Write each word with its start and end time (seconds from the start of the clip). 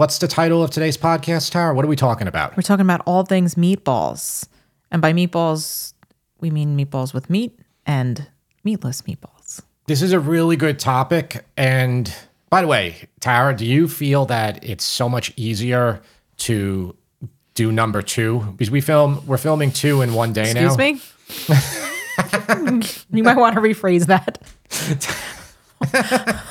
what's 0.00 0.16
the 0.16 0.26
title 0.26 0.62
of 0.62 0.70
today's 0.70 0.96
podcast, 0.96 1.50
Tara? 1.50 1.74
What 1.74 1.84
are 1.84 1.88
we 1.88 1.94
talking 1.94 2.26
about? 2.26 2.56
We're 2.56 2.62
talking 2.62 2.86
about 2.86 3.02
all 3.04 3.22
things 3.22 3.56
meatballs. 3.56 4.48
And 4.90 5.02
by 5.02 5.12
meatballs, 5.12 5.92
we 6.40 6.50
mean 6.50 6.74
meatballs 6.74 7.12
with 7.12 7.28
meat 7.28 7.60
and 7.84 8.26
meatless 8.64 9.02
meatballs. 9.02 9.60
This 9.88 10.00
is 10.00 10.14
a 10.14 10.18
really 10.18 10.56
good 10.56 10.78
topic. 10.78 11.44
And 11.54 12.10
by 12.48 12.62
the 12.62 12.66
way, 12.66 13.10
Tara, 13.20 13.54
do 13.54 13.66
you 13.66 13.86
feel 13.88 14.24
that 14.24 14.64
it's 14.64 14.84
so 14.84 15.06
much 15.06 15.34
easier 15.36 16.00
to 16.38 16.96
do 17.52 17.70
number 17.70 18.00
two? 18.00 18.40
Because 18.52 18.70
we 18.70 18.80
film, 18.80 19.22
we're 19.26 19.36
filming 19.36 19.70
two 19.70 20.00
in 20.00 20.14
one 20.14 20.32
day 20.32 20.50
Excuse 20.50 20.78
now. 20.78 20.84
Excuse 20.84 21.58
me? 22.72 22.96
you 23.18 23.22
might 23.22 23.36
want 23.36 23.54
to 23.54 23.60
rephrase 23.60 24.06
that. 24.06 24.40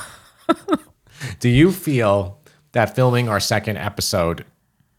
Do 1.40 1.48
you 1.48 1.70
feel 1.72 2.39
that 2.72 2.94
filming 2.94 3.28
our 3.28 3.40
second 3.40 3.76
episode, 3.78 4.44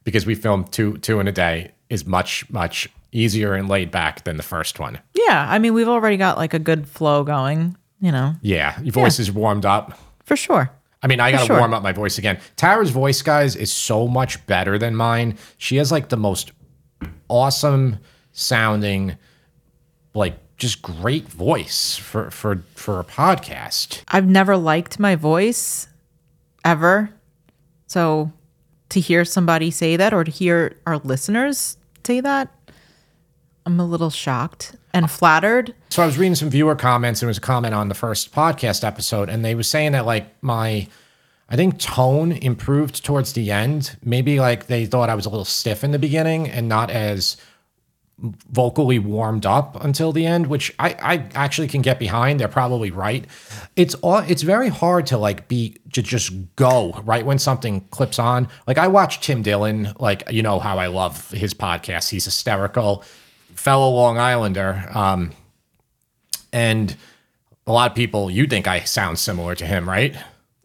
because 0.04 0.26
we 0.26 0.36
filmed 0.36 0.72
two 0.72 0.98
two 1.00 1.20
in 1.20 1.27
a 1.27 1.32
day, 1.32 1.72
is 1.90 2.05
much 2.05 2.50
much 2.50 2.90
easier 3.12 3.54
and 3.54 3.68
laid 3.70 3.91
back 3.91 4.23
than 4.23 4.38
the 4.38 4.44
first 4.44 4.80
one? 4.80 5.00
Yeah, 5.14 5.45
I 5.50 5.59
mean, 5.59 5.73
we've 5.73 5.88
already 5.90 6.18
got 6.18 6.38
like 6.38 6.54
a 6.54 6.59
good 6.59 6.88
flow 6.88 7.23
going, 7.23 7.76
you 8.00 8.12
know, 8.12 8.36
Yeah, 8.42 8.80
your 8.81 8.94
voice 8.94 9.20
is 9.20 9.31
warmed 9.31 9.66
up. 9.66 9.98
for 10.26 10.36
sure. 10.36 10.72
I 11.04 11.08
mean, 11.08 11.20
I 11.20 11.31
got 11.31 11.40
to 11.42 11.45
sure. 11.48 11.58
warm 11.58 11.73
up 11.73 11.81
my 11.81 11.92
voice 11.94 12.18
again. 12.20 12.40
Tara's 12.58 12.92
voice, 12.92 13.22
guys, 13.23 13.55
is 13.55 13.73
so 13.73 14.08
much 14.08 14.45
better 14.45 14.78
than 14.78 14.95
mine. 14.95 15.36
She 15.58 15.78
has 15.78 15.92
like 15.92 16.09
the 16.09 16.16
most 16.17 16.52
awesome 17.28 17.98
sounding, 18.34 19.17
like 20.14 20.38
just 20.58 20.81
great 20.81 21.28
voice 21.28 21.98
for 21.98 22.30
for 22.30 22.64
for 22.76 23.00
a 23.00 23.03
podcast. 23.03 24.03
I've 24.08 24.28
never 24.28 24.56
liked 24.58 25.00
my 25.00 25.16
voice 25.16 25.88
ever. 26.64 27.09
So 27.91 28.31
to 28.88 29.02
hear 29.02 29.26
somebody 29.26 29.70
say 29.70 29.98
that 29.98 30.13
or 30.13 30.23
to 30.23 30.31
hear 30.31 30.77
our 30.88 31.00
listeners 31.00 31.76
say 32.05 32.22
that, 32.22 32.47
I'm 33.66 33.81
a 33.81 33.86
little 33.86 34.09
shocked 34.09 34.78
and 34.94 35.11
flattered. 35.11 35.75
So 35.89 36.02
I 36.02 36.06
was 36.06 36.17
reading 36.17 36.36
some 36.36 36.50
viewer 36.50 36.78
comments. 36.78 37.22
And 37.22 37.28
there 37.28 37.31
was 37.31 37.38
a 37.38 37.42
comment 37.42 37.75
on 37.75 37.89
the 37.89 37.94
first 37.94 38.34
podcast 38.34 38.86
episode, 38.86 39.28
and 39.28 39.44
they 39.44 39.56
were 39.56 39.64
saying 39.64 39.92
that 39.92 40.06
like 40.06 40.42
my, 40.42 40.88
I 41.50 41.58
think 41.58 41.80
tone 41.80 42.31
improved 42.31 43.03
towards 43.03 43.34
the 43.34 43.52
end. 43.52 43.97
Maybe 44.02 44.39
like 44.39 44.67
they 44.67 44.86
thought 44.86 45.09
I 45.09 45.16
was 45.16 45.25
a 45.25 45.30
little 45.30 45.44
stiff 45.44 45.84
in 45.84 45.92
the 45.92 46.00
beginning 46.00 46.50
and 46.50 46.69
not 46.69 46.92
as 46.92 47.36
vocally 48.22 49.00
warmed 49.00 49.45
up 49.45 49.83
until 49.83 50.11
the 50.11 50.25
end, 50.25 50.47
which 50.47 50.73
I, 50.80 50.95
I 51.02 51.25
actually 51.33 51.67
can 51.67 51.81
get 51.81 52.00
behind. 52.00 52.39
They're 52.39 52.47
probably 52.47 52.91
right. 52.91 53.25
It's 53.75 53.95
all 53.95 54.19
it's 54.19 54.41
very 54.41 54.69
hard 54.69 55.08
to 55.08 55.17
like 55.17 55.47
be 55.47 55.78
to 55.94 56.02
just 56.02 56.31
go 56.55 56.91
right 57.03 57.25
when 57.25 57.39
something 57.39 57.81
clips 57.91 58.19
on. 58.19 58.47
Like 58.67 58.78
I 58.78 58.88
watch 58.88 59.22
Tim 59.22 59.41
Dillon, 59.41 59.94
like 60.00 60.23
you 60.30 60.44
know 60.44 60.59
how 60.59 60.78
I 60.78 60.88
love 60.88 61.31
his 61.31 61.53
podcast. 61.53 62.09
He's 62.09 62.25
hysterical, 62.25 63.03
fellow 63.55 63.89
Long 63.89 64.17
Islander. 64.17 64.89
Um, 64.94 65.31
and 66.53 66.95
a 67.66 67.72
lot 67.72 67.89
of 67.89 67.95
people 67.95 68.30
you 68.30 68.45
think 68.47 68.67
I 68.67 68.81
sound 68.81 69.19
similar 69.19 69.56
to 69.56 69.66
him, 69.66 69.88
right? 69.88 70.16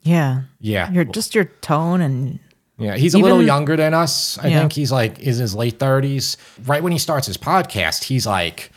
Yeah. 0.02 0.42
Yeah. 0.60 0.90
You're 0.90 1.04
just 1.04 1.34
your 1.34 1.46
tone 1.46 2.00
and 2.00 2.38
Yeah, 2.78 2.96
he's 2.96 3.14
a 3.14 3.18
little 3.18 3.42
younger 3.42 3.76
than 3.76 3.94
us. 3.94 4.38
I 4.38 4.48
Yeah. 4.48 4.60
think 4.60 4.72
he's 4.72 4.92
like 4.92 5.18
is 5.18 5.38
in 5.38 5.42
his 5.42 5.54
late 5.54 5.78
thirties. 5.78 6.36
Right 6.66 6.82
when 6.82 6.92
he 6.92 6.98
starts 6.98 7.26
his 7.26 7.38
podcast, 7.38 8.04
he's 8.04 8.26
like, 8.26 8.70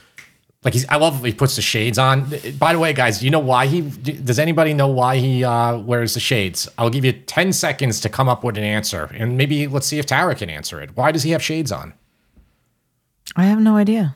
like 0.64 0.74
he's. 0.74 0.88
I 0.88 0.96
love 0.96 1.24
he 1.24 1.34
puts 1.34 1.56
the 1.58 1.62
shades 1.62 1.98
on. 1.98 2.32
By 2.58 2.72
the 2.74 2.80
way, 2.80 2.94
guys, 2.94 3.22
you 3.24 3.30
know 3.30 3.40
why 3.40 3.68
he? 3.68 3.82
Does 3.82 4.40
anybody 4.40 4.74
know 4.74 4.88
why 4.88 5.18
he 5.18 5.44
uh, 5.44 5.78
wears 5.80 6.14
the 6.14 6.20
shades? 6.22 6.68
I'll 6.78 6.90
give 6.90 7.04
you 7.04 7.12
ten 7.12 7.52
seconds 7.52 8.00
to 8.02 8.10
come 8.10 8.30
up 8.30 8.44
with 8.44 8.58
an 8.58 8.64
answer, 8.64 9.10
and 9.16 9.38
maybe 9.38 9.68
let's 9.68 9.88
see 9.88 10.00
if 10.00 10.06
Tara 10.06 10.34
can 10.36 10.50
answer 10.50 10.82
it. 10.82 10.96
Why 10.96 11.12
does 11.12 11.24
he 11.24 11.32
have 11.32 11.44
shades 11.44 11.72
on? 11.72 11.94
I 13.36 13.44
have 13.44 13.60
no 13.60 13.76
idea. 13.76 14.16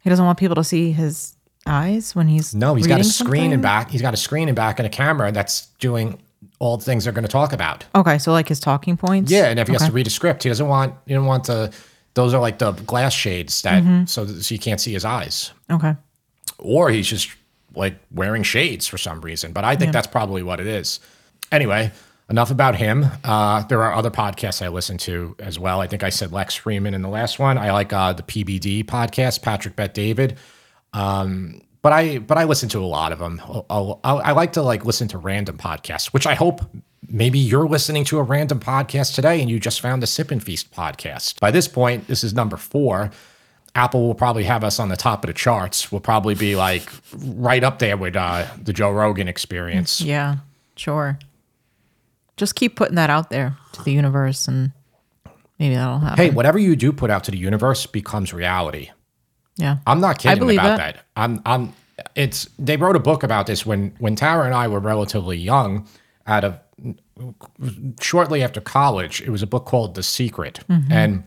He 0.00 0.10
doesn't 0.10 0.24
want 0.24 0.38
people 0.38 0.54
to 0.56 0.64
see 0.64 0.92
his 0.92 1.34
eyes 1.66 2.14
when 2.16 2.28
he's 2.28 2.54
No, 2.54 2.74
he's 2.76 2.86
got 2.86 3.00
a 3.00 3.04
screen 3.04 3.52
in 3.52 3.60
back. 3.60 3.90
He's 3.90 4.00
got 4.02 4.14
a 4.14 4.16
screen 4.16 4.48
in 4.48 4.54
back 4.54 4.78
and 4.78 4.86
a 4.86 4.90
camera 4.90 5.32
that's 5.32 5.66
doing 5.80 6.18
all 6.60 6.76
the 6.76 6.84
things 6.84 7.04
they're 7.04 7.12
going 7.12 7.24
to 7.24 7.30
talk 7.30 7.52
about. 7.52 7.84
Okay, 7.94 8.18
so 8.18 8.32
like 8.32 8.48
his 8.48 8.60
talking 8.60 8.96
points. 8.96 9.30
Yeah, 9.30 9.46
and 9.46 9.58
if 9.60 9.68
he 9.68 9.72
has 9.74 9.86
to 9.86 9.92
read 9.92 10.06
a 10.06 10.10
script, 10.10 10.42
he 10.42 10.48
doesn't 10.48 10.66
want. 10.68 10.94
He 11.06 11.14
don't 11.14 11.26
want 11.26 11.44
the. 11.44 11.72
Those 12.14 12.34
are 12.34 12.40
like 12.40 12.58
the 12.58 12.72
glass 12.72 13.12
shades 13.12 13.62
that 13.62 13.82
Mm-hmm. 13.82 14.06
so, 14.06 14.24
that, 14.24 14.42
so 14.42 14.52
you 14.54 14.58
can't 14.58 14.80
see 14.80 14.92
his 14.92 15.04
eyes. 15.04 15.52
Okay. 15.70 15.94
or 16.58 16.90
he's 16.90 17.06
just 17.06 17.30
like 17.76 17.94
wearing 18.10 18.42
shades 18.42 18.88
for 18.88 18.98
some 18.98 19.20
reason. 19.20 19.52
But 19.52 19.64
I 19.64 19.76
think 19.76 19.92
that's 19.92 20.08
probably 20.08 20.42
what 20.42 20.58
it 20.58 20.66
is. 20.66 20.98
Anyway, 21.52 21.92
enough 22.28 22.50
about 22.50 22.74
him. 22.74 23.06
Uh, 23.22 23.62
there 23.64 23.82
are 23.84 23.94
other 23.94 24.10
podcasts 24.10 24.60
I 24.64 24.68
listen 24.68 24.98
to 24.98 25.36
as 25.38 25.60
well. 25.60 25.80
I 25.80 25.86
think 25.86 26.02
I 26.02 26.08
said 26.08 26.32
Lex 26.32 26.58
Fridman 26.58 26.92
in 26.94 27.02
the 27.02 27.08
last 27.08 27.38
one. 27.38 27.56
I 27.56 27.70
like 27.70 27.92
uh, 27.92 28.14
the 28.14 28.24
PBD 28.24 28.84
podcast, 28.84 29.42
Patrick 29.42 29.76
Bet 29.76 29.94
David. 29.94 30.36
Um, 30.92 31.60
but 31.82 31.92
I 31.92 32.18
but 32.18 32.38
I 32.38 32.44
listen 32.44 32.68
to 32.70 32.80
a 32.80 32.86
lot 32.86 33.12
of 33.12 33.18
them. 33.18 33.40
I'll, 33.44 34.00
I'll, 34.02 34.20
I 34.24 34.32
like 34.32 34.52
to 34.54 34.62
like 34.62 34.84
listen 34.84 35.08
to 35.08 35.18
random 35.18 35.58
podcasts, 35.58 36.06
which 36.06 36.26
I 36.26 36.34
hope 36.34 36.60
maybe 37.08 37.38
you're 37.38 37.68
listening 37.68 38.04
to 38.04 38.18
a 38.18 38.22
random 38.22 38.60
podcast 38.60 39.14
today 39.14 39.40
and 39.40 39.50
you 39.50 39.58
just 39.58 39.80
found 39.80 40.02
the 40.02 40.06
Sip 40.06 40.30
and 40.30 40.42
Feast 40.42 40.72
podcast. 40.72 41.40
By 41.40 41.50
this 41.50 41.68
point, 41.68 42.06
this 42.06 42.24
is 42.24 42.34
number 42.34 42.56
four. 42.56 43.10
Apple 43.74 44.06
will 44.06 44.14
probably 44.14 44.44
have 44.44 44.64
us 44.64 44.80
on 44.80 44.88
the 44.88 44.96
top 44.96 45.22
of 45.22 45.28
the 45.28 45.34
charts. 45.34 45.92
We'll 45.92 46.00
probably 46.00 46.34
be 46.34 46.56
like 46.56 46.90
right 47.16 47.62
up 47.62 47.78
there 47.78 47.96
with 47.96 48.16
uh, 48.16 48.46
the 48.60 48.72
Joe 48.72 48.90
Rogan 48.90 49.28
experience. 49.28 50.00
Yeah, 50.00 50.36
sure. 50.76 51.18
Just 52.36 52.54
keep 52.54 52.76
putting 52.76 52.96
that 52.96 53.10
out 53.10 53.30
there 53.30 53.56
to 53.72 53.82
the 53.82 53.92
universe 53.92 54.48
and 54.48 54.72
maybe 55.58 55.74
that'll 55.74 55.98
happen. 55.98 56.24
Hey, 56.24 56.30
whatever 56.30 56.58
you 56.58 56.76
do 56.76 56.92
put 56.92 57.10
out 57.10 57.24
to 57.24 57.30
the 57.30 57.38
universe 57.38 57.86
becomes 57.86 58.32
reality. 58.32 58.90
Yeah. 59.58 59.78
I'm 59.86 60.00
not 60.00 60.18
kidding 60.18 60.50
about 60.50 60.78
that. 60.78 60.94
that. 60.94 61.04
I'm 61.16 61.42
I'm 61.44 61.74
it's 62.14 62.48
they 62.58 62.76
wrote 62.76 62.96
a 62.96 63.00
book 63.00 63.22
about 63.22 63.46
this 63.46 63.66
when 63.66 63.94
when 63.98 64.16
Tara 64.16 64.46
and 64.46 64.54
I 64.54 64.68
were 64.68 64.80
relatively 64.80 65.36
young 65.36 65.86
out 66.26 66.44
of 66.44 66.58
shortly 68.00 68.42
after 68.42 68.60
college. 68.60 69.20
It 69.20 69.30
was 69.30 69.42
a 69.42 69.46
book 69.46 69.66
called 69.66 69.94
The 69.94 70.02
Secret. 70.02 70.60
Mm-hmm. 70.68 70.92
And 70.92 71.24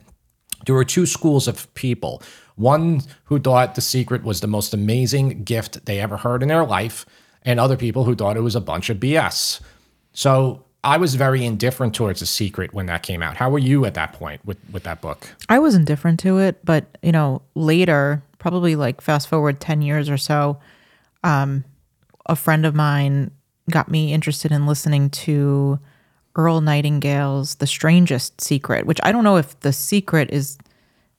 there 0.66 0.76
were 0.76 0.86
two 0.86 1.06
schools 1.06 1.48
of 1.48 1.72
people. 1.74 2.22
One 2.56 3.02
who 3.26 3.40
thought 3.40 3.76
The 3.76 3.82
Secret 3.82 4.24
was 4.24 4.42
the 4.42 4.48
most 4.48 4.74
amazing 4.74 5.44
gift 5.44 5.86
they 5.86 6.00
ever 6.00 6.18
heard 6.18 6.42
in 6.42 6.50
their 6.50 6.66
life, 6.66 7.06
and 7.44 7.60
other 7.60 7.78
people 7.78 8.06
who 8.06 8.16
thought 8.16 8.38
it 8.38 8.42
was 8.42 8.56
a 8.56 8.62
bunch 8.62 8.90
of 8.90 8.98
BS. 8.98 9.62
So 10.14 10.66
I 10.84 10.98
was 10.98 11.16
very 11.16 11.46
indifferent 11.46 11.94
towards 11.94 12.22
The 12.22 12.26
Secret 12.26 12.74
when 12.74 12.88
that 12.88 13.04
came 13.04 13.22
out. 13.22 13.38
How 13.38 13.50
were 13.50 13.60
you 13.60 13.86
at 13.86 13.94
that 13.94 14.14
point 14.14 14.44
with, 14.46 14.58
with 14.72 14.84
that 14.84 15.02
book? 15.02 15.28
I 15.48 15.60
was 15.60 15.76
indifferent 15.76 16.20
to 16.22 16.40
it, 16.40 16.64
but 16.66 16.98
you 17.04 17.12
know, 17.12 17.44
later, 17.54 18.24
probably 18.40 18.76
like 18.76 19.02
fast 19.02 19.28
forward 19.28 19.60
10 19.60 19.84
years 19.84 20.10
or 20.10 20.18
so, 20.18 20.60
um, 21.24 21.64
a 22.26 22.36
friend 22.36 22.66
of 22.66 22.74
mine 22.74 23.32
got 23.70 23.92
me 23.92 24.12
interested 24.12 24.52
in 24.52 24.66
listening 24.66 25.10
to 25.12 25.80
Earl 26.36 26.62
Nightingale's 26.62 27.56
The 27.56 27.68
Strangest 27.68 28.42
Secret, 28.42 28.86
which 28.86 29.00
I 29.04 29.12
don't 29.12 29.24
know 29.24 29.38
if 29.38 29.60
The 29.60 29.74
Secret 29.74 30.32
is 30.32 30.58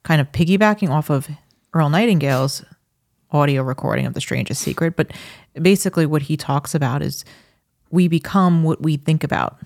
kind 0.03 0.19
of 0.19 0.31
piggybacking 0.33 0.89
off 0.89 1.09
of 1.09 1.29
Earl 1.73 1.89
Nightingale's 1.89 2.65
audio 3.31 3.63
recording 3.63 4.05
of 4.05 4.13
The 4.13 4.21
Strangest 4.21 4.61
Secret, 4.61 4.97
but 4.97 5.11
basically 5.61 6.05
what 6.05 6.23
he 6.23 6.35
talks 6.35 6.75
about 6.75 7.01
is 7.01 7.23
we 7.93 8.07
become 8.07 8.63
what 8.63 8.81
we 8.81 8.97
think 8.97 9.23
about. 9.23 9.57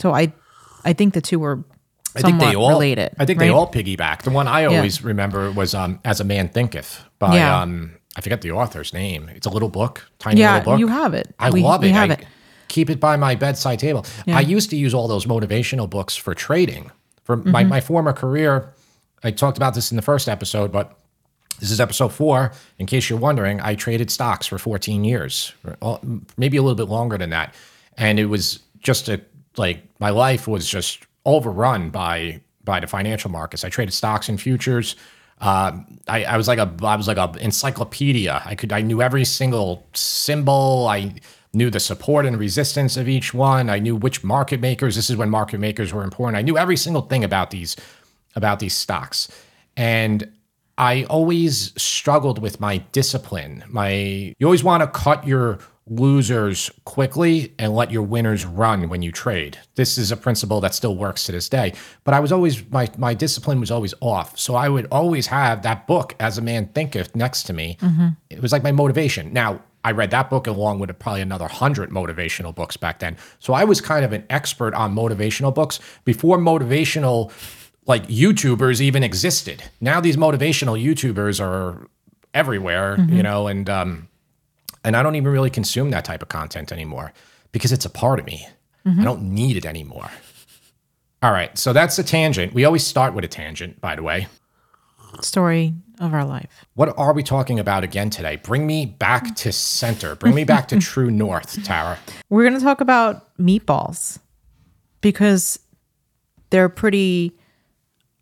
So 0.00 0.12
I 0.14 0.32
I 0.84 0.92
think 0.92 1.14
the 1.14 1.20
two 1.20 1.38
were 1.40 1.64
I 2.16 2.20
think 2.22 2.38
they 2.38 2.54
all 2.54 2.68
related. 2.68 3.10
I 3.18 3.24
think 3.26 3.38
they 3.40 3.48
all 3.48 3.66
piggyback. 3.70 4.22
The 4.22 4.30
one 4.30 4.46
I 4.46 4.66
always 4.66 5.02
remember 5.02 5.50
was 5.50 5.74
um, 5.74 5.98
"As 6.04 6.20
a 6.20 6.24
Man 6.24 6.48
Thinketh" 6.48 7.02
by 7.18 7.34
Yeah. 7.36 7.60
um, 7.62 7.96
I 8.16 8.20
forget 8.20 8.42
the 8.42 8.52
author's 8.52 8.92
name. 8.94 9.28
It's 9.34 9.46
a 9.46 9.50
little 9.50 9.68
book, 9.70 10.08
tiny 10.20 10.40
Yeah, 10.40 10.58
little 10.58 10.72
book. 10.74 10.78
you 10.80 10.86
have 10.88 11.14
it. 11.14 11.34
I 11.40 11.50
We- 11.50 11.62
love 11.62 11.82
it. 11.82 11.90
have 11.92 12.10
I 12.10 12.14
it. 12.14 12.26
keep 12.68 12.88
it 12.90 13.00
by 13.00 13.16
my 13.16 13.34
bedside 13.34 13.80
table. 13.80 14.06
I 14.28 14.40
used 14.42 14.70
to 14.70 14.76
use 14.76 14.94
all 14.94 15.08
those 15.08 15.26
motivational 15.26 15.88
books 15.90 16.14
for 16.14 16.34
trading. 16.34 16.92
For 17.24 17.36
my, 17.38 17.62
Mm-hmm. 17.62 17.68
my 17.70 17.80
former 17.80 18.12
career, 18.12 18.72
I 19.24 19.30
talked 19.32 19.56
about 19.56 19.74
this 19.74 19.90
in 19.90 19.96
the 19.96 20.02
first 20.02 20.28
episode, 20.28 20.70
but 20.70 20.96
this 21.60 21.70
is 21.70 21.80
episode 21.80 22.12
four. 22.12 22.52
In 22.78 22.86
case 22.86 23.08
you're 23.08 23.18
wondering, 23.18 23.60
I 23.60 23.74
traded 23.74 24.10
stocks 24.10 24.46
for 24.46 24.58
14 24.58 25.04
years, 25.04 25.54
maybe 26.36 26.56
a 26.56 26.62
little 26.62 26.74
bit 26.74 26.88
longer 26.88 27.16
than 27.18 27.30
that. 27.30 27.54
And 27.96 28.18
it 28.18 28.26
was 28.26 28.60
just 28.80 29.08
a 29.08 29.20
like 29.56 29.82
my 30.00 30.10
life 30.10 30.48
was 30.48 30.68
just 30.68 31.06
overrun 31.24 31.90
by 31.90 32.40
by 32.64 32.80
the 32.80 32.86
financial 32.86 33.30
markets. 33.30 33.64
I 33.64 33.68
traded 33.68 33.94
stocks 33.94 34.28
and 34.28 34.40
futures. 34.40 34.96
Uh, 35.40 35.78
I, 36.08 36.24
I 36.24 36.36
was 36.36 36.48
like 36.48 36.58
a 36.58 36.72
I 36.82 36.96
was 36.96 37.08
like 37.08 37.16
a 37.16 37.32
encyclopedia. 37.40 38.42
I 38.44 38.54
could 38.54 38.72
I 38.72 38.80
knew 38.80 39.02
every 39.02 39.24
single 39.24 39.86
symbol. 39.94 40.86
I 40.88 41.14
knew 41.52 41.70
the 41.70 41.80
support 41.80 42.26
and 42.26 42.38
resistance 42.38 42.96
of 42.96 43.08
each 43.08 43.32
one. 43.32 43.70
I 43.70 43.78
knew 43.78 43.94
which 43.94 44.24
market 44.24 44.60
makers. 44.60 44.96
This 44.96 45.08
is 45.08 45.16
when 45.16 45.30
market 45.30 45.60
makers 45.60 45.92
were 45.92 46.02
important. 46.02 46.36
I 46.36 46.42
knew 46.42 46.58
every 46.58 46.76
single 46.76 47.02
thing 47.02 47.24
about 47.24 47.50
these 47.50 47.76
about 48.36 48.58
these 48.58 48.74
stocks. 48.74 49.28
And 49.76 50.32
I 50.76 51.04
always 51.04 51.72
struggled 51.80 52.40
with 52.40 52.60
my 52.60 52.78
discipline. 52.92 53.64
My 53.68 54.34
you 54.38 54.46
always 54.46 54.64
want 54.64 54.82
to 54.82 54.86
cut 54.86 55.26
your 55.26 55.60
losers 55.86 56.70
quickly 56.86 57.52
and 57.58 57.74
let 57.74 57.90
your 57.90 58.02
winners 58.02 58.46
run 58.46 58.88
when 58.88 59.02
you 59.02 59.12
trade. 59.12 59.58
This 59.74 59.98
is 59.98 60.10
a 60.10 60.16
principle 60.16 60.60
that 60.62 60.74
still 60.74 60.96
works 60.96 61.24
to 61.24 61.32
this 61.32 61.48
day. 61.48 61.74
But 62.04 62.14
I 62.14 62.20
was 62.20 62.32
always 62.32 62.68
my 62.70 62.88
my 62.96 63.14
discipline 63.14 63.60
was 63.60 63.70
always 63.70 63.94
off. 64.00 64.38
So 64.38 64.54
I 64.54 64.68
would 64.68 64.86
always 64.90 65.26
have 65.28 65.62
that 65.62 65.86
book 65.86 66.14
as 66.18 66.38
a 66.38 66.42
man 66.42 66.68
thinketh 66.68 67.14
next 67.14 67.44
to 67.44 67.52
me. 67.52 67.76
Mm-hmm. 67.80 68.08
It 68.30 68.42
was 68.42 68.52
like 68.52 68.62
my 68.62 68.72
motivation. 68.72 69.32
Now 69.32 69.62
I 69.84 69.92
read 69.92 70.10
that 70.12 70.30
book 70.30 70.46
along 70.46 70.78
with 70.78 70.98
probably 70.98 71.20
another 71.20 71.46
hundred 71.46 71.90
motivational 71.90 72.54
books 72.54 72.76
back 72.76 73.00
then. 73.00 73.16
So 73.38 73.52
I 73.52 73.64
was 73.64 73.80
kind 73.80 74.04
of 74.04 74.12
an 74.12 74.24
expert 74.30 74.74
on 74.74 74.94
motivational 74.94 75.54
books 75.54 75.78
before 76.04 76.38
motivational 76.38 77.30
like 77.86 78.06
YouTubers 78.08 78.80
even 78.80 79.02
existed. 79.02 79.62
Now 79.80 80.00
these 80.00 80.16
motivational 80.16 80.82
YouTubers 80.82 81.40
are 81.40 81.88
everywhere, 82.32 82.98
you 83.08 83.22
know, 83.22 83.46
and 83.46 83.68
um 83.70 84.08
and 84.82 84.96
I 84.96 85.02
don't 85.02 85.14
even 85.16 85.32
really 85.32 85.50
consume 85.50 85.90
that 85.90 86.04
type 86.04 86.22
of 86.22 86.28
content 86.28 86.72
anymore 86.72 87.12
because 87.52 87.72
it's 87.72 87.84
a 87.84 87.90
part 87.90 88.18
of 88.18 88.26
me. 88.26 88.46
I 88.86 89.02
don't 89.02 89.22
need 89.22 89.56
it 89.56 89.64
anymore. 89.64 90.10
All 91.22 91.32
right, 91.32 91.56
so 91.56 91.72
that's 91.72 91.98
a 91.98 92.04
tangent. 92.04 92.52
We 92.52 92.66
always 92.66 92.86
start 92.86 93.14
with 93.14 93.24
a 93.24 93.28
tangent, 93.28 93.80
by 93.80 93.96
the 93.96 94.02
way. 94.02 94.26
Story 95.22 95.72
of 96.00 96.12
our 96.12 96.24
life. 96.24 96.66
What 96.74 96.92
are 96.98 97.14
we 97.14 97.22
talking 97.22 97.58
about 97.58 97.82
again 97.82 98.10
today? 98.10 98.36
Bring 98.36 98.66
me 98.66 98.84
back 98.84 99.34
to 99.36 99.52
center. 99.52 100.16
Bring 100.16 100.34
me 100.34 100.44
back 100.44 100.68
to 100.68 100.78
true 100.80 101.10
north, 101.10 101.64
Tara. 101.64 101.98
We're 102.28 102.42
going 102.42 102.58
to 102.58 102.64
talk 102.64 102.82
about 102.82 103.34
meatballs 103.38 104.18
because 105.00 105.58
they're 106.50 106.68
pretty, 106.68 107.38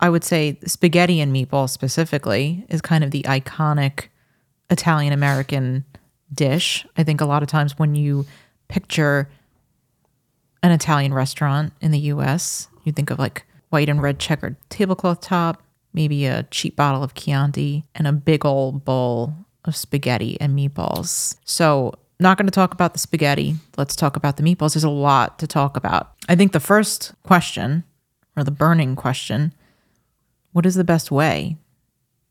I 0.03 0.09
would 0.09 0.25
say, 0.25 0.59
spaghetti 0.65 1.21
and 1.21 1.33
meatballs 1.33 1.69
specifically 1.69 2.65
is 2.67 2.81
kind 2.81 3.05
of 3.05 3.11
the 3.11 3.23
iconic 3.23 4.09
Italian 4.69 5.13
American 5.13 5.85
dish. 6.33 6.85
I 6.97 7.05
think 7.05 7.21
a 7.21 7.25
lot 7.25 7.41
of 7.41 7.47
times 7.47 7.79
when 7.79 7.95
you 7.95 8.25
picture 8.67 9.29
an 10.61 10.73
Italian 10.73 11.13
restaurant 11.13 11.71
in 11.79 11.91
the 11.91 11.99
US, 11.99 12.67
you 12.83 12.91
think 12.91 13.11
of 13.11 13.17
like 13.17 13.45
white 13.69 13.87
and 13.87 14.01
red 14.01 14.19
checkered 14.19 14.57
tablecloth 14.67 15.21
top, 15.21 15.63
maybe 15.93 16.25
a 16.25 16.43
cheap 16.51 16.75
bottle 16.75 17.01
of 17.01 17.13
Chianti, 17.13 17.85
and 17.95 18.05
a 18.05 18.11
big 18.11 18.45
old 18.45 18.83
bowl 18.83 19.33
of 19.63 19.73
spaghetti 19.73 20.37
and 20.41 20.53
meatballs. 20.53 21.37
So, 21.45 21.93
not 22.19 22.37
going 22.37 22.47
to 22.47 22.51
talk 22.51 22.73
about 22.73 22.91
the 22.91 22.99
spaghetti. 22.99 23.55
Let's 23.77 23.95
talk 23.95 24.17
about 24.17 24.35
the 24.35 24.43
meatballs. 24.43 24.73
There's 24.73 24.83
a 24.83 24.89
lot 24.89 25.39
to 25.39 25.47
talk 25.47 25.77
about. 25.77 26.11
I 26.27 26.35
think 26.35 26.51
the 26.51 26.59
first 26.59 27.13
question, 27.23 27.85
or 28.35 28.43
the 28.43 28.51
burning 28.51 28.97
question, 28.97 29.53
what 30.53 30.65
is 30.65 30.75
the 30.75 30.83
best 30.83 31.11
way 31.11 31.57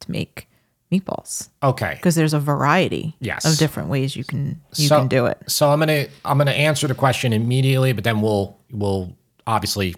to 0.01 0.11
make 0.11 0.49
meatballs? 0.91 1.49
Okay. 1.63 1.95
Because 1.97 2.15
there's 2.15 2.35
a 2.35 2.41
variety 2.41 3.17
Yes. 3.21 3.45
of 3.45 3.59
different 3.59 3.89
ways 3.89 4.17
you 4.17 4.25
can 4.25 4.61
you 4.77 4.89
So- 4.89 4.99
can 4.99 5.09
do 5.09 5.27
it. 5.27 5.39
So 5.47 5.71
I'm 5.71 5.79
gonna 5.79 6.07
I'm 6.25 6.39
gonna 6.39 6.53
answer 6.53 6.89
the 6.89 6.95
question 6.95 7.33
immediately, 7.33 7.93
but 7.93 8.05
then 8.05 8.21
we'll 8.21 8.57
we'll 8.71 9.15
obviously 9.47 9.95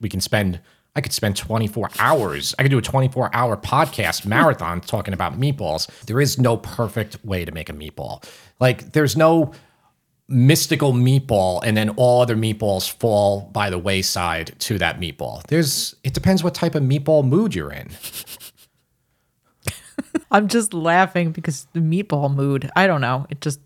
we 0.00 0.08
can 0.08 0.20
spend 0.20 0.60
I 0.94 1.00
could 1.00 1.12
spend 1.12 1.36
24 1.36 1.88
hours. 1.98 2.54
I 2.58 2.62
could 2.62 2.70
do 2.70 2.76
a 2.76 2.82
24 2.82 3.30
hour 3.34 3.56
podcast 3.56 4.24
hmm. 4.24 4.30
marathon 4.30 4.80
talking 4.80 5.14
about 5.14 5.40
meatballs. 5.40 5.86
There 6.06 6.20
is 6.20 6.38
no 6.38 6.56
perfect 6.56 7.24
way 7.24 7.44
to 7.44 7.52
make 7.52 7.68
a 7.70 7.72
meatball. 7.72 8.24
Like 8.60 8.92
there's 8.92 9.16
no 9.16 9.52
mystical 10.32 10.92
meatball 10.92 11.60
and 11.64 11.76
then 11.76 11.90
all 11.90 12.22
other 12.22 12.36
meatballs 12.36 12.90
fall 12.90 13.50
by 13.52 13.70
the 13.70 13.78
wayside 13.78 14.54
to 14.60 14.78
that 14.78 14.98
meatball. 14.98 15.42
There's 15.46 15.94
it 16.02 16.14
depends 16.14 16.42
what 16.42 16.54
type 16.54 16.74
of 16.74 16.82
meatball 16.82 17.24
mood 17.24 17.54
you're 17.54 17.72
in. 17.72 17.90
I'm 20.30 20.48
just 20.48 20.72
laughing 20.74 21.32
because 21.32 21.66
the 21.74 21.80
meatball 21.80 22.34
mood. 22.34 22.70
I 22.74 22.86
don't 22.86 23.00
know. 23.02 23.26
It 23.30 23.40
just 23.40 23.60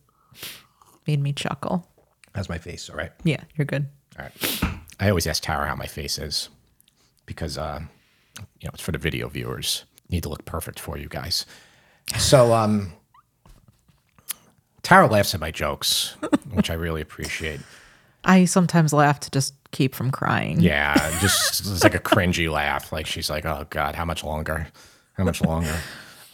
made 1.07 1.23
me 1.23 1.33
chuckle. 1.33 1.89
How's 2.35 2.49
my 2.49 2.59
face? 2.59 2.91
All 2.91 2.97
right. 2.97 3.13
Yeah, 3.25 3.43
you're 3.55 3.65
good. 3.65 3.87
All 4.19 4.25
right. 4.25 4.63
I 4.99 5.09
always 5.09 5.27
ask 5.27 5.43
Tara 5.43 5.69
how 5.69 5.77
my 5.77 5.87
face 5.87 6.19
is 6.19 6.49
because, 7.25 7.57
uh, 7.57 7.81
you 8.61 8.67
know, 8.67 8.71
it's 8.75 8.83
for 8.83 8.93
the 8.93 8.99
video 8.99 9.29
viewers. 9.29 9.85
Need 10.09 10.23
to 10.25 10.29
look 10.29 10.45
perfect 10.45 10.81
for 10.81 10.99
you 10.99 11.09
guys. 11.09 11.47
So, 12.19 12.53
um, 12.53 12.93
Tara 14.87 15.09
laughs 15.09 15.35
at 15.35 15.41
my 15.41 15.51
jokes, 15.51 16.15
which 16.53 16.71
I 16.71 16.75
really 16.75 17.01
appreciate. 17.01 17.59
I 18.23 18.45
sometimes 18.45 18.93
laugh 18.93 19.19
to 19.19 19.31
just 19.33 19.55
keep 19.73 19.97
from 19.97 20.13
crying. 20.13 20.61
Yeah, 20.61 20.95
just 21.21 21.59
it's 21.67 21.83
like 21.83 21.97
a 21.97 21.99
cringy 21.99 22.49
laugh. 22.49 22.93
Like 22.93 23.05
she's 23.05 23.29
like, 23.29 23.45
"Oh 23.45 23.67
God, 23.69 23.97
how 23.97 24.05
much 24.05 24.23
longer? 24.23 24.69
How 25.15 25.25
much 25.25 25.43
longer?" 25.43 25.77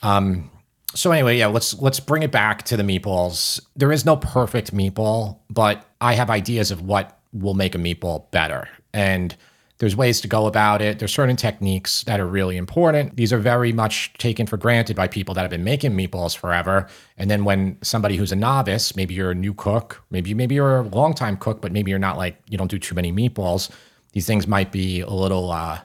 um. 0.02 0.50
So 0.94 1.12
anyway, 1.12 1.38
yeah, 1.38 1.46
let's 1.46 1.80
let's 1.80 1.98
bring 1.98 2.24
it 2.24 2.30
back 2.30 2.64
to 2.64 2.76
the 2.76 2.82
meatballs. 2.82 3.58
There 3.74 3.90
is 3.90 4.04
no 4.04 4.16
perfect 4.16 4.74
meatball, 4.74 5.38
but 5.48 5.86
I 6.02 6.12
have 6.12 6.28
ideas 6.28 6.70
of 6.70 6.82
what 6.82 7.18
will 7.32 7.54
make 7.54 7.74
a 7.74 7.78
meatball 7.78 8.30
better, 8.32 8.68
and 8.92 9.34
there's 9.82 9.96
ways 9.96 10.20
to 10.20 10.28
go 10.28 10.46
about 10.46 10.80
it. 10.80 11.00
There's 11.00 11.12
certain 11.12 11.34
techniques 11.34 12.04
that 12.04 12.20
are 12.20 12.26
really 12.28 12.56
important. 12.56 13.16
These 13.16 13.32
are 13.32 13.38
very 13.38 13.72
much 13.72 14.12
taken 14.12 14.46
for 14.46 14.56
granted 14.56 14.94
by 14.94 15.08
people 15.08 15.34
that 15.34 15.40
have 15.40 15.50
been 15.50 15.64
making 15.64 15.90
meatballs 15.90 16.36
forever. 16.36 16.86
And 17.16 17.28
then 17.28 17.42
when 17.44 17.78
somebody 17.82 18.16
who's 18.16 18.30
a 18.30 18.36
novice, 18.36 18.94
maybe 18.94 19.14
you're 19.14 19.32
a 19.32 19.34
new 19.34 19.52
cook, 19.52 20.00
maybe 20.08 20.34
maybe 20.34 20.54
you're 20.54 20.78
a 20.78 20.82
longtime 20.82 21.36
cook, 21.36 21.60
but 21.60 21.72
maybe 21.72 21.90
you're 21.90 21.98
not 21.98 22.16
like 22.16 22.40
you 22.48 22.56
don't 22.56 22.70
do 22.70 22.78
too 22.78 22.94
many 22.94 23.12
meatballs. 23.12 23.72
These 24.12 24.24
things 24.24 24.46
might 24.46 24.70
be 24.70 25.00
a 25.00 25.10
little 25.10 25.50
uh, 25.50 25.80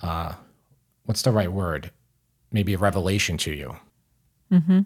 uh, 0.00 0.32
what's 1.04 1.20
the 1.20 1.30
right 1.30 1.52
word? 1.52 1.90
Maybe 2.50 2.72
a 2.72 2.78
revelation 2.78 3.36
to 3.36 3.52
you. 3.52 3.76
Mm-hmm. 4.50 4.80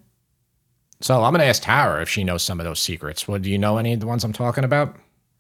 So 1.01 1.23
I'm 1.23 1.33
going 1.33 1.39
to 1.39 1.47
ask 1.47 1.63
Tara 1.63 2.03
if 2.03 2.09
she 2.09 2.25
knows 2.25 2.43
some 2.43 2.59
of 2.59 2.65
those 2.65 2.81
secrets. 2.81 3.29
Well, 3.29 3.39
do 3.39 3.49
you 3.49 3.59
know 3.59 3.79
any 3.79 3.93
of 3.93 4.01
the 4.01 4.09
ones 4.09 4.25
I'm 4.25 4.33
talking 4.33 4.65
about? 4.65 4.97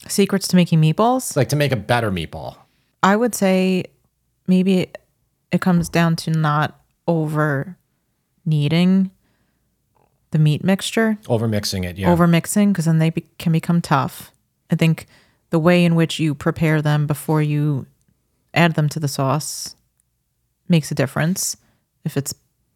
Secrets 0.06 0.46
to 0.46 0.54
making 0.54 0.80
meatballs? 0.80 1.36
Like 1.36 1.48
to 1.48 1.56
make 1.56 1.72
a 1.72 1.76
better 1.76 2.12
meatball. 2.12 2.56
I 3.02 3.16
would 3.16 3.34
say 3.34 3.84
maybe 4.46 4.90
it, 5.52 5.60
comes 5.60 5.88
down 5.88 6.16
to 6.16 6.30
not 6.30 6.80
over 7.08 7.76
kneading 8.44 9.10
the 10.30 10.38
meat 10.38 10.62
mixture, 10.62 11.18
Over 11.28 11.48
mixing 11.48 11.84
it, 11.84 11.98
yeah. 11.98 12.10
over 12.10 12.26
mixing, 12.26 12.72
because 12.72 12.84
then 12.84 12.98
they 12.98 13.10
be, 13.10 13.24
can 13.38 13.52
become 13.52 13.80
tough. 13.80 14.30
I 14.70 14.76
think 14.76 15.06
the 15.50 15.58
way 15.58 15.84
in 15.84 15.96
which 15.96 16.20
you 16.20 16.34
prepare 16.34 16.80
them 16.80 17.06
before 17.08 17.42
you 17.42 17.86
add 18.54 18.74
them 18.74 18.88
to 18.90 19.00
the 19.00 19.08
sauce 19.08 19.74
makes 20.68 20.90
a 20.92 20.94
difference. 20.94 21.56
If 22.04 22.16
it's 22.16 22.32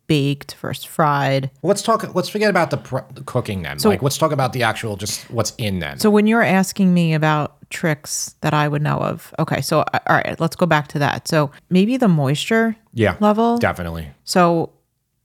baked 0.07 0.55
versus 0.57 0.85
fried. 0.85 1.51
Well, 1.63 1.69
let's 1.69 1.83
talk. 1.83 2.15
Let's 2.15 2.29
forget 2.29 2.51
about 2.51 2.71
the, 2.71 2.77
pr- 2.77 2.99
the 3.13 3.23
cooking 3.23 3.63
then. 3.63 3.79
like, 3.85 4.03
let's 4.03 4.19
talk 4.19 4.33
about 4.33 4.53
the 4.53 4.63
actual, 4.63 4.97
just 4.97 5.31
what's 5.31 5.55
in 5.57 5.79
them. 5.79 5.99
So 5.99 6.11
when 6.11 6.27
you're 6.27 6.43
asking 6.43 6.93
me 6.93 7.15
about 7.15 7.64
tricks 7.71 8.35
that 8.41 8.55
I 8.55 8.69
would 8.69 8.83
know 8.83 8.99
of, 8.99 9.35
okay, 9.39 9.61
so 9.61 9.81
uh, 9.81 9.99
all 10.07 10.17
right, 10.17 10.39
let's 10.41 10.57
go 10.57 10.67
back 10.67 10.89
to 10.89 10.99
that. 11.01 11.29
So 11.29 11.51
maybe 11.71 11.97
the 11.97 12.09
moisture 12.09 12.77
yeah, 12.93 13.17
level. 13.21 13.59
definitely. 13.59 14.09
So 14.25 14.73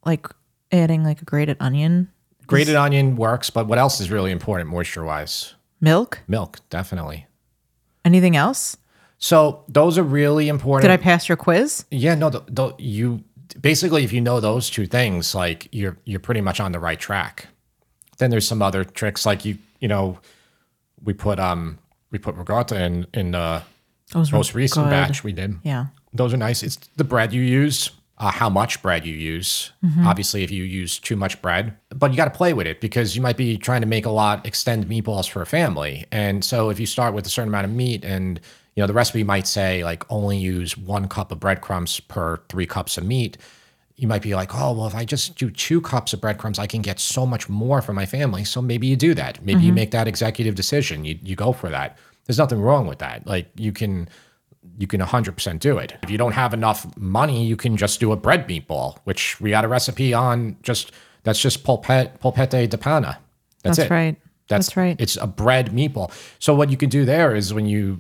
like 0.06 0.28
adding 0.72 1.04
like 1.04 1.22
a 1.22 1.26
grated 1.26 1.58
onion, 1.60 2.10
Grated 2.48 2.76
onion 2.76 3.16
works, 3.16 3.52
but 3.52 3.68
what 3.68 3.78
else 3.78 4.02
is 4.02 4.10
really 4.10 4.32
important 4.32 4.70
moisture 4.72 5.04
wise? 5.04 5.54
milk, 5.82 6.20
Milk, 6.28 6.60
definitely. 6.72 7.28
anything 8.04 8.36
else? 8.36 8.76
So 9.20 9.64
those 9.68 9.98
are 10.00 10.04
really 10.04 10.48
important. 10.50 10.90
Did 10.90 10.92
I 10.92 10.98
pass 10.98 11.30
your 11.30 11.36
quiz? 11.38 11.86
Yeah, 11.92 12.16
no, 12.16 12.30
the, 12.32 12.44
the, 12.48 12.74
you 12.80 13.24
basically 13.62 14.04
if 14.04 14.12
you 14.12 14.20
know 14.22 14.40
those 14.40 14.70
two 14.70 14.88
things, 14.88 15.36
like 15.36 15.68
you're 15.72 15.98
you're 16.06 16.20
pretty 16.20 16.42
much 16.42 16.60
on 16.60 16.72
the 16.72 16.80
right 16.80 17.00
track. 17.00 17.48
Then 18.18 18.30
there's 18.32 18.48
some 18.48 18.62
other 18.62 18.84
tricks, 18.84 19.26
like 19.26 19.46
you 19.46 19.58
you 19.80 19.88
know, 19.88 20.20
we 21.04 21.14
put 21.14 21.40
um 21.40 21.78
we 22.12 22.20
put 22.20 22.36
ricotta 22.36 22.84
in 22.84 23.08
in 23.14 23.32
the 23.32 23.62
Those 24.12 24.32
most 24.32 24.54
recent 24.56 24.86
good. 24.86 24.92
batch 24.92 25.24
we 25.24 25.32
did. 25.34 25.56
Yeah. 25.64 25.88
Those 26.14 26.34
are 26.34 26.38
nice. 26.38 26.64
It's 26.64 26.78
the 26.96 27.04
bread 27.04 27.34
you 27.34 27.42
use, 27.42 27.92
uh, 28.18 28.32
how 28.32 28.50
much 28.50 28.82
bread 28.82 29.06
you 29.06 29.14
use. 29.14 29.72
Mm-hmm. 29.84 30.08
Obviously, 30.08 30.44
if 30.44 30.52
you 30.52 30.64
use 30.64 30.98
too 31.00 31.16
much 31.16 31.42
bread, 31.42 31.78
but 31.90 32.12
you 32.12 32.18
got 32.18 32.26
to 32.26 32.38
play 32.38 32.54
with 32.54 32.68
it 32.68 32.82
because 32.82 33.16
you 33.16 33.22
might 33.22 33.38
be 33.38 33.58
trying 33.58 33.82
to 33.82 33.88
make 33.88 34.06
a 34.06 34.10
lot, 34.10 34.46
extend 34.46 34.88
meatballs 34.88 35.30
for 35.30 35.42
a 35.42 35.46
family. 35.46 36.06
And 36.12 36.44
so, 36.44 36.70
if 36.70 36.80
you 36.80 36.86
start 36.86 37.14
with 37.14 37.26
a 37.28 37.30
certain 37.30 37.50
amount 37.50 37.66
of 37.66 37.72
meat, 37.72 38.04
and 38.04 38.40
you 38.76 38.82
know 38.82 38.88
the 38.88 38.94
recipe 38.94 39.24
might 39.24 39.46
say 39.46 39.84
like 39.84 40.04
only 40.10 40.38
use 40.38 40.78
one 40.78 41.08
cup 41.08 41.32
of 41.32 41.40
breadcrumbs 41.40 42.00
per 42.00 42.42
three 42.50 42.66
cups 42.66 42.98
of 42.98 43.06
meat. 43.06 43.38
You 44.00 44.08
might 44.08 44.22
be 44.22 44.34
like, 44.34 44.56
oh, 44.56 44.72
well, 44.74 44.88
if 44.88 44.96
I 44.96 45.06
just 45.06 45.36
do 45.36 45.50
two 45.50 45.82
cups 45.82 46.14
of 46.14 46.22
breadcrumbs, 46.22 46.58
I 46.58 46.68
can 46.68 46.82
get 46.82 47.00
so 47.00 47.26
much 47.26 47.50
more 47.50 47.82
for 47.82 47.94
my 47.94 48.06
family. 48.06 48.44
So 48.44 48.62
maybe 48.62 48.88
you 48.88 48.96
do 48.96 49.14
that. 49.14 49.44
Maybe 49.44 49.62
you 49.62 49.68
mm-hmm. 49.68 49.76
make 49.76 49.92
that 49.92 50.08
executive 50.08 50.56
decision. 50.56 51.06
You, 51.06 51.20
you 51.22 51.36
go 51.36 51.52
for 51.52 51.70
that. 51.70 51.98
There's 52.26 52.38
nothing 52.38 52.62
wrong 52.62 52.88
with 52.88 53.00
that. 53.00 53.28
Like 53.28 53.50
you 53.56 53.72
can, 53.72 54.08
you 54.78 54.88
can 54.88 55.02
100% 55.02 55.60
do 55.60 55.78
it. 55.78 55.98
If 56.04 56.10
you 56.10 56.18
don't 56.18 56.32
have 56.32 56.54
enough 56.54 56.96
money, 56.98 57.46
you 57.46 57.58
can 57.58 57.76
just 57.76 58.00
do 58.00 58.12
a 58.12 58.16
bread 58.16 58.48
meatball, 58.48 58.98
which 59.04 59.40
we 59.42 59.50
got 59.50 59.66
a 59.66 59.68
recipe 59.68 60.14
on 60.14 60.58
just 60.64 60.92
that's 61.24 61.40
just 61.40 61.64
polpette 61.64 62.20
polpette 62.20 62.70
di 62.70 62.78
pane. 62.78 63.18
That's, 63.64 63.78
That's 63.78 63.80
it. 63.80 63.90
right. 63.90 64.16
That's 64.48 64.78
right. 64.78 64.96
It's 65.00 65.18
a 65.18 65.28
bread 65.28 65.72
meatball. 65.72 66.12
So 66.40 66.56
what 66.56 66.70
you 66.72 66.78
can 66.78 66.90
do 66.90 67.06
there 67.06 67.36
is 67.36 67.54
when 67.54 67.66
you 67.66 68.00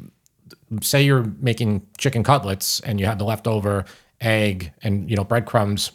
say 0.82 1.02
you're 1.02 1.26
making 1.40 1.86
chicken 1.98 2.24
cutlets 2.24 2.80
and 2.82 3.00
you 3.00 3.06
have 3.06 3.18
the 3.18 3.26
leftover 3.26 3.86
egg 4.22 4.74
and 4.84 5.10
you 5.10 5.16
know 5.16 5.24
breadcrumbs, 5.24 5.92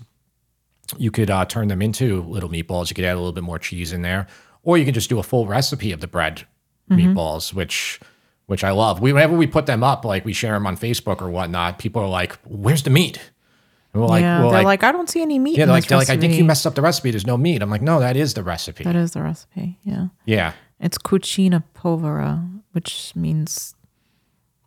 you 0.98 1.10
could 1.10 1.30
uh, 1.30 1.44
turn 1.44 1.68
them 1.68 1.82
into 1.82 2.22
little 2.22 2.48
meatballs. 2.48 2.90
You 2.90 2.94
could 2.94 3.04
add 3.04 3.14
a 3.14 3.20
little 3.20 3.32
bit 3.32 3.44
more 3.44 3.58
cheese 3.58 3.92
in 3.92 4.02
there, 4.02 4.26
or 4.62 4.78
you 4.78 4.84
can 4.84 4.94
just 4.94 5.08
do 5.08 5.18
a 5.18 5.22
full 5.22 5.46
recipe 5.46 5.92
of 5.92 6.00
the 6.00 6.06
bread 6.06 6.46
meatballs, 6.90 7.52
which 7.54 8.00
which 8.46 8.62
I 8.62 8.72
love. 8.72 9.00
We, 9.00 9.12
whenever 9.12 9.36
we 9.36 9.46
put 9.46 9.66
them 9.66 9.82
up, 9.82 10.04
like 10.04 10.24
we 10.24 10.32
share 10.32 10.52
them 10.52 10.66
on 10.66 10.76
Facebook 10.76 11.22
or 11.22 11.30
whatnot, 11.30 11.78
people 11.78 12.02
are 12.02 12.08
like, 12.08 12.36
"Where's 12.44 12.82
the 12.82 12.90
meat?" 12.90 13.18
And 13.94 14.02
we're 14.02 14.08
like, 14.08 14.22
yeah, 14.22 14.38
we're 14.38 14.50
they're 14.50 14.62
like, 14.64 14.82
like, 14.82 14.84
I 14.84 14.92
don't 14.92 15.08
see 15.08 15.22
any 15.22 15.38
meat. 15.38 15.56
yeah, 15.56 15.66
they're 15.66 15.74
like, 15.74 15.86
they're 15.86 15.96
like, 15.96 16.10
I 16.10 16.16
think 16.16 16.34
you 16.34 16.44
messed 16.44 16.66
up 16.66 16.74
the 16.74 16.82
recipe. 16.82 17.12
There's 17.12 17.26
no 17.26 17.36
meat. 17.36 17.62
I'm 17.62 17.70
like, 17.70 17.80
no, 17.80 18.00
that 18.00 18.16
is 18.16 18.34
the 18.34 18.42
recipe. 18.42 18.82
That 18.82 18.96
is 18.96 19.12
the 19.12 19.22
recipe. 19.22 19.78
Yeah, 19.84 20.08
yeah. 20.24 20.52
it's 20.80 20.98
cucina 20.98 21.62
povera, 21.74 22.44
which 22.72 23.12
means 23.14 23.76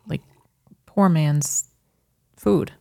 like 0.06 0.22
poor 0.86 1.10
man's 1.10 1.68
food. 2.36 2.72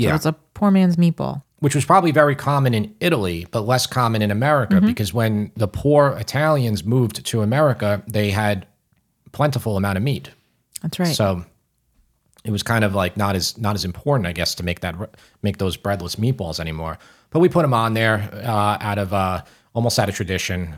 Yeah. 0.00 0.10
so 0.10 0.16
it's 0.16 0.26
a 0.26 0.32
poor 0.54 0.70
man's 0.70 0.96
meatball. 0.96 1.42
which 1.60 1.74
was 1.74 1.84
probably 1.84 2.10
very 2.12 2.34
common 2.34 2.72
in 2.74 2.94
Italy, 3.00 3.46
but 3.50 3.60
less 3.66 3.86
common 3.86 4.22
in 4.22 4.30
America 4.30 4.76
Mm-hmm. 4.76 4.86
because 4.86 5.12
when 5.12 5.50
the 5.56 5.68
poor 5.68 6.16
Italians 6.18 6.84
moved 6.84 7.24
to 7.24 7.42
America, 7.42 8.02
they 8.08 8.30
had 8.30 8.66
plentiful 9.32 9.76
amount 9.76 9.96
of 9.98 10.02
meat. 10.04 10.30
That's 10.82 10.98
right. 10.98 11.14
So 11.14 11.44
it 12.44 12.50
was 12.50 12.62
kind 12.62 12.84
of 12.84 12.94
like 12.94 13.16
not 13.16 13.36
as 13.36 13.58
not 13.58 13.74
as 13.74 13.84
important, 13.84 14.26
I 14.26 14.32
guess, 14.32 14.54
to 14.56 14.62
make 14.62 14.80
that 14.80 14.94
make 15.42 15.58
those 15.58 15.76
breadless 15.76 16.16
meatballs 16.16 16.58
anymore. 16.60 16.98
But 17.30 17.40
we 17.40 17.48
put 17.48 17.62
them 17.62 17.74
on 17.74 17.94
there 17.94 18.30
uh, 18.42 18.78
out 18.80 18.98
of 18.98 19.12
uh, 19.12 19.42
almost 19.74 19.98
out 19.98 20.08
of 20.08 20.14
tradition. 20.14 20.74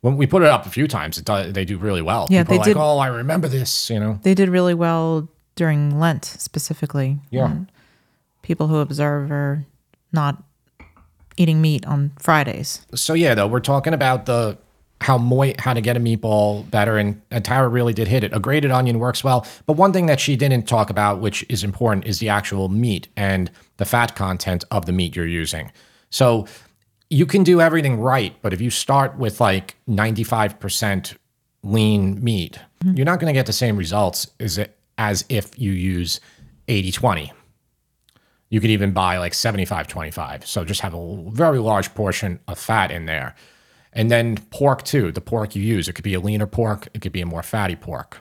When 0.00 0.16
we 0.18 0.26
put 0.26 0.42
it 0.42 0.48
up 0.48 0.66
a 0.66 0.70
few 0.70 0.86
times, 0.88 1.16
it 1.18 1.24
do, 1.24 1.50
they 1.52 1.64
do 1.64 1.78
really 1.78 2.02
well. 2.02 2.26
Yeah, 2.30 2.42
People 2.42 2.56
they 2.56 2.60
are 2.60 2.64
did- 2.64 2.76
like, 2.76 2.84
oh, 2.84 2.98
I 2.98 3.06
remember 3.08 3.48
this. 3.48 3.88
You 3.90 4.00
know, 4.00 4.18
they 4.22 4.34
did 4.34 4.48
really 4.48 4.74
well 4.74 5.28
during 5.54 5.98
Lent 6.00 6.24
specifically. 6.24 7.18
Yeah. 7.30 7.54
People 8.44 8.68
who 8.68 8.76
observe 8.76 9.32
are 9.32 9.64
not 10.12 10.42
eating 11.38 11.62
meat 11.62 11.86
on 11.86 12.12
Fridays. 12.18 12.86
so 12.94 13.14
yeah, 13.14 13.34
though 13.34 13.46
we're 13.46 13.58
talking 13.58 13.94
about 13.94 14.26
the 14.26 14.58
how 15.00 15.18
moi 15.18 15.52
how 15.58 15.72
to 15.72 15.80
get 15.80 15.96
a 15.96 16.00
meatball 16.00 16.70
better, 16.70 16.98
and, 16.98 17.20
and 17.30 17.42
Tara 17.42 17.68
really 17.68 17.94
did 17.94 18.06
hit 18.06 18.22
it. 18.22 18.34
A 18.34 18.38
grated 18.38 18.70
onion 18.70 18.98
works 18.98 19.24
well, 19.24 19.46
but 19.66 19.74
one 19.74 19.92
thing 19.92 20.06
that 20.06 20.20
she 20.20 20.36
didn't 20.36 20.68
talk 20.68 20.90
about, 20.90 21.20
which 21.20 21.44
is 21.48 21.64
important, 21.64 22.06
is 22.06 22.18
the 22.18 22.28
actual 22.28 22.68
meat 22.68 23.08
and 23.16 23.50
the 23.78 23.86
fat 23.86 24.14
content 24.14 24.64
of 24.70 24.84
the 24.84 24.92
meat 24.92 25.16
you're 25.16 25.26
using. 25.26 25.72
So 26.10 26.46
you 27.10 27.26
can 27.26 27.44
do 27.44 27.60
everything 27.62 27.98
right, 27.98 28.34
but 28.42 28.52
if 28.52 28.60
you 28.60 28.70
start 28.70 29.16
with 29.16 29.40
like 29.40 29.76
95% 29.88 31.16
lean 31.62 32.22
meat, 32.22 32.58
mm-hmm. 32.84 32.96
you're 32.96 33.06
not 33.06 33.20
going 33.20 33.32
to 33.32 33.38
get 33.38 33.46
the 33.46 33.52
same 33.52 33.76
results 33.76 34.30
as 34.38 34.58
it 34.58 34.76
as 34.96 35.24
if 35.28 35.58
you 35.58 35.72
use 35.72 36.20
80-20. 36.68 37.32
You 38.50 38.60
could 38.60 38.70
even 38.70 38.92
buy 38.92 39.18
like 39.18 39.34
75 39.34 39.88
25. 39.88 40.46
So 40.46 40.64
just 40.64 40.80
have 40.82 40.94
a 40.94 41.30
very 41.30 41.58
large 41.58 41.94
portion 41.94 42.40
of 42.46 42.58
fat 42.58 42.90
in 42.90 43.06
there. 43.06 43.34
And 43.92 44.10
then 44.10 44.36
pork 44.50 44.82
too, 44.82 45.12
the 45.12 45.20
pork 45.20 45.54
you 45.54 45.62
use, 45.62 45.88
it 45.88 45.94
could 45.94 46.04
be 46.04 46.14
a 46.14 46.20
leaner 46.20 46.46
pork, 46.46 46.88
it 46.94 47.00
could 47.00 47.12
be 47.12 47.20
a 47.20 47.26
more 47.26 47.42
fatty 47.42 47.76
pork. 47.76 48.18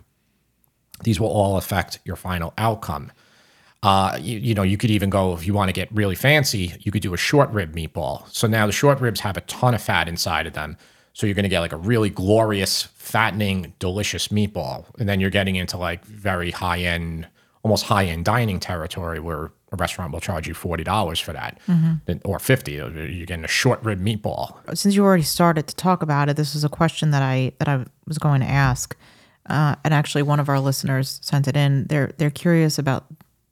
These 1.04 1.20
will 1.20 1.30
all 1.30 1.58
affect 1.58 2.00
your 2.06 2.16
final 2.16 2.54
outcome. 2.58 3.12
Uh, 3.82 4.18
you, 4.22 4.38
you 4.40 4.54
know, 4.56 4.64
you 4.64 4.78
could 4.78 4.92
even 4.92 5.10
go 5.10 5.34
if 5.34 5.46
you 5.46 5.54
want 5.54 5.68
to 5.68 5.74
get 5.74 5.92
really 5.92 6.16
fancy, 6.16 6.74
you 6.80 6.92
could 6.92 7.02
do 7.02 7.14
a 7.14 7.18
short 7.18 7.50
rib 7.50 7.76
meatball. 7.76 8.28
So 8.30 8.48
now 8.48 8.66
the 8.66 8.72
short 8.72 9.02
ribs 9.02 9.20
have 9.22 9.36
a 9.36 9.42
ton 9.42 9.74
of 9.74 9.82
fat 9.82 10.08
inside 10.08 10.48
of 10.48 10.54
them. 10.54 10.78
So 11.12 11.28
you're 11.28 11.36
going 11.36 11.44
to 11.44 11.50
get 11.50 11.60
like 11.60 11.74
a 11.74 11.78
really 11.78 12.10
glorious, 12.10 12.84
fattening, 12.96 13.74
delicious 13.80 14.30
meatball. 14.30 14.86
And 14.98 15.10
then 15.10 15.20
you're 15.20 15.30
getting 15.30 15.58
into 15.58 15.78
like 15.78 16.06
very 16.06 16.52
high 16.52 16.80
end, 16.80 17.28
almost 17.64 17.84
high 17.86 18.06
end 18.06 18.26
dining 18.26 18.60
territory 18.60 19.20
where 19.20 19.52
a 19.74 19.78
restaurant 19.78 20.14
will 20.14 20.20
charge 20.20 20.48
you 20.48 20.54
$40 20.54 21.20
for 21.22 21.34
that 21.34 21.60
Then- 21.68 22.22
or 22.24 22.40
50 22.40 22.72
You're 22.74 22.90
getting 23.26 23.44
a 23.44 23.48
short 23.48 23.84
rib 23.84 24.02
meatball. 24.04 24.56
Since 24.78 24.96
you 24.96 25.04
already 25.04 25.24
started 25.24 25.68
to 25.68 25.76
talk 25.76 26.02
about 26.02 26.30
it, 26.30 26.38
this 26.38 26.56
is 26.56 26.64
a 26.64 26.70
question 26.70 27.12
that 27.12 27.22
I 27.24 27.52
that 27.60 27.68
I 27.68 27.86
was 28.08 28.18
going 28.18 28.42
to 28.42 28.48
ask. 28.48 28.96
Uh, 29.50 29.76
and 29.84 29.94
actually, 29.94 30.24
one 30.24 30.40
of 30.40 30.48
our 30.48 30.60
listeners 30.60 31.20
sent 31.22 31.48
it 31.48 31.58
in. 31.58 31.86
They're 31.88 32.12
they're 32.18 32.30
curious 32.32 32.80
about 32.80 33.06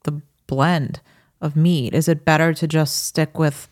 the 0.04 0.22
blend 0.48 1.02
of 1.42 1.56
meat. 1.56 1.94
Is 1.94 2.08
it 2.08 2.24
better 2.24 2.54
to 2.54 2.68
just 2.68 3.06
stick 3.06 3.38
with 3.38 3.68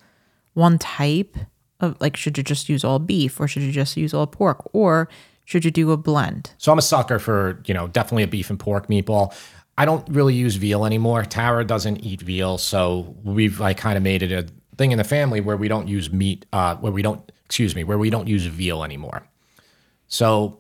one 0.54 0.78
type 0.78 1.38
of 1.80 1.96
like? 2.02 2.18
Should 2.18 2.38
you 2.38 2.44
just 2.44 2.68
use 2.68 2.84
all 2.84 3.00
beef, 3.00 3.40
or 3.40 3.48
should 3.48 3.64
you 3.64 3.72
just 3.72 3.96
use 3.96 4.14
all 4.14 4.28
pork, 4.28 4.68
or 4.74 5.08
should 5.46 5.64
you 5.64 5.72
do 5.72 5.92
a 5.92 5.98
blend? 5.98 6.52
So 6.58 6.72
I'm 6.74 6.78
a 6.78 6.82
sucker 6.82 7.20
for, 7.20 7.62
you 7.66 7.74
know, 7.74 7.88
definitely 7.88 8.24
a 8.24 8.28
beef 8.28 8.50
and 8.50 8.60
pork 8.60 8.88
meatball. 8.88 9.34
I 9.80 9.86
don't 9.86 10.08
really 10.10 10.36
use 10.36 10.58
veal 10.58 10.86
anymore. 10.86 11.24
Tara 11.24 11.64
doesn't 11.66 12.04
eat 12.06 12.22
veal, 12.22 12.58
so 12.58 13.16
we've 13.24 13.60
like 13.60 13.78
kind 13.78 13.98
of 13.98 14.04
made 14.04 14.22
it 14.22 14.32
a 14.32 14.46
thing 14.78 14.92
in 14.92 14.98
the 14.98 15.04
family 15.04 15.42
where 15.42 15.58
we 15.58 15.68
don't 15.68 15.88
use 15.88 16.12
meat, 16.12 16.46
uh, 16.54 16.76
where 16.76 16.92
we 16.92 17.02
don't, 17.02 17.32
excuse 17.46 17.76
me, 17.76 17.84
where 17.84 17.98
we 17.98 18.10
don't 18.10 18.28
use 18.28 18.46
veal 18.46 18.84
anymore. 18.84 19.24
So 20.08 20.60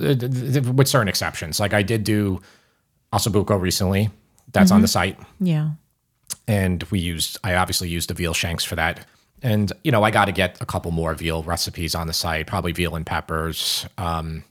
uh, 0.00 0.14
th- 0.14 0.32
th- 0.54 0.64
with 0.64 0.88
certain 0.88 1.08
exceptions, 1.08 1.60
like 1.60 1.74
I 1.74 1.82
did 1.82 2.02
do 2.04 2.40
ossobuco 3.12 3.60
recently. 3.60 4.10
That's 4.52 4.70
on 4.70 4.80
the 4.80 4.88
site 4.88 5.18
Yeah, 5.40 5.72
and 6.46 6.82
we 6.84 6.98
used 7.00 7.38
i 7.44 7.54
obviously 7.54 7.88
used 7.88 8.08
the 8.08 8.14
veal 8.14 8.32
shanks 8.34 8.64
for 8.64 8.76
that 8.76 9.06
and 9.42 9.72
you 9.84 9.92
know 9.92 10.02
i 10.02 10.10
got 10.10 10.24
to 10.24 10.32
get 10.32 10.60
a 10.60 10.66
couple 10.66 10.90
more 10.90 11.14
veal 11.14 11.42
recipes 11.42 11.94
on 11.94 12.06
the 12.06 12.12
site 12.12 12.46
probably 12.46 12.72
veal 12.72 12.96
and 12.96 13.04
peppers 13.06 13.86
um 13.98 14.42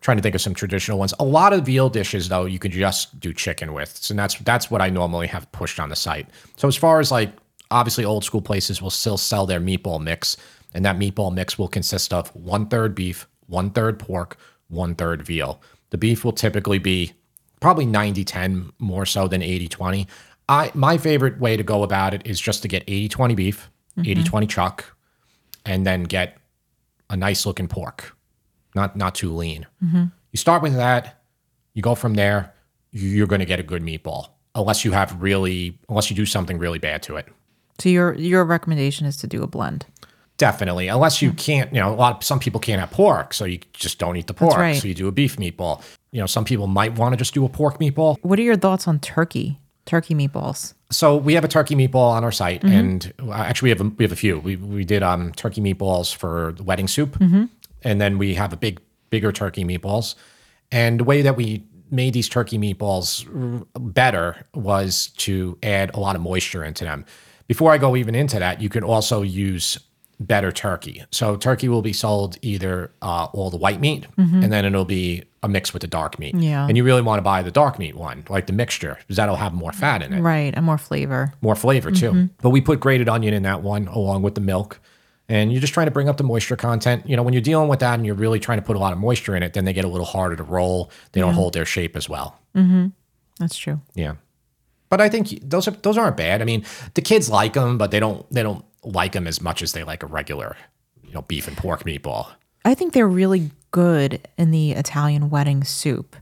trying 0.00 0.16
to 0.16 0.22
think 0.22 0.34
of 0.34 0.40
some 0.40 0.54
traditional 0.54 0.98
ones. 0.98 1.12
A 1.18 1.24
lot 1.24 1.52
of 1.52 1.66
veal 1.66 1.90
dishes 1.90 2.28
though 2.28 2.44
you 2.44 2.58
could 2.58 2.72
just 2.72 3.18
do 3.18 3.32
chicken 3.32 3.72
with. 3.72 3.96
So 3.96 4.14
that's 4.14 4.36
that's 4.38 4.70
what 4.70 4.80
i 4.80 4.88
normally 4.88 5.26
have 5.26 5.50
pushed 5.52 5.80
on 5.80 5.88
the 5.88 5.96
site. 5.96 6.28
So 6.56 6.68
as 6.68 6.76
far 6.76 7.00
as 7.00 7.10
like 7.10 7.32
obviously 7.70 8.04
old 8.04 8.24
school 8.24 8.42
places 8.42 8.80
will 8.80 8.90
still 8.90 9.18
sell 9.18 9.46
their 9.46 9.60
meatball 9.60 10.02
mix 10.02 10.36
and 10.74 10.84
that 10.84 10.98
meatball 10.98 11.32
mix 11.34 11.58
will 11.58 11.68
consist 11.68 12.12
of 12.12 12.34
one 12.34 12.66
third 12.66 12.94
beef 12.94 13.26
one 13.46 13.70
third 13.70 13.98
pork 13.98 14.36
one 14.68 14.94
third 14.94 15.22
veal. 15.22 15.60
The 15.90 15.98
beef 15.98 16.24
will 16.24 16.32
typically 16.32 16.78
be 16.78 17.12
probably 17.60 17.86
90 17.86 18.24
10 18.24 18.72
more 18.78 19.04
so 19.04 19.26
than 19.26 19.42
80 19.42 19.68
20 19.68 20.06
i 20.48 20.70
my 20.74 20.96
favorite 20.96 21.40
way 21.40 21.56
to 21.56 21.62
go 21.62 21.82
about 21.82 22.14
it 22.14 22.22
is 22.24 22.40
just 22.40 22.62
to 22.62 22.68
get 22.68 22.84
80 22.86 23.08
20 23.08 23.34
beef 23.34 23.70
mm-hmm. 23.96 24.10
80 24.10 24.22
20 24.22 24.46
chuck 24.46 24.96
and 25.66 25.84
then 25.84 26.04
get 26.04 26.38
a 27.10 27.16
nice 27.16 27.44
looking 27.46 27.66
pork 27.66 28.16
not 28.78 28.96
not 28.96 29.14
too 29.14 29.30
lean 29.34 29.66
you 30.32 30.36
start 30.36 30.62
with 30.62 30.74
that 30.74 31.20
you 31.74 31.82
go 31.82 31.94
from 31.94 32.14
there 32.14 32.40
you're 32.92 33.26
going 33.32 33.40
to 33.40 33.50
get 33.52 33.60
a 33.60 33.62
good 33.72 33.82
meatball 33.82 34.22
unless 34.54 34.84
you 34.84 34.92
have 34.92 35.20
really 35.22 35.78
unless 35.88 36.10
you 36.10 36.16
do 36.16 36.26
something 36.26 36.58
really 36.58 36.78
bad 36.78 37.02
to 37.02 37.16
it 37.16 37.26
so 37.80 37.88
your 37.88 38.14
your 38.14 38.44
recommendation 38.44 39.06
is 39.06 39.16
to 39.18 39.26
do 39.28 39.42
a 39.42 39.46
blend. 39.46 39.86
Definitely, 40.36 40.86
unless 40.88 41.20
you 41.22 41.32
can't, 41.32 41.72
you 41.72 41.80
know, 41.80 41.92
a 41.92 41.94
lot 41.94 42.16
of 42.16 42.24
some 42.24 42.38
people 42.38 42.60
can't 42.60 42.80
have 42.80 42.90
pork, 42.92 43.34
so 43.34 43.44
you 43.44 43.58
just 43.72 43.98
don't 43.98 44.16
eat 44.16 44.26
the 44.28 44.34
pork. 44.34 44.56
right. 44.56 44.76
So 44.76 44.86
you 44.86 44.94
do 44.94 45.08
a 45.08 45.12
beef 45.12 45.36
meatball. 45.36 45.82
You 46.12 46.20
know, 46.20 46.26
some 46.26 46.44
people 46.44 46.66
might 46.68 46.96
want 46.98 47.12
to 47.12 47.16
just 47.16 47.34
do 47.34 47.44
a 47.44 47.48
pork 47.48 47.78
meatball. 47.78 48.16
What 48.22 48.38
are 48.38 48.42
your 48.42 48.56
thoughts 48.56 48.86
on 48.88 48.98
turkey? 49.00 49.58
Turkey 49.84 50.14
meatballs. 50.14 50.74
So 50.90 51.16
we 51.16 51.34
have 51.34 51.44
a 51.44 51.48
turkey 51.48 51.74
meatball 51.74 52.10
on 52.10 52.22
our 52.24 52.32
site, 52.32 52.62
and 52.64 53.12
uh, 53.20 53.32
actually 53.32 53.66
we 53.68 53.70
have 53.70 53.80
a, 53.80 53.84
we 53.98 54.04
have 54.04 54.12
a 54.12 54.16
few. 54.16 54.38
We 54.38 54.56
we 54.56 54.84
did 54.84 55.02
um 55.02 55.32
turkey 55.32 55.60
meatballs 55.60 56.14
for 56.14 56.52
the 56.56 56.62
wedding 56.62 56.88
soup, 56.88 57.16
and 57.82 58.00
then 58.00 58.18
we 58.18 58.34
have 58.34 58.52
a 58.52 58.56
big 58.56 58.80
bigger 59.10 59.32
turkey 59.32 59.64
meatballs. 59.64 60.14
And 60.70 61.00
the 61.00 61.04
way 61.04 61.22
that 61.22 61.36
we 61.36 61.64
made 61.90 62.12
these 62.12 62.28
turkey 62.28 62.58
meatballs 62.58 63.24
r- 63.26 63.66
better 63.80 64.44
was 64.54 65.08
to 65.16 65.56
add 65.62 65.90
a 65.94 66.00
lot 66.00 66.14
of 66.16 66.20
moisture 66.22 66.62
into 66.62 66.84
them. 66.84 67.04
Before 67.46 67.72
I 67.72 67.78
go 67.78 67.96
even 67.96 68.14
into 68.14 68.38
that, 68.38 68.60
you 68.60 68.68
can 68.68 68.84
also 68.84 69.22
use 69.22 69.78
better 70.20 70.50
turkey. 70.52 71.04
So 71.12 71.36
turkey 71.36 71.68
will 71.68 71.80
be 71.80 71.92
sold 71.94 72.36
either 72.42 72.92
uh, 73.00 73.28
all 73.32 73.48
the 73.50 73.56
white 73.56 73.80
meat, 73.80 74.06
and 74.18 74.52
then 74.52 74.64
it'll 74.64 74.84
be 74.84 75.22
a 75.44 75.48
mix 75.48 75.72
with 75.72 75.80
the 75.80 75.86
dark 75.86 76.18
meat. 76.18 76.34
Yeah. 76.34 76.66
And 76.66 76.76
you 76.76 76.82
really 76.84 77.00
want 77.02 77.18
to 77.20 77.22
buy 77.22 77.40
the 77.42 77.52
dark 77.52 77.78
meat 77.78 77.94
one, 77.94 78.24
like 78.28 78.48
the 78.48 78.52
mixture, 78.52 78.96
because 79.00 79.16
that'll 79.16 79.36
have 79.36 79.54
more 79.54 79.72
fat 79.72 80.02
in 80.02 80.12
it 80.12 80.20
Right, 80.20 80.52
and 80.54 80.66
more 80.66 80.76
flavor. 80.76 81.32
more 81.40 81.54
flavor 81.54 81.90
too. 81.92 82.28
But 82.42 82.50
we 82.50 82.60
put 82.60 82.80
grated 82.80 83.08
onion 83.08 83.32
in 83.32 83.44
that 83.44 83.62
one 83.62 83.86
along 83.86 84.22
with 84.22 84.34
the 84.34 84.40
milk. 84.40 84.80
And 85.28 85.52
you're 85.52 85.60
just 85.60 85.74
trying 85.74 85.86
to 85.86 85.90
bring 85.90 86.08
up 86.08 86.16
the 86.16 86.24
moisture 86.24 86.56
content. 86.56 87.08
You 87.08 87.14
know, 87.16 87.22
when 87.22 87.34
you're 87.34 87.42
dealing 87.42 87.68
with 87.68 87.80
that 87.80 87.94
and 87.94 88.06
you're 88.06 88.14
really 88.14 88.40
trying 88.40 88.58
to 88.58 88.64
put 88.64 88.76
a 88.76 88.78
lot 88.78 88.94
of 88.94 88.98
moisture 88.98 89.36
in 89.36 89.42
it, 89.42 89.52
then 89.52 89.66
they 89.66 89.74
get 89.74 89.84
a 89.84 89.88
little 89.88 90.06
harder 90.06 90.36
to 90.36 90.42
roll. 90.42 90.90
They 91.12 91.20
don't 91.20 91.34
hold 91.34 91.52
their 91.52 91.66
shape 91.66 91.96
as 91.96 92.08
well. 92.08 92.40
Mm-hmm. 92.56 92.86
That's 93.38 93.56
true. 93.56 93.80
Yeah. 93.94 94.14
But 94.88 95.02
I 95.02 95.10
think 95.10 95.28
those 95.42 95.68
are 95.68 95.72
those 95.72 95.98
aren't 95.98 96.16
bad. 96.16 96.40
I 96.40 96.46
mean, 96.46 96.64
the 96.94 97.02
kids 97.02 97.28
like 97.28 97.52
them, 97.52 97.76
but 97.76 97.90
they 97.90 98.00
don't 98.00 98.30
they 98.32 98.42
don't 98.42 98.64
like 98.82 99.12
them 99.12 99.26
as 99.26 99.42
much 99.42 99.60
as 99.60 99.72
they 99.72 99.84
like 99.84 100.02
a 100.02 100.06
regular, 100.06 100.56
you 101.04 101.12
know, 101.12 101.22
beef 101.22 101.46
and 101.46 101.56
pork 101.56 101.84
meatball. 101.84 102.30
I 102.64 102.74
think 102.74 102.94
they're 102.94 103.06
really 103.06 103.50
good 103.70 104.26
in 104.38 104.50
the 104.50 104.72
Italian 104.72 105.28
wedding 105.28 105.62
soup 105.62 106.16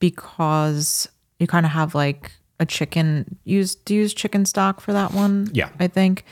because 0.00 1.08
you 1.38 1.46
kind 1.46 1.64
of 1.64 1.72
have 1.72 1.94
like 1.94 2.32
a 2.58 2.66
chicken. 2.66 3.38
Use 3.44 3.76
do 3.76 3.94
you 3.94 4.00
use 4.00 4.14
chicken 4.14 4.44
stock 4.46 4.80
for 4.80 4.92
that 4.92 5.12
one? 5.12 5.48
Yeah. 5.52 5.68
I 5.78 5.86
think. 5.86 6.24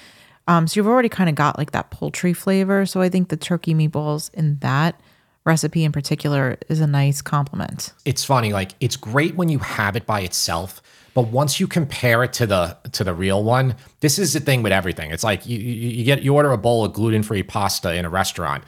Um, 0.47 0.67
so 0.67 0.79
you've 0.79 0.87
already 0.87 1.09
kind 1.09 1.31
of 1.31 1.37
got 1.37 1.59
like 1.59 1.71
that 1.73 1.91
poultry 1.91 2.33
flavor. 2.33 2.85
So 2.87 3.01
I 3.01 3.09
think 3.09 3.29
the 3.29 3.37
turkey 3.37 3.75
meatballs 3.75 4.33
in 4.35 4.59
that 4.59 5.01
recipe 5.45 5.85
in 5.85 5.93
particular 5.93 6.57
is 6.69 6.81
a 6.81 6.87
nice 6.87 7.21
compliment. 7.21 7.93
it's 8.07 8.25
funny 8.25 8.53
like 8.53 8.73
it's 8.81 8.97
great 8.97 9.35
when 9.37 9.49
you 9.51 9.59
have 9.59 9.95
it 9.95 10.07
by 10.07 10.21
itself 10.21 10.81
but 11.13 11.29
once 11.29 11.61
you 11.61 11.67
compare 11.67 12.25
it 12.25 12.33
to 12.33 12.47
the 12.47 12.75
to 12.93 13.05
the 13.05 13.13
real 13.13 13.45
one 13.45 13.75
this 14.01 14.19
is 14.19 14.33
the 14.33 14.41
thing 14.41 14.63
with 14.63 14.73
everything 14.73 15.11
it's 15.11 15.23
like 15.23 15.45
you, 15.47 15.59
you, 15.59 16.03
get 16.03 16.23
you 16.23 16.35
order 16.35 16.51
a 16.51 16.57
bowl 16.57 16.83
of 16.83 16.95
gluten-free 16.95 17.43
pasta 17.43 17.95
in 17.95 18.07
a 18.07 18.09
restaurant 18.09 18.65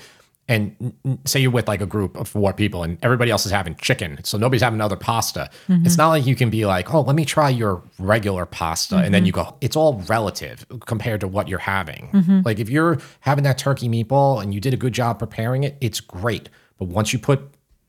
and 0.48 0.94
say 1.24 1.40
you're 1.40 1.50
with 1.50 1.66
like 1.66 1.80
a 1.80 1.86
group 1.86 2.16
of 2.16 2.28
four 2.28 2.52
people 2.52 2.84
and 2.84 2.98
everybody 3.02 3.32
else 3.32 3.46
is 3.46 3.52
having 3.52 3.74
chicken, 3.76 4.22
so 4.22 4.38
nobody's 4.38 4.62
having 4.62 4.76
another 4.76 4.96
pasta. 4.96 5.50
Mm-hmm. 5.68 5.86
It's 5.86 5.96
not 5.96 6.08
like 6.10 6.24
you 6.24 6.36
can 6.36 6.50
be 6.50 6.66
like, 6.66 6.94
oh, 6.94 7.00
let 7.00 7.16
me 7.16 7.24
try 7.24 7.48
your 7.48 7.82
regular 7.98 8.46
pasta, 8.46 8.96
and 8.96 9.12
then 9.12 9.22
mm-hmm. 9.22 9.26
you 9.26 9.32
go. 9.32 9.56
It's 9.60 9.74
all 9.74 10.00
relative 10.08 10.64
compared 10.86 11.20
to 11.22 11.28
what 11.28 11.48
you're 11.48 11.58
having. 11.58 12.10
Mm-hmm. 12.12 12.40
Like 12.44 12.60
if 12.60 12.68
you're 12.68 12.98
having 13.20 13.42
that 13.44 13.58
turkey 13.58 13.88
meatball 13.88 14.40
and 14.40 14.54
you 14.54 14.60
did 14.60 14.72
a 14.72 14.76
good 14.76 14.92
job 14.92 15.18
preparing 15.18 15.64
it, 15.64 15.76
it's 15.80 16.00
great. 16.00 16.48
But 16.78 16.88
once 16.88 17.12
you 17.12 17.18
put 17.18 17.40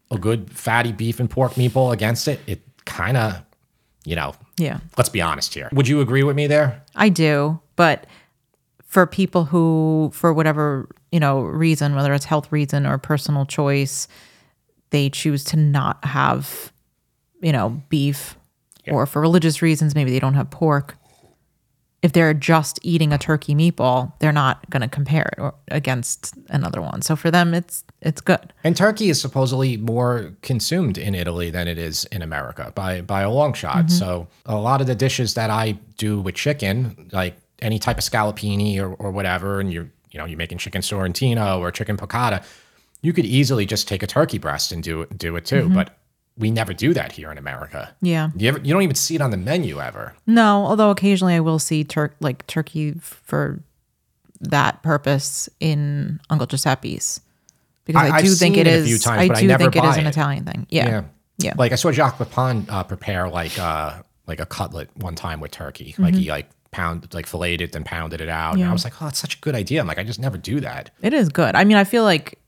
a 0.09 0.17
good 0.17 0.49
fatty 0.49 0.91
beef 0.91 1.19
and 1.19 1.29
pork 1.29 1.53
meatball 1.53 1.93
against 1.93 2.27
it, 2.27 2.39
it 2.47 2.61
kind 2.85 3.17
of, 3.17 3.41
you 4.05 4.15
know, 4.15 4.33
Yeah. 4.57 4.79
let's 4.97 5.09
be 5.09 5.21
honest 5.21 5.53
here. 5.53 5.69
Would 5.73 5.87
you 5.87 6.01
agree 6.01 6.23
with 6.23 6.35
me 6.35 6.47
there? 6.47 6.81
I 6.95 7.09
do, 7.09 7.59
but 7.75 8.07
for 8.87 9.05
people 9.05 9.43
who, 9.45 10.09
for 10.13 10.33
whatever 10.33 10.89
you 11.11 11.19
know 11.19 11.41
reason, 11.41 11.93
whether 11.93 12.13
it's 12.13 12.25
health 12.25 12.51
reason 12.51 12.87
or 12.87 12.97
personal 12.97 13.45
choice, 13.45 14.07
they 14.89 15.09
choose 15.09 15.43
to 15.43 15.57
not 15.57 16.03
have, 16.03 16.71
you 17.41 17.51
know, 17.51 17.81
beef, 17.89 18.35
or 18.87 19.05
for 19.05 19.21
religious 19.21 19.61
reasons, 19.61 19.93
maybe 19.93 20.09
they 20.09 20.19
don't 20.19 20.33
have 20.33 20.49
pork. 20.49 20.97
If 22.03 22.13
they're 22.13 22.33
just 22.33 22.79
eating 22.83 23.11
a 23.11 23.17
turkey 23.17 23.55
meatball, 23.55 24.13
they're 24.19 24.31
not 24.31 24.69
going 24.69 24.81
to 24.81 24.87
compare 24.87 25.29
it 25.33 25.41
or, 25.41 25.55
against 25.69 26.35
another 26.49 26.79
one. 26.79 27.01
So 27.01 27.15
for 27.15 27.29
them, 27.29 27.53
it's 27.53 27.83
it's 28.01 28.21
good. 28.21 28.53
And 28.63 28.77
turkey 28.77 29.09
is 29.09 29.19
supposedly 29.19 29.75
more 29.75 30.31
consumed 30.41 30.97
in 30.97 31.15
Italy 31.15 31.49
than 31.49 31.67
it 31.67 31.77
is 31.77 32.05
in 32.05 32.21
America 32.21 32.71
by 32.73 33.01
by 33.01 33.21
a 33.21 33.29
long 33.29 33.53
shot. 33.53 33.87
Mm-hmm. 33.87 33.87
So 33.89 34.27
a 34.45 34.55
lot 34.55 34.79
of 34.79 34.87
the 34.87 34.95
dishes 34.95 35.33
that 35.33 35.49
I 35.49 35.77
do 35.97 36.21
with 36.21 36.35
chicken, 36.35 37.09
like 37.11 37.35
any 37.61 37.79
type 37.79 37.97
of 37.97 38.03
scallopini 38.03 38.79
or, 38.79 38.93
or 38.95 39.11
whatever, 39.11 39.59
and 39.59 39.71
you're 39.71 39.89
you 40.11 40.19
know 40.19 40.25
you're 40.25 40.37
making 40.37 40.57
chicken 40.57 40.81
sorrentino 40.81 41.59
or 41.59 41.71
chicken 41.71 41.97
piccata, 41.97 42.43
you 43.01 43.13
could 43.13 43.25
easily 43.25 43.65
just 43.65 43.87
take 43.87 44.03
a 44.03 44.07
turkey 44.07 44.37
breast 44.37 44.71
and 44.71 44.83
do 44.83 45.01
it 45.01 45.17
do 45.17 45.35
it 45.35 45.45
too. 45.45 45.69
But 45.69 45.97
we 46.37 46.51
never 46.51 46.71
do 46.73 46.93
that 46.93 47.11
here 47.13 47.31
in 47.31 47.37
America. 47.39 47.95
Yeah. 48.01 48.29
You 48.35 48.49
ever, 48.49 48.59
you 48.59 48.71
don't 48.71 48.83
even 48.83 48.95
see 48.95 49.15
it 49.15 49.21
on 49.21 49.31
the 49.31 49.37
menu 49.37 49.81
ever. 49.81 50.13
No, 50.27 50.65
although 50.67 50.91
occasionally 50.91 51.33
I 51.33 51.39
will 51.39 51.57
see 51.57 51.83
tur- 51.83 52.13
like 52.19 52.45
turkey 52.45 52.93
for 53.01 53.63
that 54.41 54.83
purpose 54.83 55.49
in 55.59 56.19
Uncle 56.29 56.45
Giuseppe's 56.47 57.21
because 57.85 58.01
I, 58.03 58.07
I- 58.07 58.15
I've 58.17 58.23
do 58.23 58.29
think 58.35 58.55
seen 58.55 58.67
it 58.67 58.67
it 58.67 58.85
few 58.85 58.99
times, 58.99 59.31
I 59.31 59.33
I 59.33 59.41
do 59.41 59.47
never 59.47 59.63
think 59.63 59.75
it 59.77 59.83
is 59.83 59.97
an 59.97 60.05
it. 60.05 60.09
Italian 60.09 60.45
thing. 60.45 60.67
Yeah, 60.69 60.87
Yeah. 60.87 61.03
yeah. 61.39 61.53
Like 61.57 61.71
I 61.71 61.75
saw 61.75 61.91
Jacques 61.91 62.17
Pepin 62.19 62.67
uh, 62.69 62.83
prepare 62.83 63.29
like 63.29 63.57
uh 63.57 64.01
like 64.27 64.39
a 64.39 64.45
cutlet 64.45 64.89
one 64.97 65.15
time 65.15 65.39
with 65.39 65.51
turkey. 65.51 65.95
Like 65.97 66.13
he 66.13 66.29
like 66.29 66.49
pounded 66.71 67.13
like 67.13 67.25
filleted 67.25 67.69
it 67.69 67.75
and 67.75 67.85
pounded 67.85 68.21
it 68.21 68.29
out. 68.29 68.53
And 68.53 68.61
Mm-hmm. 68.61 68.69
I 68.69 68.73
was 68.73 68.83
like, 68.83 69.01
oh, 69.01 69.05
that's 69.05 69.19
such 69.19 69.35
a 69.35 69.39
good 69.39 69.55
idea. 69.55 69.79
I'm 69.81 69.87
like, 69.87 69.99
I 69.99 70.03
just 70.03 70.19
never 70.19 70.37
do 70.37 70.59
that. 70.61 70.89
it 71.01 71.13
is 71.13 71.29
good. 71.29 71.55
I 71.55 71.63
mean, 71.63 71.77
I 71.77 71.83
feel 71.83 72.03
like 72.03 72.39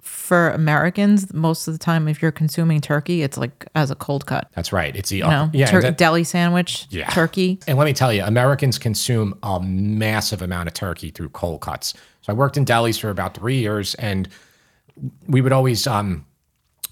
for 0.00 0.50
Americans, 0.50 1.32
most 1.32 1.68
of 1.68 1.74
the 1.74 1.78
time, 1.78 2.08
if 2.08 2.20
you're 2.20 2.32
consuming 2.32 2.80
turkey, 2.80 3.22
it's 3.22 3.36
like 3.36 3.66
as 3.76 3.90
a 3.90 3.94
cold 3.94 4.26
cut. 4.26 4.48
That's 4.54 4.72
right. 4.72 4.94
It's 4.96 5.10
the 5.10 5.18
You 5.18 5.24
know, 5.24 5.50
yeah. 5.52 5.66
Tur- 5.66 5.82
that- 5.82 5.96
deli 5.96 6.24
sandwich, 6.24 6.86
Yeah. 6.90 7.08
turkey. 7.10 7.60
and 7.68 7.78
let 7.78 7.84
me 7.84 7.92
tell 7.92 8.12
you, 8.12 8.24
Americans 8.24 8.78
consume 8.78 9.38
a 9.44 9.60
massive 9.60 10.42
amount 10.42 10.66
of 10.68 10.74
turkey 10.74 11.10
through 11.10 11.28
cold 11.30 11.60
cuts. 11.60 11.94
So 12.22 12.32
I 12.32 12.34
worked 12.34 12.56
in 12.56 12.64
delis 12.64 12.98
for 13.00 13.10
about 13.10 13.34
three 13.34 13.58
years, 13.60 13.94
and 13.94 14.28
we 15.28 15.40
would 15.40 15.52
always 15.52 15.86
um 15.86 16.24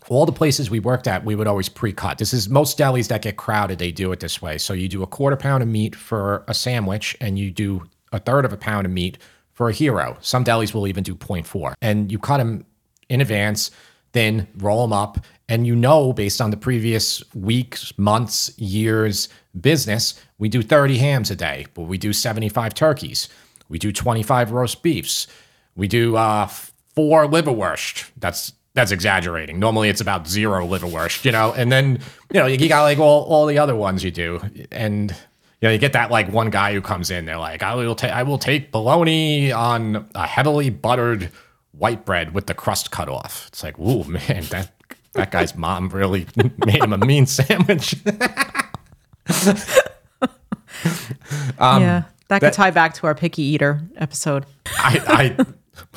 all 0.09 0.27
the 0.27 0.33
places 0.33 0.71
we 0.71 0.81
worked 0.81 1.07
at, 1.07 1.25
we 1.25 1.35
would 1.35 1.47
always 1.47 1.69
pre-cut. 1.69 2.19
This 2.19 2.33
is 2.33 2.49
most 2.49 2.79
delis 2.79 3.09
that 3.09 3.23
get 3.23 3.37
crowded, 3.37 3.79
they 3.79 3.93
do 3.93 4.13
it 4.13 4.21
this 4.21 4.41
way. 4.41 4.59
So 4.59 4.73
you 4.73 4.89
do 4.89 5.03
a 5.03 5.07
quarter 5.07 5.37
pound 5.37 5.63
of 5.63 5.69
meat 5.69 5.95
for 5.95 6.45
a 6.49 6.55
sandwich, 6.55 7.17
and 7.21 7.39
you 7.39 7.51
do 7.51 7.85
a 8.13 8.19
third 8.19 8.45
of 8.45 8.53
a 8.53 8.57
pound 8.57 8.87
of 8.87 8.93
meat 8.93 9.19
for 9.53 9.69
a 9.69 9.73
hero. 9.73 10.17
Some 10.21 10.45
delis 10.45 10.73
will 10.73 10.87
even 10.87 11.05
do 11.05 11.15
0.4. 11.15 11.75
And 11.83 12.11
you 12.11 12.19
cut 12.19 12.39
them 12.39 12.65
in 13.09 13.21
advance, 13.21 13.71
then 14.13 14.49
roll 14.57 14.83
them 14.83 14.93
up, 14.93 15.19
and 15.49 15.67
you 15.67 15.77
know 15.77 16.13
based 16.13 16.41
on 16.41 16.51
the 16.51 16.57
previous 16.57 17.23
weeks, 17.35 17.93
months, 17.99 18.57
years 18.59 19.29
business, 19.61 20.15
we 20.39 20.49
do 20.49 20.63
30 20.63 20.97
hams 20.99 21.31
a 21.31 21.37
day, 21.37 21.67
but 21.75 21.83
we 21.83 21.99
do 21.99 22.13
75 22.13 22.73
turkeys. 22.75 23.29
We 23.69 23.79
do 23.79 23.93
25 23.93 24.53
roast 24.53 24.83
beefs. 24.83 25.27
We 25.77 25.89
do 25.89 26.17
uh, 26.17 26.47
four 26.95 27.27
liverwurst. 27.27 28.11
That's 28.17 28.53
that's 28.75 28.93
exaggerating. 28.93 29.59
Normally 29.59 29.89
it's 29.89 30.01
about 30.01 30.29
zero 30.29 30.67
liverwurst, 30.67 31.25
you 31.25 31.33
know. 31.33 31.53
And 31.53 31.71
then 31.73 32.01
you 32.33 32.41
know 32.41 32.47
you 32.47 32.69
got 32.69 32.83
like 32.83 32.99
all, 32.99 33.25
all 33.25 33.47
the 33.47 33.59
other 33.59 33.75
ones 33.77 34.05
you 34.05 34.11
do, 34.11 34.41
and 34.71 35.11
you 35.11 35.17
know 35.69 35.71
you 35.71 35.79
get 35.79 35.93
that 35.95 36.11
like 36.11 36.31
one 36.33 36.51
guy 36.51 36.73
who 36.73 36.81
comes 36.81 37.11
in. 37.11 37.25
They're 37.25 37.39
like, 37.39 37.63
I 37.63 37.75
will 37.75 37.95
take 37.95 38.13
I 38.13 38.23
will 38.23 38.39
take 38.39 38.71
bologna 38.71 39.53
on 39.53 40.09
a 40.15 40.27
heavily 40.27 40.71
buttered 40.71 41.31
white 41.73 42.05
bread 42.05 42.35
with 42.35 42.47
the 42.47 42.55
crust 42.55 42.91
cut 42.91 43.09
off. 43.09 43.47
It's 43.49 43.63
like, 43.63 43.79
ooh 43.79 44.05
man, 44.05 44.45
that 44.51 44.71
that 45.15 45.31
guy's 45.33 45.57
mom 45.57 45.89
really 45.89 46.27
made 46.65 46.83
him 46.83 46.93
a 46.93 46.99
mean 46.99 47.27
sandwich. 47.27 47.97
Um, 51.59 51.83
yeah, 51.83 52.03
that 52.29 52.39
could 52.41 52.47
that- 52.49 52.53
tie 52.55 52.71
back 52.71 52.95
to 52.95 53.07
our 53.07 53.15
picky 53.15 53.43
eater 53.43 53.83
episode. 53.97 54.47
I 54.79 55.35
I 55.39 55.45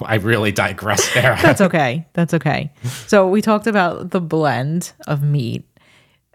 I 0.02 0.16
really 0.16 0.52
digress 0.52 1.14
there. 1.14 1.38
That's 1.42 1.62
okay. 1.62 2.06
That's 2.14 2.34
okay. 2.34 2.72
So 3.08 3.28
we 3.28 3.42
talked 3.42 3.68
about 3.68 4.12
the 4.12 4.22
blend 4.22 4.94
of 5.08 5.24
meat. 5.24 5.66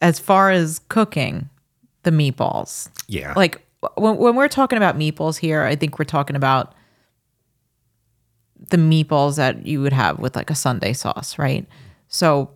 As 0.00 0.20
far 0.20 0.50
as 0.52 0.80
cooking 0.88 1.48
the 2.04 2.12
meatballs, 2.12 2.88
yeah. 3.08 3.32
like 3.34 3.66
when, 3.96 4.16
when 4.16 4.36
we're 4.36 4.48
talking 4.48 4.76
about 4.76 4.96
meatballs 4.96 5.38
here, 5.38 5.62
I 5.62 5.74
think 5.74 5.98
we're 5.98 6.04
talking 6.04 6.36
about 6.36 6.74
the 8.70 8.76
meatballs 8.76 9.36
that 9.36 9.66
you 9.66 9.80
would 9.80 9.92
have 9.92 10.18
with 10.18 10.36
like 10.36 10.50
a 10.50 10.54
Sunday 10.54 10.92
sauce, 10.92 11.38
right? 11.38 11.66
So 12.08 12.50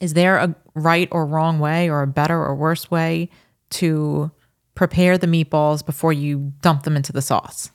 is 0.00 0.14
there 0.14 0.36
a 0.36 0.54
right 0.74 1.08
or 1.10 1.26
wrong 1.26 1.58
way 1.58 1.90
or 1.90 2.02
a 2.02 2.06
better 2.06 2.42
or 2.42 2.54
worse 2.54 2.90
way 2.90 3.28
to 3.70 4.30
prepare 4.74 5.18
the 5.18 5.26
meatballs 5.26 5.84
before 5.84 6.12
you 6.12 6.52
dump 6.62 6.84
them 6.84 6.96
into 6.96 7.12
the 7.12 7.22
sauce? 7.22 7.70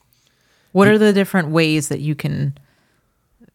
What 0.76 0.88
are 0.88 0.98
the 0.98 1.14
different 1.14 1.48
ways 1.48 1.88
that 1.88 2.00
you 2.00 2.14
can 2.14 2.58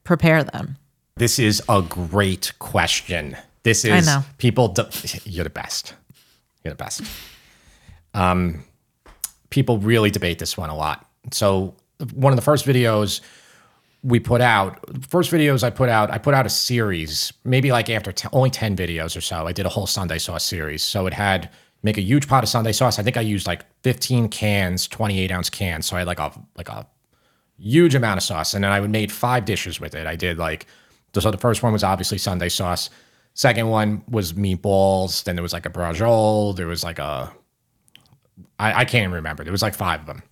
prepare 0.03 0.43
them? 0.43 0.77
This 1.17 1.37
is 1.37 1.61
a 1.69 1.83
great 1.83 2.51
question. 2.57 3.37
This 3.61 3.85
is 3.85 4.07
know. 4.07 4.23
people. 4.39 4.69
Do, 4.69 4.85
you're 5.25 5.43
the 5.43 5.51
best. 5.51 5.93
You're 6.63 6.73
the 6.73 6.83
best. 6.83 7.03
Um, 8.15 8.63
people 9.51 9.77
really 9.77 10.09
debate 10.09 10.39
this 10.39 10.57
one 10.57 10.71
a 10.71 10.75
lot. 10.75 11.07
So 11.31 11.75
one 12.11 12.33
of 12.33 12.37
the 12.37 12.41
first 12.41 12.65
videos 12.65 13.21
we 14.01 14.19
put 14.19 14.41
out, 14.41 14.79
first 15.07 15.29
videos 15.29 15.61
I 15.61 15.69
put 15.69 15.89
out, 15.89 16.09
I 16.09 16.17
put 16.17 16.33
out 16.33 16.47
a 16.47 16.49
series, 16.49 17.31
maybe 17.43 17.71
like 17.71 17.87
after 17.91 18.11
t- 18.11 18.29
only 18.33 18.49
ten 18.49 18.75
videos 18.75 19.15
or 19.15 19.21
so. 19.21 19.45
I 19.45 19.51
did 19.51 19.67
a 19.67 19.69
whole 19.69 19.85
Sunday 19.85 20.17
sauce 20.17 20.43
series. 20.43 20.81
So 20.81 21.05
it 21.05 21.13
had 21.13 21.51
make 21.83 21.99
a 21.99 22.01
huge 22.01 22.27
pot 22.27 22.43
of 22.43 22.49
Sunday 22.49 22.71
sauce. 22.71 22.97
I 22.97 23.03
think 23.03 23.15
I 23.15 23.21
used 23.21 23.45
like 23.45 23.63
15 23.83 24.27
cans, 24.29 24.87
28 24.87 25.29
ounce 25.29 25.51
cans. 25.51 25.85
So 25.85 25.97
I 25.97 25.99
had 25.99 26.07
like 26.07 26.17
a 26.17 26.31
like 26.57 26.69
a 26.69 26.87
huge 27.61 27.95
amount 27.95 28.17
of 28.17 28.23
sauce. 28.23 28.53
And 28.53 28.63
then 28.63 28.71
I 28.71 28.79
would 28.79 28.89
made 28.89 29.11
five 29.11 29.45
dishes 29.45 29.79
with 29.79 29.95
it. 29.95 30.07
I 30.07 30.15
did 30.15 30.37
like, 30.37 30.65
so 31.13 31.31
the 31.31 31.37
first 31.37 31.61
one 31.63 31.73
was 31.73 31.83
obviously 31.83 32.17
Sunday 32.17 32.49
sauce. 32.49 32.89
Second 33.33 33.69
one 33.69 34.03
was 34.09 34.33
meatballs. 34.33 35.23
Then 35.23 35.35
there 35.35 35.43
was 35.43 35.53
like 35.53 35.65
a 35.65 35.69
braciole. 35.69 36.55
There 36.55 36.67
was 36.67 36.83
like 36.83 36.99
a, 36.99 37.31
I, 38.59 38.81
I 38.81 38.85
can't 38.85 39.03
even 39.03 39.13
remember. 39.13 39.43
There 39.43 39.51
was 39.51 39.61
like 39.61 39.75
five 39.75 40.01
of 40.01 40.05
them. 40.07 40.23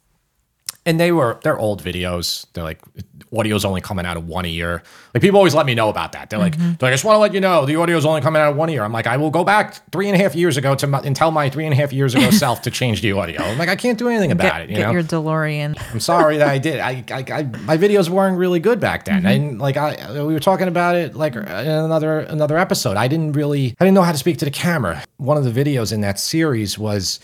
And 0.90 1.00
they 1.00 1.12
were, 1.12 1.40
they're 1.44 1.60
old 1.60 1.84
videos. 1.84 2.48
They're 2.54 2.64
like, 2.64 2.82
audio's 3.32 3.64
only 3.64 3.80
coming 3.80 4.08
out 4.08 4.18
of 4.18 4.28
one 4.28 4.44
ear. 4.46 4.82
Like 5.14 5.22
people 5.22 5.38
always 5.38 5.54
let 5.54 5.68
me 5.68 5.76
know 5.76 5.90
about 5.90 6.14
that. 6.14 6.32
They're 6.32 6.40
like, 6.40 6.58
they're 6.58 6.68
like, 6.68 6.84
I 6.84 6.92
just 6.92 7.04
want 7.04 7.16
to 7.16 7.20
let 7.20 7.34
you 7.34 7.40
know 7.40 7.66
the 7.68 7.76
audio's 7.78 8.06
only 8.06 8.22
coming 8.22 8.42
out 8.42 8.50
of 8.50 8.58
one 8.58 8.70
ear. 8.70 8.84
I'm 8.84 8.92
like, 8.92 9.06
I 9.06 9.18
will 9.18 9.30
go 9.30 9.44
back 9.44 9.92
three 9.92 10.10
and 10.10 10.20
a 10.20 10.24
half 10.24 10.34
years 10.34 10.58
ago 10.58 10.74
to 10.74 10.88
my, 10.88 11.00
and 11.02 11.16
tell 11.16 11.30
my 11.30 11.48
three 11.48 11.66
and 11.66 11.74
a 11.74 11.78
half 11.78 11.94
years 11.94 12.16
ago 12.16 12.30
self 12.32 12.64
to 12.64 12.72
change 12.72 13.02
the 13.02 13.12
audio. 13.12 13.42
I'm 13.44 13.60
like, 13.60 13.70
I 13.70 13.76
can't 13.76 14.00
do 14.00 14.10
anything 14.10 14.32
about 14.32 14.54
Get, 14.54 14.62
it. 14.62 14.70
You 14.72 14.76
get 14.78 14.88
know? 14.88 14.92
your 14.94 15.04
DeLorean. 15.04 15.80
I'm 15.92 16.00
sorry 16.00 16.38
that 16.38 16.48
I 16.48 16.58
did. 16.58 16.80
I, 16.80 17.04
I, 17.12 17.26
I 17.32 17.44
my 17.44 17.78
videos 17.78 18.10
weren't 18.10 18.38
really 18.38 18.60
good 18.60 18.80
back 18.80 19.06
then. 19.06 19.28
And 19.28 19.60
like 19.60 19.78
I, 19.78 20.24
we 20.24 20.34
were 20.34 20.40
talking 20.40 20.68
about 20.68 20.96
it 20.96 21.16
like 21.16 21.36
in 21.36 21.48
another 21.48 22.22
another 22.22 22.58
episode. 22.58 22.98
I 22.98 23.08
didn't 23.08 23.34
really, 23.34 23.76
I 23.80 23.86
didn't 23.86 23.94
know 23.94 24.02
how 24.02 24.12
to 24.12 24.18
speak 24.18 24.38
to 24.38 24.46
the 24.46 24.52
camera. 24.52 25.04
One 25.18 25.38
of 25.38 25.44
the 25.44 25.52
videos 25.52 25.94
in 25.94 26.02
that 26.02 26.20
series 26.20 26.80
was, 26.80 27.20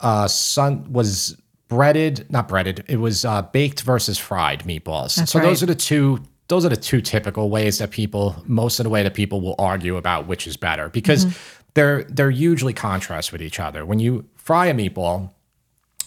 uh, 0.00 0.28
sun 0.28 0.90
was 0.90 1.36
breaded, 1.70 2.30
not 2.30 2.48
breaded. 2.48 2.84
It 2.88 2.98
was 2.98 3.24
uh, 3.24 3.40
baked 3.42 3.80
versus 3.82 4.18
fried 4.18 4.64
meatballs. 4.64 5.26
so 5.26 5.38
those 5.40 5.62
are 5.62 5.66
the 5.66 5.74
two. 5.74 6.20
Those 6.48 6.66
are 6.66 6.68
the 6.68 6.76
two 6.76 7.00
typical 7.00 7.48
ways 7.48 7.78
that 7.78 7.90
people, 7.92 8.34
most 8.44 8.80
of 8.80 8.84
the 8.84 8.90
way 8.90 9.04
that 9.04 9.14
people 9.14 9.40
will 9.40 9.54
argue 9.58 9.96
about 9.96 10.26
which 10.26 10.46
is 10.48 10.56
better 10.56 10.88
because 10.90 11.26
they're 11.74 12.02
they're 12.04 12.28
usually 12.28 12.74
contrast 12.74 13.32
with 13.32 13.40
each 13.40 13.58
other. 13.60 13.86
When 13.86 14.00
you 14.00 14.28
fry 14.34 14.66
a 14.66 14.74
meatball, 14.74 15.30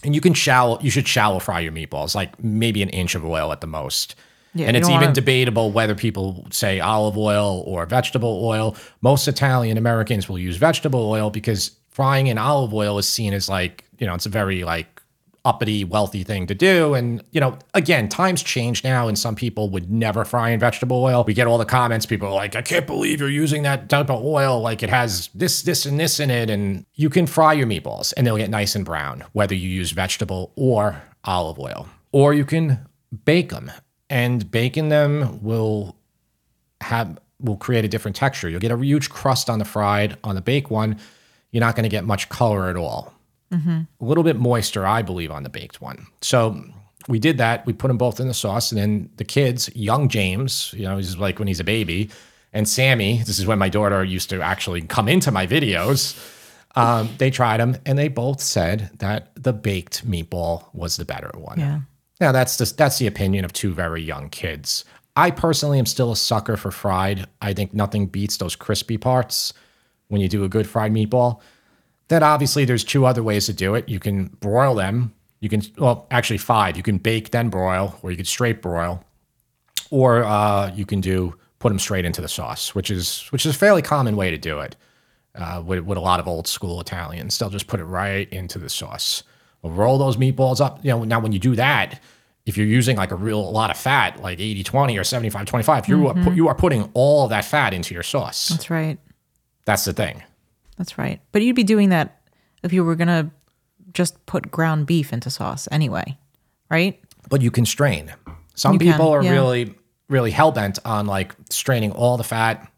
and 0.04 0.14
you 0.14 0.20
can 0.20 0.34
shallow 0.34 0.78
you 0.80 0.90
should 0.90 1.08
shallow 1.08 1.38
fry 1.38 1.60
your 1.60 1.72
meatballs 1.72 2.14
like 2.14 2.42
maybe 2.44 2.82
an 2.82 2.90
inch 2.90 3.14
of 3.14 3.24
oil 3.24 3.50
at 3.52 3.62
the 3.62 3.66
most 3.66 4.14
Yeah, 4.52 4.66
and 4.66 4.76
it's 4.76 4.86
even 4.86 5.00
wanna- 5.00 5.14
debatable 5.14 5.70
whether 5.72 5.94
people 5.94 6.46
say 6.50 6.78
olive 6.78 7.16
oil 7.16 7.64
or 7.66 7.86
vegetable 7.86 8.44
oil 8.44 8.76
most 9.00 9.26
italian 9.28 9.78
americans 9.78 10.28
will 10.28 10.38
use 10.38 10.58
vegetable 10.58 11.08
oil 11.08 11.30
because 11.30 11.70
frying 11.88 12.26
in 12.26 12.36
olive 12.36 12.74
oil 12.74 12.98
is 12.98 13.08
seen 13.08 13.32
as 13.32 13.48
like 13.48 13.84
you 13.98 14.06
know 14.06 14.12
it's 14.14 14.26
a 14.26 14.28
very 14.28 14.62
like 14.62 14.93
uppity, 15.44 15.84
wealthy 15.84 16.22
thing 16.24 16.46
to 16.46 16.54
do. 16.54 16.94
And, 16.94 17.22
you 17.32 17.40
know, 17.40 17.58
again, 17.74 18.08
times 18.08 18.42
change 18.42 18.82
now, 18.82 19.08
and 19.08 19.18
some 19.18 19.34
people 19.34 19.68
would 19.70 19.90
never 19.90 20.24
fry 20.24 20.50
in 20.50 20.60
vegetable 20.60 21.02
oil. 21.02 21.24
We 21.24 21.34
get 21.34 21.46
all 21.46 21.58
the 21.58 21.64
comments, 21.64 22.06
people 22.06 22.28
are 22.28 22.34
like, 22.34 22.56
I 22.56 22.62
can't 22.62 22.86
believe 22.86 23.20
you're 23.20 23.28
using 23.28 23.62
that 23.64 23.88
type 23.88 24.10
of 24.10 24.24
oil. 24.24 24.60
Like 24.60 24.82
it 24.82 24.90
has 24.90 25.28
this, 25.34 25.62
this, 25.62 25.84
and 25.86 26.00
this 26.00 26.18
in 26.20 26.30
it. 26.30 26.50
And 26.50 26.86
you 26.94 27.10
can 27.10 27.26
fry 27.26 27.52
your 27.52 27.66
meatballs 27.66 28.14
and 28.16 28.26
they'll 28.26 28.36
get 28.36 28.50
nice 28.50 28.74
and 28.74 28.84
brown, 28.84 29.24
whether 29.32 29.54
you 29.54 29.68
use 29.68 29.90
vegetable 29.90 30.52
or 30.56 31.02
olive 31.24 31.58
oil. 31.58 31.88
Or 32.12 32.32
you 32.32 32.44
can 32.44 32.86
bake 33.24 33.50
them, 33.50 33.70
and 34.10 34.50
baking 34.50 34.88
them 34.88 35.42
will 35.42 35.96
have 36.80 37.18
will 37.40 37.56
create 37.56 37.84
a 37.84 37.88
different 37.88 38.16
texture. 38.16 38.48
You'll 38.48 38.60
get 38.60 38.70
a 38.70 38.78
huge 38.78 39.10
crust 39.10 39.50
on 39.50 39.58
the 39.58 39.64
fried. 39.64 40.16
On 40.24 40.34
the 40.34 40.40
baked 40.40 40.70
one, 40.70 40.98
you're 41.50 41.60
not 41.60 41.74
going 41.76 41.84
to 41.84 41.88
get 41.88 42.04
much 42.04 42.28
color 42.28 42.68
at 42.68 42.76
all. 42.76 43.13
A 44.00 44.04
little 44.04 44.24
bit 44.24 44.36
moister, 44.36 44.86
I 44.86 45.02
believe, 45.02 45.30
on 45.30 45.42
the 45.42 45.48
baked 45.48 45.80
one. 45.80 46.06
So 46.20 46.62
we 47.08 47.18
did 47.18 47.38
that. 47.38 47.64
We 47.66 47.72
put 47.72 47.88
them 47.88 47.98
both 47.98 48.20
in 48.20 48.28
the 48.28 48.34
sauce, 48.34 48.72
and 48.72 48.80
then 48.80 49.10
the 49.16 49.24
kids, 49.24 49.70
young 49.74 50.08
James, 50.08 50.74
you 50.76 50.84
know, 50.84 50.96
he's 50.96 51.16
like 51.16 51.38
when 51.38 51.48
he's 51.48 51.60
a 51.60 51.64
baby, 51.64 52.10
and 52.52 52.68
Sammy. 52.68 53.18
This 53.18 53.38
is 53.38 53.46
when 53.46 53.58
my 53.58 53.68
daughter 53.68 54.02
used 54.02 54.30
to 54.30 54.40
actually 54.40 54.80
come 54.82 55.08
into 55.08 55.30
my 55.30 55.46
videos. 55.46 56.18
Um, 56.76 57.08
they 57.18 57.30
tried 57.30 57.60
them, 57.60 57.76
and 57.86 57.98
they 57.98 58.08
both 58.08 58.40
said 58.40 58.90
that 58.98 59.30
the 59.36 59.52
baked 59.52 60.08
meatball 60.08 60.64
was 60.72 60.96
the 60.96 61.04
better 61.04 61.30
one. 61.34 61.60
Yeah. 61.60 61.80
Now 62.20 62.32
that's 62.32 62.56
just 62.56 62.78
that's 62.78 62.98
the 62.98 63.06
opinion 63.06 63.44
of 63.44 63.52
two 63.52 63.72
very 63.72 64.02
young 64.02 64.30
kids. 64.30 64.84
I 65.16 65.30
personally 65.30 65.78
am 65.78 65.86
still 65.86 66.10
a 66.10 66.16
sucker 66.16 66.56
for 66.56 66.70
fried. 66.70 67.26
I 67.40 67.52
think 67.52 67.72
nothing 67.74 68.06
beats 68.06 68.36
those 68.38 68.56
crispy 68.56 68.98
parts 68.98 69.52
when 70.08 70.20
you 70.20 70.28
do 70.28 70.44
a 70.44 70.48
good 70.48 70.66
fried 70.66 70.92
meatball. 70.92 71.40
Then 72.14 72.22
obviously 72.22 72.64
there's 72.64 72.84
two 72.84 73.06
other 73.06 73.24
ways 73.24 73.46
to 73.46 73.52
do 73.52 73.74
it. 73.74 73.88
You 73.88 73.98
can 73.98 74.26
broil 74.38 74.76
them. 74.76 75.12
You 75.40 75.48
can 75.48 75.62
well 75.78 76.06
actually 76.12 76.38
five. 76.38 76.76
You 76.76 76.84
can 76.84 76.98
bake 76.98 77.32
then 77.32 77.48
broil, 77.48 77.98
or 78.02 78.12
you 78.12 78.16
can 78.16 78.24
straight 78.24 78.62
broil, 78.62 79.04
or 79.90 80.22
uh, 80.22 80.72
you 80.76 80.86
can 80.86 81.00
do 81.00 81.34
put 81.58 81.70
them 81.70 81.80
straight 81.80 82.04
into 82.04 82.20
the 82.20 82.28
sauce, 82.28 82.72
which 82.72 82.88
is 82.88 83.26
which 83.30 83.44
is 83.44 83.52
a 83.52 83.58
fairly 83.58 83.82
common 83.82 84.14
way 84.14 84.30
to 84.30 84.38
do 84.38 84.60
it. 84.60 84.76
Uh, 85.34 85.60
with, 85.66 85.80
with 85.80 85.98
a 85.98 86.00
lot 86.00 86.20
of 86.20 86.28
old 86.28 86.46
school 86.46 86.80
Italians, 86.80 87.36
they'll 87.36 87.50
just 87.50 87.66
put 87.66 87.80
it 87.80 87.84
right 87.84 88.32
into 88.32 88.60
the 88.60 88.68
sauce. 88.68 89.24
We'll 89.60 89.72
roll 89.72 89.98
those 89.98 90.16
meatballs 90.16 90.60
up. 90.60 90.84
You 90.84 90.92
know, 90.92 91.02
now 91.02 91.18
when 91.18 91.32
you 91.32 91.40
do 91.40 91.56
that, 91.56 92.00
if 92.46 92.56
you're 92.56 92.68
using 92.68 92.96
like 92.96 93.10
a 93.10 93.16
real 93.16 93.40
a 93.40 93.50
lot 93.50 93.72
of 93.72 93.76
fat, 93.76 94.22
like 94.22 94.38
80 94.38 94.62
20 94.62 94.96
or 94.96 95.02
75 95.02 95.46
25, 95.46 95.88
you, 95.88 96.06
are, 96.06 96.14
pu- 96.14 96.32
you 96.34 96.46
are 96.46 96.54
putting 96.54 96.88
all 96.94 97.26
that 97.26 97.44
fat 97.44 97.74
into 97.74 97.92
your 97.92 98.04
sauce. 98.04 98.50
That's 98.50 98.70
right. 98.70 98.98
That's 99.64 99.84
the 99.84 99.92
thing. 99.92 100.22
That's 100.76 100.98
right. 100.98 101.20
But 101.32 101.42
you'd 101.42 101.56
be 101.56 101.64
doing 101.64 101.90
that 101.90 102.20
if 102.62 102.72
you 102.72 102.84
were 102.84 102.96
going 102.96 103.08
to 103.08 103.30
just 103.92 104.24
put 104.26 104.50
ground 104.50 104.86
beef 104.86 105.12
into 105.12 105.30
sauce 105.30 105.68
anyway, 105.70 106.18
right? 106.70 107.00
But 107.28 107.42
you 107.42 107.50
can 107.50 107.64
strain. 107.64 108.12
Some 108.54 108.74
You 108.74 108.78
can, 108.78 108.92
people 108.92 109.08
are 109.10 109.22
yeah. 109.22 109.32
really, 109.32 109.74
really 110.08 110.30
hell 110.30 110.52
bent 110.52 110.78
on 110.84 111.06
like 111.06 111.34
straining 111.50 111.92
all 111.92 112.16
the 112.16 112.24
fat. 112.24 112.70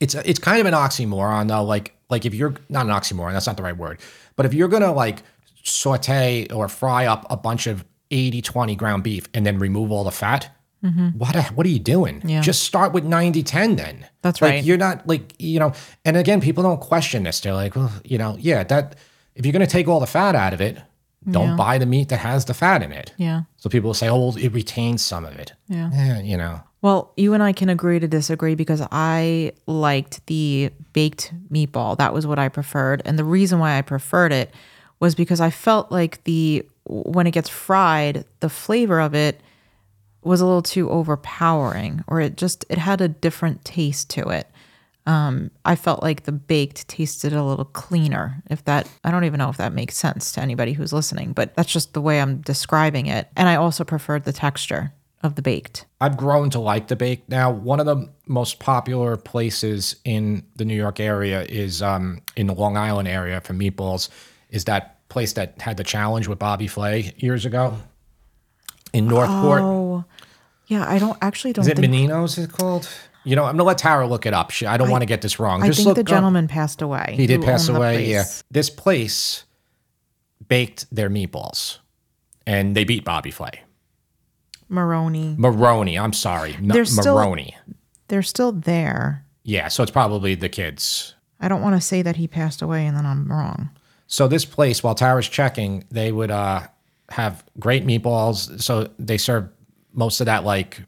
It's 0.00 0.14
a, 0.14 0.28
it's 0.28 0.38
kind 0.38 0.60
of 0.60 0.66
an 0.66 0.74
oxymoron 0.74 1.48
though. 1.48 1.64
Like 1.64 1.94
like 2.08 2.24
if 2.24 2.34
you're 2.34 2.54
not 2.68 2.86
an 2.86 2.92
oxymoron, 2.92 3.32
that's 3.32 3.46
not 3.46 3.56
the 3.56 3.62
right 3.62 3.76
word. 3.76 4.00
But 4.36 4.46
if 4.46 4.54
you're 4.54 4.68
gonna 4.68 4.92
like 4.92 5.22
saute 5.64 6.46
or 6.52 6.68
fry 6.68 7.06
up 7.06 7.26
a 7.30 7.36
bunch 7.36 7.66
of 7.66 7.84
80, 8.10 8.40
20 8.40 8.76
ground 8.76 9.02
beef 9.02 9.28
and 9.34 9.44
then 9.44 9.58
remove 9.58 9.90
all 9.90 10.04
the 10.04 10.10
fat, 10.10 10.50
what 10.80 11.36
what 11.54 11.66
are 11.66 11.70
you 11.70 11.78
doing? 11.78 12.18
Mm-hmm. 12.18 12.28
Yeah. 12.28 12.40
Just 12.40 12.62
start 12.62 12.92
with 12.92 13.04
90, 13.04 13.42
10 13.42 13.76
then. 13.76 14.06
That's 14.22 14.40
Like, 14.40 14.50
right. 14.52 14.64
You're 14.64 14.76
not 14.78 15.06
like, 15.06 15.34
you 15.38 15.58
know, 15.58 15.72
and 16.04 16.16
again, 16.16 16.40
people 16.40 16.62
don't 16.62 16.80
question 16.80 17.22
this. 17.24 17.40
They're 17.40 17.54
like, 17.54 17.74
well, 17.76 17.92
you 18.04 18.18
know, 18.18 18.36
yeah, 18.38 18.64
that 18.64 18.96
if 19.34 19.44
you're 19.44 19.52
gonna 19.52 19.66
take 19.66 19.88
all 19.88 20.00
the 20.00 20.06
fat 20.06 20.34
out 20.34 20.52
of 20.52 20.60
it, 20.60 20.78
don't 21.28 21.48
Yeah. 21.50 21.56
buy 21.56 21.78
the 21.78 21.86
meat 21.86 22.08
that 22.10 22.18
has 22.20 22.44
the 22.44 22.54
fat 22.54 22.82
in 22.82 22.92
it. 22.92 23.12
Yeah. 23.16 23.42
So 23.56 23.68
people 23.68 23.88
will 23.88 23.94
say, 23.94 24.08
oh, 24.08 24.18
well, 24.28 24.36
it 24.36 24.52
retains 24.52 25.02
some 25.02 25.24
of 25.24 25.36
it. 25.38 25.52
Yeah. 25.68 25.90
Yeah, 25.92 26.20
you 26.20 26.36
know. 26.36 26.60
Well, 26.80 27.12
you 27.16 27.34
and 27.34 27.42
I 27.42 27.52
can 27.52 27.68
agree 27.68 27.98
to 27.98 28.06
disagree 28.06 28.54
because 28.54 28.82
I 28.92 29.50
liked 29.66 30.24
the 30.28 30.70
baked 30.92 31.32
meatball. 31.52 31.96
That 31.98 32.14
was 32.14 32.24
what 32.24 32.38
I 32.38 32.48
preferred. 32.48 33.02
And 33.04 33.18
the 33.18 33.24
reason 33.24 33.58
why 33.58 33.76
I 33.76 33.82
preferred 33.82 34.32
it 34.32 34.54
was 35.00 35.16
because 35.16 35.40
I 35.40 35.50
felt 35.50 35.90
like 35.90 36.22
the 36.24 36.64
when 36.86 37.26
it 37.26 37.32
gets 37.32 37.48
fried, 37.48 38.24
the 38.40 38.48
flavor 38.48 39.00
of 39.00 39.12
it 39.14 39.40
was 40.22 40.40
a 40.40 40.46
little 40.46 40.62
too 40.62 40.90
overpowering 40.90 42.04
or 42.06 42.20
it 42.20 42.36
just 42.36 42.64
it 42.68 42.78
had 42.78 43.00
a 43.00 43.08
different 43.08 43.64
taste 43.64 44.10
to 44.10 44.28
it. 44.28 44.48
Um, 45.06 45.50
I 45.64 45.74
felt 45.74 46.02
like 46.02 46.24
the 46.24 46.32
baked 46.32 46.86
tasted 46.86 47.32
a 47.32 47.42
little 47.42 47.64
cleaner. 47.64 48.42
If 48.50 48.64
that, 48.66 48.86
I 49.04 49.10
don't 49.10 49.24
even 49.24 49.38
know 49.38 49.48
if 49.48 49.56
that 49.56 49.72
makes 49.72 49.96
sense 49.96 50.32
to 50.32 50.42
anybody 50.42 50.74
who's 50.74 50.92
listening, 50.92 51.32
but 51.32 51.54
that's 51.54 51.72
just 51.72 51.94
the 51.94 52.02
way 52.02 52.20
I'm 52.20 52.42
describing 52.42 53.06
it. 53.06 53.26
And 53.34 53.48
I 53.48 53.54
also 53.54 53.84
preferred 53.84 54.24
the 54.24 54.34
texture 54.34 54.92
of 55.22 55.34
the 55.34 55.40
baked. 55.40 55.86
I've 56.00 56.18
grown 56.18 56.50
to 56.50 56.60
like 56.60 56.88
the 56.88 56.96
bake 56.96 57.26
now. 57.26 57.50
One 57.50 57.80
of 57.80 57.86
the 57.86 58.10
most 58.26 58.58
popular 58.58 59.16
places 59.16 59.96
in 60.04 60.44
the 60.56 60.66
New 60.66 60.76
York 60.76 61.00
area 61.00 61.42
is 61.42 61.80
um, 61.80 62.20
in 62.36 62.46
the 62.46 62.54
Long 62.54 62.76
Island 62.76 63.08
area 63.08 63.40
for 63.40 63.54
meatballs. 63.54 64.10
Is 64.50 64.64
that 64.64 65.08
place 65.08 65.32
that 65.32 65.60
had 65.60 65.78
the 65.78 65.84
challenge 65.84 66.28
with 66.28 66.38
Bobby 66.38 66.66
Flay 66.66 67.14
years 67.16 67.46
ago 67.46 67.78
in 68.92 69.06
Northport? 69.06 69.60
Oh, 69.62 70.04
yeah. 70.66 70.88
I 70.88 70.98
don't 70.98 71.16
actually 71.22 71.52
don't 71.52 71.62
is 71.64 71.68
it 71.68 71.76
think. 71.76 71.90
Menino's? 71.90 72.38
Is 72.38 72.44
it 72.44 72.52
called? 72.52 72.88
You 73.24 73.36
know, 73.36 73.44
I'm 73.44 73.52
gonna 73.56 73.64
let 73.64 73.78
Tara 73.78 74.06
look 74.06 74.26
it 74.26 74.32
up. 74.34 74.50
She, 74.50 74.64
I 74.66 74.76
don't 74.76 74.90
want 74.90 75.02
to 75.02 75.06
get 75.06 75.20
this 75.22 75.38
wrong. 75.38 75.62
I 75.62 75.66
Just 75.68 75.82
think 75.84 75.94
the 75.96 76.00
up- 76.02 76.06
gentleman 76.06 76.48
passed 76.48 76.80
away. 76.82 77.14
He 77.16 77.26
did 77.26 77.42
pass 77.42 77.68
away. 77.68 78.06
Yeah. 78.06 78.24
This 78.50 78.70
place 78.70 79.44
baked 80.46 80.86
their 80.94 81.10
meatballs, 81.10 81.78
and 82.46 82.74
they 82.74 82.84
beat 82.84 83.04
Bobby 83.04 83.30
Flay. 83.30 83.62
Maroni. 84.68 85.34
Maroni. 85.38 85.98
I'm 85.98 86.12
sorry, 86.12 86.56
not 86.60 86.74
They're 86.74 86.84
still- 86.84 87.16
Maroni. 87.16 87.56
They're 88.08 88.22
still 88.22 88.52
there. 88.52 89.24
Yeah, 89.44 89.68
so 89.68 89.82
it's 89.82 89.92
probably 89.92 90.34
the 90.34 90.48
kids. 90.48 91.14
I 91.40 91.48
don't 91.48 91.62
want 91.62 91.74
to 91.76 91.80
say 91.80 92.02
that 92.02 92.16
he 92.16 92.26
passed 92.26 92.62
away 92.62 92.86
and 92.86 92.96
then 92.96 93.04
I'm 93.06 93.30
wrong. 93.30 93.70
So 94.06 94.26
this 94.28 94.44
place, 94.44 94.82
while 94.82 94.94
Tara's 94.94 95.28
checking, 95.28 95.84
they 95.90 96.10
would 96.12 96.30
uh, 96.30 96.66
have 97.10 97.44
great 97.58 97.86
meatballs. 97.86 98.60
So 98.60 98.88
they 98.98 99.18
serve 99.18 99.48
most 99.92 100.20
of 100.20 100.26
that 100.26 100.44
like 100.44 100.82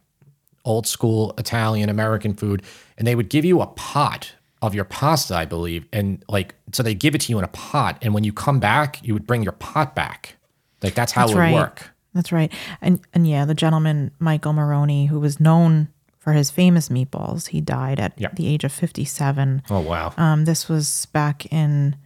old 0.64 0.87
school 0.87 1.35
Italian 1.38 1.88
American 1.88 2.35
food, 2.35 2.62
and 2.98 3.06
they 3.06 3.14
would 3.14 3.28
give 3.30 3.44
you 3.44 3.61
a 3.61 3.66
pot 3.66 4.33
of 4.62 4.74
your 4.74 4.85
pasta, 4.85 5.35
I 5.35 5.46
believe, 5.46 5.87
and 5.92 6.22
like 6.28 6.54
so 6.72 6.83
they 6.83 6.94
give 6.94 7.14
it 7.14 7.22
to 7.22 7.33
you 7.33 7.38
in 7.38 7.44
a 7.44 7.48
pot, 7.48 7.96
and 8.02 8.12
when 8.12 8.24
you 8.24 8.33
come 8.33 8.61
back, 8.61 9.00
you 9.02 9.14
would 9.14 9.26
bring 9.26 9.42
your 9.42 9.52
pot 9.52 9.94
back. 9.94 10.37
Like 10.83 10.94
that's 10.94 11.12
how 11.12 11.22
That's 11.22 11.33
it 11.33 11.35
would 11.37 11.40
right. 11.40 11.54
work. 11.54 11.90
That's 12.14 12.33
right. 12.33 12.52
And 12.83 13.00
and 13.14 13.26
yeah, 13.26 13.44
the 13.46 13.54
gentleman 13.54 14.11
Michael 14.18 14.52
Maroni, 14.52 15.06
who 15.06 15.18
was 15.20 15.40
known 15.40 15.88
for 16.18 16.35
his 16.35 16.50
famous 16.50 16.90
meatballs, 16.90 17.48
he 17.48 17.62
died 17.62 17.98
at 17.98 18.12
Yep. 18.20 18.37
the 18.37 18.46
age 18.46 18.64
of 18.64 18.72
57. 18.72 19.62
Oh 19.70 19.80
wow! 19.80 20.12
Um, 20.18 20.44
this 20.44 20.68
was 20.68 21.06
back 21.06 21.50
in 21.50 21.96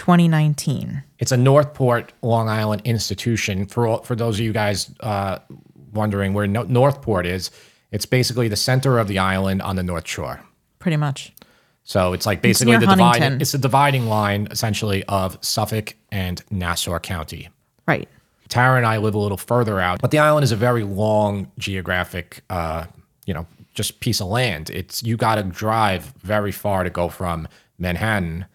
2019. 0.00 1.02
It's 1.18 1.30
a 1.30 1.36
Northport, 1.36 2.14
Long 2.22 2.48
Island 2.48 2.80
institution. 2.86 3.66
For 3.66 3.86
all, 3.86 3.98
for 3.98 4.16
those 4.16 4.36
of 4.36 4.40
you 4.46 4.52
guys 4.52 4.90
uh, 5.00 5.40
wondering 5.92 6.32
where 6.32 6.46
no- 6.46 6.62
Northport 6.62 7.26
is, 7.26 7.50
it's 7.92 8.06
basically 8.06 8.48
the 8.48 8.56
center 8.56 8.98
of 8.98 9.08
the 9.08 9.18
island 9.18 9.60
on 9.60 9.76
the 9.76 9.82
North 9.82 10.08
Shore. 10.08 10.40
Pretty 10.78 10.96
much. 10.96 11.34
So 11.84 12.14
it's 12.14 12.24
like 12.24 12.40
basically 12.40 12.72
near 12.72 12.80
the 12.80 12.86
dividing. 12.86 13.42
It's 13.42 13.52
the 13.52 13.58
dividing 13.58 14.06
line 14.06 14.48
essentially 14.50 15.04
of 15.04 15.36
Suffolk 15.42 15.94
and 16.10 16.42
Nassau 16.50 16.98
County. 16.98 17.50
Right. 17.86 18.08
Tara 18.48 18.78
and 18.78 18.86
I 18.86 18.96
live 18.96 19.14
a 19.14 19.18
little 19.18 19.36
further 19.36 19.80
out, 19.80 20.00
but 20.00 20.12
the 20.12 20.18
island 20.18 20.44
is 20.44 20.52
a 20.52 20.56
very 20.56 20.82
long 20.82 21.52
geographic, 21.58 22.42
uh, 22.48 22.86
you 23.26 23.34
know, 23.34 23.46
just 23.74 24.00
piece 24.00 24.22
of 24.22 24.28
land. 24.28 24.70
It's 24.70 25.02
you 25.02 25.18
got 25.18 25.34
to 25.34 25.42
drive 25.42 26.14
very 26.22 26.52
far 26.52 26.84
to 26.84 26.90
go 26.90 27.10
from 27.10 27.46
Manhattan 27.78 28.46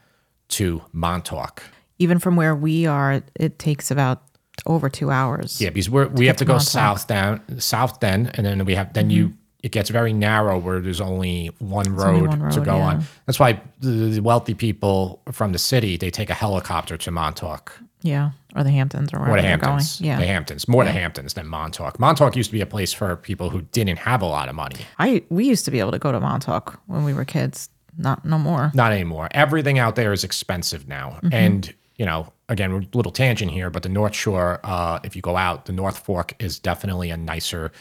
to 0.57 0.81
Montauk. 0.93 1.63
Even 1.99 2.19
from 2.19 2.35
where 2.35 2.55
we 2.55 2.85
are, 2.85 3.21
it 3.35 3.59
takes 3.59 3.91
about 3.91 4.21
over 4.65 4.89
two 4.89 5.11
hours. 5.11 5.59
Yeah, 5.61 5.69
because 5.69 5.89
we're, 5.89 6.07
we 6.07 6.27
have 6.27 6.37
to 6.37 6.45
to 6.45 6.47
go 6.47 6.53
Montauk. 6.53 6.67
south 6.67 7.07
down, 7.07 7.59
south 7.59 7.99
then, 7.99 8.31
and 8.35 8.45
then 8.45 8.65
we 8.65 8.75
have 8.75 8.93
then 8.93 9.09
you. 9.09 9.27
Mm-hmm. 9.27 9.37
It 9.63 9.71
gets 9.71 9.89
very 9.89 10.13
narrow 10.13 10.59
where 10.59 10.79
there's 10.79 11.01
only 11.01 11.47
one 11.57 11.95
road, 11.95 12.27
only 12.27 12.37
one 12.37 12.51
to 12.51 12.61
go 12.61 12.77
yeah. 12.77 12.85
on. 12.85 13.03
That's 13.25 13.39
why 13.39 13.59
the, 13.79 13.89
the 13.89 14.19
wealthy 14.19 14.53
people 14.53 15.23
from 15.31 15.53
the 15.53 15.57
city 15.57 15.97
they 15.97 16.11
take 16.11 16.29
a 16.29 16.35
helicopter 16.35 16.97
to 16.97 17.09
Montauk 17.09 17.75
Yeah. 18.03 18.29
Or 18.55 18.63
the 18.63 18.69
Hamptons 18.69 19.11
or 19.11 19.17
or 19.17 19.35
the 19.35 19.41
they're 19.41 19.57
going. 19.57 19.71
Hamptons. 19.71 19.99
Yeah. 19.99 20.19
the 20.19 20.27
Hamptons, 20.27 20.67
more 20.67 20.85
the 20.85 20.91
Hamptons 20.91 21.33
than 21.33 21.47
Montauk. 21.47 21.99
Montauk 21.99 22.35
used 22.35 22.51
to 22.51 22.53
be 22.53 22.61
a 22.61 22.67
place 22.67 22.93
for 22.93 23.15
people 23.15 23.49
who 23.49 23.63
didn't 23.71 23.97
have 23.97 24.21
a 24.21 24.27
lot 24.27 24.49
of 24.49 24.55
money. 24.55 24.75
I 24.99 25.23
we 25.29 25.45
used 25.45 25.65
to 25.65 25.71
be 25.71 25.79
able 25.79 25.91
to 25.91 25.99
go 25.99 26.11
to 26.11 26.19
Montauk 26.19 26.79
when 26.85 27.03
we 27.03 27.13
were 27.13 27.25
kids. 27.25 27.69
Not 27.97 28.25
no 28.25 28.37
more. 28.37 28.71
Not 28.73 28.91
anymore. 28.91 29.29
Everything 29.31 29.79
out 29.79 29.95
there 29.95 30.13
is 30.13 30.23
expensive 30.23 30.87
now. 30.87 31.19
Mm-hmm. 31.23 31.33
And, 31.33 31.73
you 31.95 32.05
know, 32.05 32.31
again, 32.49 32.73
we're 32.73 32.81
a 32.81 32.87
little 32.93 33.11
tangent 33.11 33.51
here, 33.51 33.69
but 33.69 33.83
the 33.83 33.89
North 33.89 34.15
Shore, 34.15 34.59
uh, 34.63 34.99
if 35.03 35.15
you 35.15 35.21
go 35.21 35.37
out, 35.37 35.65
the 35.65 35.73
North 35.73 35.99
Fork 35.99 36.33
is 36.39 36.59
definitely 36.59 37.09
a 37.09 37.17
nicer, 37.17 37.71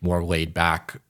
more 0.00 0.24
laid 0.24 0.54
back 0.54 1.00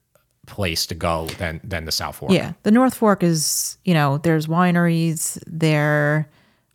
place 0.47 0.85
to 0.85 0.95
go 0.95 1.25
than 1.39 1.59
than 1.63 1.85
the 1.85 1.91
South 1.91 2.17
Fork. 2.17 2.31
Yeah. 2.31 2.53
The 2.63 2.71
North 2.71 2.93
Fork 2.93 3.23
is, 3.23 3.77
you 3.83 3.93
know, 3.93 4.19
there's 4.19 4.47
wineries, 4.47 5.41
there 5.47 6.29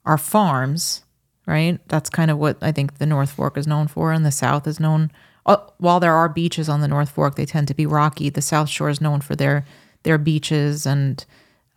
are 0.04 0.18
farms, 0.18 1.04
right? 1.46 1.78
That's 1.88 2.10
kind 2.10 2.30
of 2.30 2.38
what 2.38 2.58
I 2.60 2.72
think 2.72 2.98
the 2.98 3.06
North 3.06 3.30
Fork 3.30 3.56
is 3.56 3.66
known 3.66 3.86
for, 3.86 4.12
and 4.12 4.26
the 4.26 4.32
South 4.32 4.66
is 4.66 4.80
known. 4.80 5.10
Uh, 5.46 5.56
while 5.78 6.00
there 6.00 6.14
are 6.14 6.28
beaches 6.28 6.68
on 6.68 6.80
the 6.80 6.88
North 6.88 7.10
Fork, 7.10 7.36
they 7.36 7.46
tend 7.46 7.68
to 7.68 7.74
be 7.74 7.86
rocky. 7.86 8.28
The 8.28 8.42
South 8.42 8.68
Shore 8.68 8.90
is 8.90 9.00
known 9.00 9.20
for 9.20 9.36
their 9.36 9.64
their 10.02 10.18
beaches, 10.18 10.86
and 10.86 11.24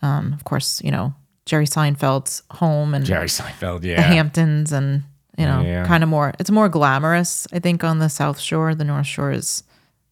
um, 0.03 0.33
of 0.33 0.43
course, 0.43 0.79
you 0.83 0.91
know 0.91 1.15
Jerry 1.47 1.65
Seinfeld's 1.65 2.43
home 2.51 2.93
and 2.93 3.03
Jerry 3.05 3.27
Seinfeld, 3.27 3.83
yeah, 3.83 3.95
the 3.95 4.01
yeah. 4.01 4.01
Hamptons, 4.01 4.71
and 4.71 5.03
you 5.37 5.45
know, 5.45 5.61
Yeah. 5.61 5.85
kind 5.87 6.03
of 6.03 6.09
more. 6.09 6.33
It's 6.39 6.51
more 6.51 6.69
glamorous, 6.69 7.47
I 7.51 7.57
think, 7.59 7.83
on 7.83 7.97
the 7.99 8.07
South 8.09 8.39
Shore. 8.39 8.75
The 8.75 8.83
North 8.85 9.07
Shore 9.07 9.31
is, 9.31 9.63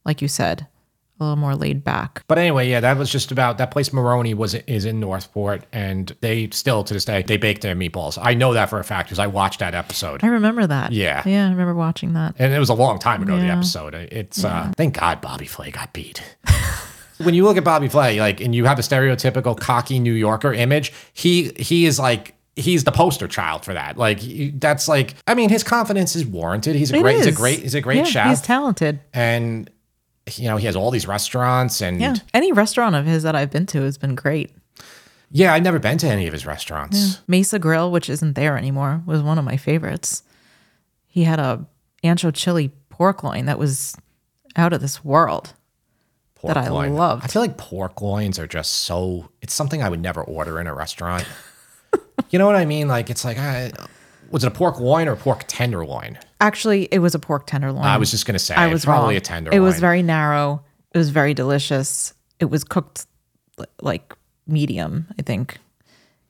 like 0.03 0.19
you 0.21 0.27
said, 0.27 0.65
a 1.19 1.23
little 1.23 1.35
more 1.37 1.55
laid 1.55 1.83
back. 1.83 2.23
But 2.27 2.39
anyway, 2.39 2.67
yeah, 2.67 2.79
that 2.79 2.97
was 2.97 3.11
just 3.11 3.31
about 3.31 3.59
that 3.59 3.69
place. 3.69 3.93
Maroni 3.93 4.33
was 4.33 4.55
is 4.55 4.83
in 4.85 4.99
Northport, 4.99 5.63
and 5.71 6.11
they 6.21 6.49
still 6.49 6.83
to 6.83 6.93
this 6.95 7.05
day 7.05 7.21
they 7.21 7.37
bake 7.37 7.61
their 7.61 7.75
meatballs. 7.75 8.17
I 8.19 8.33
know 8.33 8.53
that 8.53 8.69
for 8.71 8.79
a 8.79 8.83
fact 8.83 9.07
because 9.09 9.19
I 9.19 9.27
watched 9.27 9.59
that 9.59 9.75
episode, 9.75 10.23
I 10.23 10.27
remember 10.27 10.65
that. 10.65 10.91
Yeah. 10.91 11.21
yeah, 11.25 11.45
I 11.45 11.49
remember 11.51 11.75
watching 11.75 12.13
that. 12.13 12.33
and 12.39 12.51
it 12.51 12.59
was 12.59 12.69
a 12.69 12.73
long 12.73 12.97
time 12.97 13.21
ago. 13.21 13.37
The 13.37 13.45
episode. 13.45 13.93
It's 13.93 14.43
uh, 14.43 14.71
thank 14.75 14.97
God 14.99 15.21
Bobby 15.21 15.45
Flay 15.45 15.69
got 15.71 15.93
beat. 15.93 16.21
when 17.21 17.33
you 17.33 17.43
look 17.43 17.57
at 17.57 17.63
Bobby 17.63 17.87
Flay, 17.87 18.19
like, 18.19 18.41
and 18.41 18.53
you 18.53 18.65
have 18.65 18.77
a 18.79 18.81
stereotypical 18.81 19.57
cocky 19.59 19.99
New 19.99 20.13
Yorker 20.13 20.53
image, 20.53 20.91
he 21.13 21.51
he 21.57 21.85
is 21.85 21.99
like. 21.99 22.35
He's 22.57 22.83
the 22.83 22.91
poster 22.91 23.29
child 23.29 23.63
for 23.63 23.73
that. 23.73 23.95
Like 23.97 24.19
that's 24.59 24.89
like, 24.89 25.15
I 25.25 25.35
mean, 25.35 25.47
his 25.49 25.63
confidence 25.63 26.17
is 26.17 26.25
warranted. 26.25 26.75
He's 26.75 26.91
a 26.91 26.97
It 26.97 27.01
great, 27.01 27.15
he's 27.15 27.25
a 27.25 27.31
great, 27.31 27.59
he's 27.59 27.75
a 27.75 27.79
great 27.81 27.97
yeah, 27.99 28.03
chef, 28.03 28.27
He's 28.27 28.41
talented. 28.41 28.99
and 29.13 29.69
you 30.35 30.49
know 30.49 30.57
he 30.57 30.65
has 30.65 30.75
all 30.75 30.91
these 30.91 31.07
restaurants, 31.07 31.81
and 31.81 32.01
Yeah, 32.01 32.15
any 32.33 32.51
restaurant 32.51 32.93
of 32.97 33.05
his 33.05 33.23
that 33.23 33.35
I've 33.37 33.51
been 33.51 33.65
to 33.67 33.81
has 33.83 33.97
been 33.97 34.15
great. 34.15 34.51
yeah, 35.31 35.53
I've 35.53 35.63
never 35.63 35.79
been 35.79 35.97
to 35.99 36.07
any 36.09 36.27
of 36.27 36.33
his 36.33 36.45
restaurants. 36.45 37.21
Mesa 37.25 37.57
Grill, 37.57 37.89
which 37.89 38.09
isn't 38.09 38.33
there 38.33 38.57
anymore, 38.57 39.01
was 39.05 39.21
one 39.21 39.39
of 39.39 39.45
my 39.45 39.55
favorites. 39.55 40.21
He 41.07 41.23
had 41.23 41.39
a 41.39 41.65
ancho 42.03 42.33
chili 42.33 42.69
pork 42.89 43.23
loin 43.23 43.45
that 43.45 43.59
was 43.59 43.95
out 44.57 44.73
of 44.73 44.81
this 44.81 45.05
world. 45.05 45.53
Pork 46.41 46.53
that 46.55 46.65
I 46.65 46.69
loin. 46.69 46.93
loved. 46.95 47.23
I 47.23 47.27
feel 47.27 47.41
like 47.41 47.57
pork 47.57 48.01
loins 48.01 48.37
are 48.39 48.47
just 48.47 48.71
so. 48.71 49.29
It's 49.41 49.53
something 49.53 49.81
I 49.81 49.89
would 49.89 50.01
never 50.01 50.21
order 50.23 50.59
in 50.59 50.67
a 50.67 50.73
restaurant. 50.73 51.25
you 52.29 52.39
know 52.39 52.45
what 52.45 52.55
I 52.55 52.65
mean? 52.65 52.87
Like 52.87 53.09
it's 53.09 53.23
like, 53.23 53.37
I, 53.37 53.71
was 54.31 54.43
it 54.43 54.47
a 54.47 54.51
pork 54.51 54.79
loin 54.79 55.07
or 55.07 55.13
a 55.13 55.17
pork 55.17 55.43
tenderloin? 55.47 56.17
Actually, 56.39 56.85
it 56.91 56.99
was 56.99 57.13
a 57.15 57.19
pork 57.19 57.45
tenderloin. 57.47 57.83
I 57.85 57.97
was 57.97 58.11
just 58.11 58.25
gonna 58.25 58.39
say 58.39 58.55
I 58.55 58.67
was 58.67 58.85
probably 58.85 59.15
wrong. 59.15 59.17
a 59.17 59.21
tenderloin. 59.21 59.57
It 59.61 59.63
was 59.63 59.79
very 59.79 60.01
narrow. 60.01 60.63
It 60.93 60.97
was 60.97 61.09
very 61.09 61.33
delicious. 61.33 62.13
It 62.39 62.45
was 62.45 62.63
cooked 62.63 63.05
li- 63.57 63.65
like 63.81 64.13
medium, 64.47 65.07
I 65.19 65.21
think. 65.21 65.59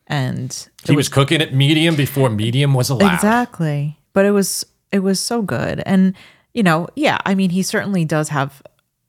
And 0.08 0.67
He 0.86 0.95
was 0.95 1.08
cooking 1.08 1.39
it 1.39 1.54
medium 1.54 1.95
before 1.95 2.30
medium 2.30 2.74
was 2.74 2.89
allowed. 2.89 3.13
Exactly. 3.13 3.97
But 4.13 4.26
it 4.26 4.32
was 4.32 4.65
it 4.91 5.00
was 5.00 5.19
so 5.19 5.41
good. 5.41 5.82
And 5.86 6.15
you 6.54 6.63
know, 6.63 6.88
yeah, 6.95 7.19
I 7.26 7.34
mean 7.36 7.52
he 7.52 7.63
certainly 7.63 8.04
does 8.04 8.30
have 8.30 8.62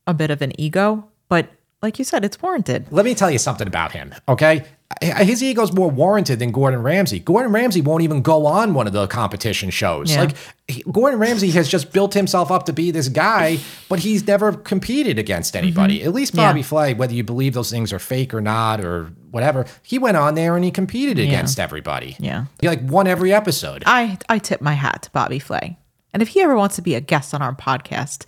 a 0.06 0.14
bit 0.14 0.30
of 0.30 0.42
an 0.42 0.58
ego, 0.60 1.08
but 1.28 1.48
like 1.82 1.98
you 1.98 2.04
said, 2.04 2.24
it's 2.24 2.40
warranted. 2.40 2.86
Let 2.90 3.04
me 3.04 3.14
tell 3.14 3.30
you 3.30 3.38
something 3.38 3.66
about 3.66 3.92
him, 3.92 4.14
okay? 4.28 4.64
His 5.00 5.42
ego's 5.42 5.72
more 5.72 5.90
warranted 5.90 6.38
than 6.38 6.52
Gordon 6.52 6.82
Ramsay. 6.82 7.18
Gordon 7.20 7.50
Ramsay 7.50 7.80
won't 7.80 8.02
even 8.02 8.20
go 8.20 8.46
on 8.46 8.74
one 8.74 8.86
of 8.86 8.92
the 8.92 9.06
competition 9.06 9.70
shows. 9.70 10.12
Yeah. 10.12 10.20
Like 10.20 10.36
he- 10.68 10.84
Gordon 10.92 11.18
Ramsay 11.18 11.50
has 11.52 11.66
just 11.66 11.92
built 11.92 12.12
himself 12.12 12.50
up 12.50 12.66
to 12.66 12.74
be 12.74 12.90
this 12.90 13.08
guy, 13.08 13.58
but 13.88 14.00
he's 14.00 14.26
never 14.26 14.52
competed 14.52 15.18
against 15.18 15.54
mm-hmm. 15.54 15.64
anybody. 15.64 16.02
At 16.04 16.12
least 16.12 16.36
Bobby 16.36 16.60
Yeah. 16.60 16.66
Flay, 16.66 16.94
whether 16.94 17.14
you 17.14 17.24
believe 17.24 17.54
those 17.54 17.70
things 17.70 17.92
are 17.92 17.98
fake 17.98 18.34
or 18.34 18.42
not 18.42 18.84
or 18.84 19.06
whatever, 19.30 19.64
he 19.82 19.98
went 19.98 20.18
on 20.18 20.34
there 20.34 20.56
and 20.56 20.64
he 20.64 20.70
competed 20.70 21.18
against 21.18 21.58
everybody. 21.58 22.14
Yeah. 22.18 22.44
He 22.60 22.68
like 22.68 22.80
won 22.82 23.06
every 23.06 23.32
episode. 23.32 23.82
I 23.86 24.18
I 24.28 24.38
tip 24.38 24.60
my 24.60 24.74
hat 24.74 25.04
to 25.04 25.10
Bobby 25.10 25.38
Flay. 25.38 25.78
And 26.12 26.20
if 26.20 26.28
he 26.28 26.42
ever 26.42 26.54
wants 26.54 26.76
to 26.76 26.82
be 26.82 26.94
a 26.94 27.00
guest 27.00 27.32
on 27.32 27.40
our 27.40 27.54
podcast, 27.54 28.26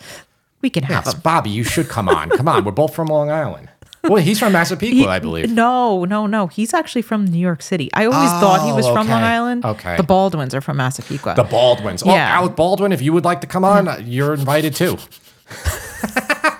we 0.64 0.70
can 0.70 0.82
have 0.84 1.04
Yes, 1.04 1.14
him. 1.14 1.20
Bobby, 1.20 1.50
you 1.50 1.62
should 1.62 1.88
come 1.90 2.08
on. 2.08 2.30
Come 2.30 2.48
on, 2.48 2.64
we're 2.64 2.72
both 2.72 2.94
from 2.94 3.08
Long 3.08 3.30
Island. 3.30 3.68
Well, 4.02 4.22
he's 4.22 4.38
from 4.38 4.52
Massapequa, 4.52 5.08
I 5.08 5.18
believe. 5.18 5.50
No, 5.50 6.04
no, 6.04 6.26
no. 6.26 6.46
He's 6.46 6.74
actually 6.74 7.02
from 7.02 7.24
New 7.26 7.38
York 7.38 7.62
City. 7.62 7.90
I 7.94 8.04
always 8.06 8.30
thought 8.40 8.64
he 8.66 8.72
was 8.72 8.84
Oh, 8.86 8.94
from 8.94 9.08
Long. 9.08 9.22
Island. 9.22 9.64
Okay. 9.64 9.96
The 9.96 10.02
Baldwins 10.02 10.54
are 10.54 10.60
from 10.60 10.76
Massapequa. 10.78 11.34
The 11.36 11.44
Baldwins. 11.44 12.02
Oh, 12.02 12.06
Yeah. 12.10 12.34
Alec 12.36 12.54
Baldwin, 12.56 12.92
if 12.92 13.00
you 13.02 13.12
would 13.14 13.24
like 13.24 13.40
to 13.42 13.46
come 13.46 13.64
on, 13.64 14.04
you're 14.06 14.34
invited 14.34 14.74
too. 14.74 14.98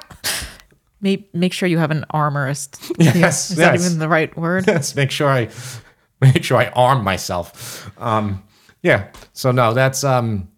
make, 1.00 1.32
make 1.34 1.52
sure 1.52 1.68
you 1.68 1.78
have 1.78 1.90
an 1.90 2.04
armorist. 2.10 2.80
Yes, 2.98 3.50
Is 3.50 3.56
that 3.56 3.74
even 3.74 3.98
the 3.98 4.08
right 4.08 4.34
word? 4.36 4.66
Let's 4.66 4.94
make 4.96 5.10
sure 5.10 5.28
I 5.28 5.48
make 6.20 6.44
sure 6.44 6.58
I 6.58 6.68
arm 6.68 7.04
myself. 7.04 7.90
Um, 8.00 8.42
yeah. 8.82 9.08
So 9.32 9.52
no, 9.52 9.74
that's 9.74 10.04
um, 10.04 10.48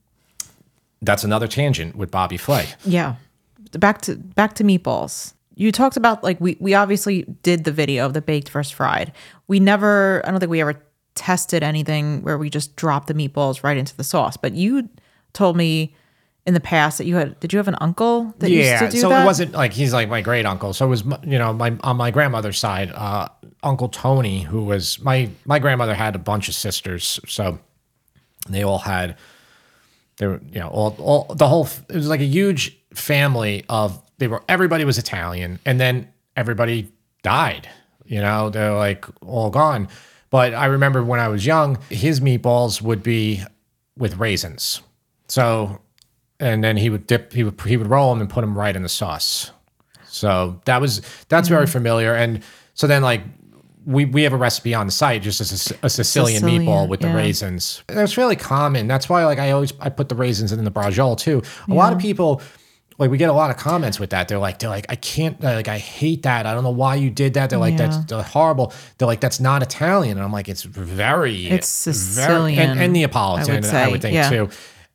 that's 1.03 1.25
another 1.25 1.49
tangent 1.49 1.97
with 1.97 2.11
Bobby 2.11 2.37
Flay. 2.37 2.67
Yeah. 2.85 3.17
Back 3.79 4.03
to 4.03 4.17
back 4.17 4.55
to 4.55 4.65
meatballs. 4.65 5.33
You 5.55 5.73
talked 5.73 5.97
about 5.97 6.23
like 6.23 6.41
we 6.41 6.57
we 6.61 6.75
obviously 6.75 7.23
did 7.43 7.65
the 7.65 7.73
video 7.73 8.05
of 8.07 8.13
the 8.15 8.21
baked 8.23 8.49
versus 8.51 8.73
fried. 8.73 9.13
We 9.49 9.59
never 9.61 10.23
I 10.27 10.31
don't 10.31 10.41
think 10.41 10.51
we 10.51 10.61
ever 10.61 10.83
tested 11.15 11.63
anything 11.63 12.23
where 12.23 12.37
we 12.37 12.51
just 12.51 12.77
dropped 12.77 13.07
the 13.09 13.15
meatballs 13.15 13.63
right 13.65 13.77
into 13.77 13.97
the 13.97 14.05
sauce. 14.05 14.37
But 14.37 14.55
you 14.55 14.89
told 15.33 15.57
me 15.57 15.95
in 16.47 16.55
the 16.55 16.61
past 16.61 16.99
that 16.99 17.07
you 17.07 17.17
had 17.17 17.41
did 17.41 17.53
you 17.53 17.57
have 17.59 17.69
an 17.69 17.77
uncle 17.81 18.35
that 18.39 18.51
Yeah. 18.51 18.73
used 18.83 18.85
to 18.85 18.91
do 18.97 19.01
So 19.01 19.09
that? 19.09 19.23
it 19.23 19.25
wasn't 19.25 19.53
like 19.53 19.73
he's 19.73 19.93
like 19.95 20.09
my 20.09 20.21
great 20.21 20.45
uncle. 20.47 20.73
So 20.75 20.85
it 20.87 20.91
was 20.91 21.05
you 21.25 21.39
know 21.39 21.53
my 21.55 21.75
on 21.83 21.97
my 21.97 22.11
grandmother's 22.11 22.59
side, 22.59 22.93
uh, 22.95 23.29
Uncle 23.63 23.89
Tony, 23.89 24.43
who 24.43 24.63
was 24.65 25.01
my 25.01 25.31
my 25.47 25.59
grandmother 25.59 25.95
had 25.95 26.15
a 26.15 26.19
bunch 26.19 26.49
of 26.49 26.55
sisters, 26.55 27.19
so 27.27 27.59
they 28.49 28.63
all 28.63 28.79
had 28.79 29.17
they 30.19 30.27
were 30.27 30.41
you 30.53 30.61
know 30.61 30.69
all, 30.69 30.95
all 31.01 31.35
the 31.35 31.49
whole 31.49 31.67
it 31.89 31.97
was 31.97 32.09
like 32.09 32.21
a 32.21 32.25
huge 32.25 32.77
family 32.97 33.65
of 33.69 34.03
they 34.19 34.29
were 34.29 34.43
everybody 34.49 34.85
was 34.85 34.99
Italian 34.99 35.59
and 35.65 35.81
then 35.81 36.09
everybody 36.37 36.91
died 37.23 37.69
you 38.07 38.21
know 38.21 38.51
they're 38.51 38.75
like 38.75 39.05
all 39.25 39.51
gone. 39.51 39.89
But 40.31 40.55
I 40.55 40.67
remember 40.67 41.03
when 41.03 41.21
I 41.21 41.29
was 41.29 41.47
young 41.47 41.79
his 41.89 42.21
meatballs 42.21 42.83
would 42.83 43.03
be 43.03 43.43
with 43.97 44.17
raisins. 44.17 44.83
So 45.29 45.81
and 46.41 46.63
then 46.63 46.77
he 46.77 46.91
would 46.91 47.07
dip 47.07 47.33
he 47.33 47.45
would 47.45 47.61
he 47.63 47.77
would 47.77 47.89
roll 47.89 48.11
them 48.11 48.21
and 48.21 48.31
put 48.31 48.43
them 48.43 48.57
right 48.57 48.75
in 48.75 48.83
the 48.83 48.89
sauce. 48.89 49.51
So 50.07 50.61
that 50.65 50.81
was 50.81 51.03
that's 51.29 51.49
very 51.49 51.65
mm-hmm. 51.65 51.73
familiar. 51.73 52.15
And 52.15 52.43
so 52.75 52.87
then 52.87 53.03
like 53.03 53.23
we, 53.85 54.05
we 54.05 54.25
have 54.25 54.33
a 54.33 54.37
recipe 54.37 54.75
on 54.75 54.87
the 54.87 54.93
site 54.93 55.23
just 55.23 55.41
as 55.41 55.53
a, 55.53 55.87
a 55.87 55.91
Sicilian, 55.91 56.41
Sicilian, 56.41 56.63
meatball 56.63 56.89
with 56.89 57.01
the 57.01 57.09
raisins. 57.09 57.85
And 57.89 57.97
That's 57.97 58.17
really 58.17 58.35
common. 58.35 58.89
That's 58.89 59.09
why 59.09 59.25
like 59.25 59.39
I 59.39 59.53
always 59.53 59.73
I 59.81 59.91
put 59.91 60.09
the 60.09 60.17
raisins 60.17 60.51
in 60.53 60.65
the 60.65 60.73
braciole 60.73 61.17
too. 61.17 61.43
A 61.69 61.75
lot 61.75 61.93
of 61.93 61.99
people 61.99 62.43
like 62.99 63.11
we 63.11 63.19
get 63.19 63.29
a 63.29 63.33
lot 63.33 63.51
of 63.51 63.57
comments 63.57 64.01
with 64.01 64.11
that. 64.11 64.29
They're 64.29 64.39
like 64.39 64.59
they're 64.59 64.71
like 64.71 64.87
I 64.89 64.97
can't 64.97 65.41
like 65.43 65.69
I 65.69 65.79
hate 65.79 66.23
that. 66.23 66.47
I 66.47 66.55
don't 66.55 66.65
know 66.65 66.71
why 66.71 66.95
you 66.97 67.11
did 67.11 67.35
that. 67.35 67.51
They're 67.51 67.59
like 67.59 67.79
Yeah. 67.79 67.89
that's 67.89 68.13
uh, 68.13 68.23
horrible. 68.23 68.73
They're 68.99 69.07
like 69.07 69.21
that's 69.21 69.41
not 69.41 69.63
Italian. 69.63 70.17
And 70.19 70.25
I'm 70.25 70.33
like 70.33 70.49
it's 70.49 70.63
very 70.63 71.47
It's 71.47 71.85
very- 71.85 71.95
Sicilian, 71.95 72.71
and, 72.71 72.81
and 72.81 72.93
Neapolitan. 72.93 73.51
I 73.51 73.61
would 73.61 73.75
I 73.75 73.89
would 73.89 74.03
think 74.03 74.15
yeah. 74.15 74.31
too. 74.31 74.49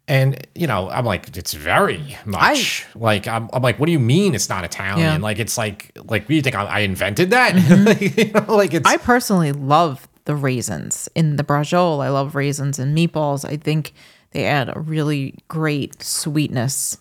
And 0.08 0.46
you 0.56 0.68
know, 0.68 0.90
I'm 0.90 1.06
like, 1.06 1.38
it's 1.38 1.54
very 1.54 2.18
much 2.26 2.86
like 2.96 3.28
I'm, 3.28 3.50
I'm 3.54 3.62
like, 3.62 3.80
what 3.80 3.86
do 3.86 3.92
you 3.94 4.00
mean 4.00 4.36
it's 4.36 4.50
not 4.50 4.66
Italian? 4.66 5.00
Yeah. 5.00 5.18
Like 5.18 5.40
it's 5.40 5.58
like 5.58 5.92
like 5.96 6.24
what 6.24 6.28
do 6.28 6.36
you 6.36 6.42
think 6.42 6.56
I, 6.56 6.64
I 6.66 6.80
invented 6.80 7.30
that? 7.30 7.56
you 8.18 8.32
know, 8.34 8.56
like 8.56 8.74
it's 8.74 8.90
I 8.90 8.98
personally 8.98 9.52
love 9.54 10.08
the 10.26 10.36
raisins 10.36 11.08
in 11.16 11.36
the 11.38 11.44
braciole. 11.44 12.04
I 12.04 12.10
love 12.10 12.36
raisins 12.36 12.78
and 12.80 12.98
meatballs. 12.98 13.48
I 13.48 13.58
think 13.58 13.94
they 14.32 14.46
add 14.46 14.76
a 14.76 14.80
really 14.80 15.36
great 15.48 16.02
sweetness 16.04 16.98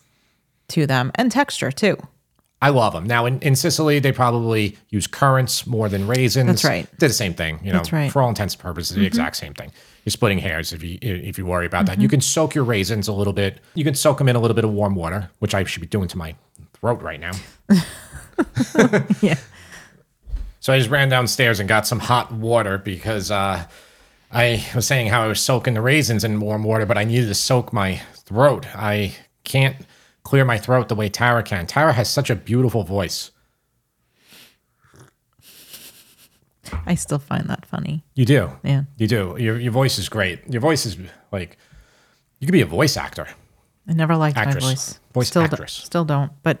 to 0.71 0.87
them 0.87 1.11
and 1.15 1.31
texture 1.31 1.71
too. 1.71 1.97
I 2.63 2.69
love 2.69 2.93
them. 2.93 3.05
Now 3.05 3.25
in, 3.25 3.39
in 3.39 3.55
Sicily, 3.55 3.99
they 3.99 4.11
probably 4.11 4.77
use 4.89 5.07
currants 5.07 5.65
more 5.65 5.89
than 5.89 6.05
raisins. 6.07 6.47
That's 6.47 6.63
right. 6.63 6.87
They're 6.99 7.09
the 7.09 7.15
same 7.15 7.33
thing. 7.33 7.59
You 7.63 7.71
know, 7.71 7.79
That's 7.79 7.91
right. 7.91 8.03
Mm-hmm. 8.03 8.11
for 8.11 8.21
all 8.21 8.29
intents 8.29 8.53
and 8.53 8.61
purposes, 8.61 8.95
the 8.95 9.05
exact 9.05 9.35
same 9.35 9.53
thing. 9.55 9.71
You're 10.05 10.11
splitting 10.11 10.37
hairs 10.39 10.71
if 10.73 10.83
you 10.83 10.97
if 11.01 11.37
you 11.37 11.45
worry 11.45 11.65
about 11.65 11.85
that. 11.87 11.99
You 11.99 12.07
can 12.07 12.21
soak 12.21 12.53
your 12.53 12.63
raisins 12.63 13.07
a 13.07 13.13
little 13.13 13.33
bit. 13.33 13.59
You 13.75 13.83
can 13.83 13.95
soak 13.95 14.17
them 14.19 14.29
in 14.29 14.35
a 14.35 14.39
little 14.39 14.55
bit 14.55 14.63
of 14.63 14.71
warm 14.71 14.95
water, 14.95 15.29
which 15.39 15.55
I 15.55 15.63
should 15.63 15.81
be 15.81 15.87
doing 15.87 16.07
to 16.09 16.17
my 16.17 16.35
throat 16.73 17.01
right 17.01 17.19
now. 17.19 17.31
Yeah. 19.21 19.37
So 20.59 20.73
I 20.73 20.77
just 20.77 20.89
ran 20.89 21.09
downstairs 21.09 21.59
and 21.59 21.67
got 21.67 21.87
some 21.87 21.99
hot 21.99 22.31
water 22.31 22.77
because 22.77 23.31
uh, 23.31 23.65
I 24.31 24.65
was 24.75 24.85
saying 24.85 25.07
how 25.07 25.23
I 25.23 25.27
was 25.27 25.41
soaking 25.41 25.73
the 25.73 25.81
raisins 25.81 26.23
in 26.23 26.39
warm 26.39 26.63
water, 26.63 26.85
but 26.85 26.97
I 26.97 27.03
needed 27.03 27.27
to 27.27 27.35
soak 27.35 27.73
my 27.73 28.01
throat. 28.15 28.67
I 28.75 29.15
can't 29.43 29.75
clear 30.23 30.45
my 30.45 30.57
throat 30.57 30.87
the 30.89 30.95
way 30.95 31.09
Tara 31.09 31.43
can. 31.43 31.67
Tara 31.67 31.93
has 31.93 32.09
such 32.09 32.29
a 32.29 32.35
beautiful 32.35 32.83
voice. 32.83 33.31
I 36.85 36.95
still 36.95 37.19
find 37.19 37.49
that 37.49 37.65
funny. 37.65 38.03
You 38.15 38.25
do. 38.25 38.51
Yeah. 38.63 38.83
You 38.97 39.07
do. 39.07 39.35
Your, 39.37 39.59
your 39.59 39.71
voice 39.71 39.97
is 39.99 40.07
great. 40.09 40.39
Your 40.47 40.61
voice 40.61 40.85
is 40.85 40.97
like, 41.31 41.57
you 42.39 42.47
could 42.47 42.53
be 42.53 42.61
a 42.61 42.65
voice 42.65 42.95
actor. 42.97 43.27
I 43.87 43.93
never 43.93 44.15
liked 44.15 44.37
Actress. 44.37 44.63
my 44.63 44.69
voice. 44.69 44.99
Voice 45.13 45.27
still 45.27 45.41
do- 45.47 45.53
actress. 45.53 45.73
still 45.73 46.05
don't. 46.05 46.31
But 46.43 46.59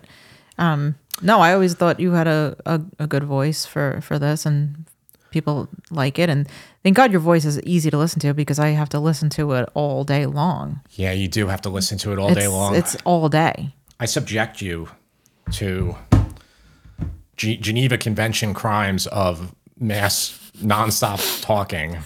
um 0.57 0.95
no, 1.21 1.39
I 1.39 1.53
always 1.53 1.75
thought 1.75 1.99
you 1.99 2.11
had 2.11 2.27
a, 2.27 2.57
a, 2.65 2.81
a 2.99 3.07
good 3.07 3.23
voice 3.23 3.65
for 3.65 4.01
for 4.01 4.17
this 4.19 4.45
and 4.45 4.85
people 5.31 5.67
like 5.89 6.19
it. 6.19 6.29
And 6.29 6.47
thank 6.83 6.95
God 6.95 7.11
your 7.11 7.19
voice 7.21 7.45
is 7.45 7.59
easy 7.63 7.89
to 7.89 7.97
listen 7.97 8.19
to 8.21 8.33
because 8.33 8.59
I 8.59 8.69
have 8.69 8.89
to 8.89 8.99
listen 8.99 9.29
to 9.31 9.53
it 9.53 9.69
all 9.73 10.03
day 10.03 10.25
long. 10.25 10.81
Yeah, 10.91 11.11
you 11.13 11.27
do 11.27 11.47
have 11.47 11.61
to 11.61 11.69
listen 11.69 11.97
to 11.99 12.11
it 12.13 12.19
all 12.19 12.29
It's, 12.29 12.39
day 12.39 12.47
long. 12.47 12.75
it's 12.75 12.95
all 13.05 13.27
day. 13.29 13.73
I 13.99 14.05
subject 14.05 14.61
you 14.61 14.89
to 15.53 15.95
G- 17.37 17.57
Geneva 17.57 17.97
Convention 17.97 18.53
crimes 18.53 19.07
of 19.07 19.53
mass 19.79 20.37
nonstop 20.57 21.41
talking. 21.41 21.97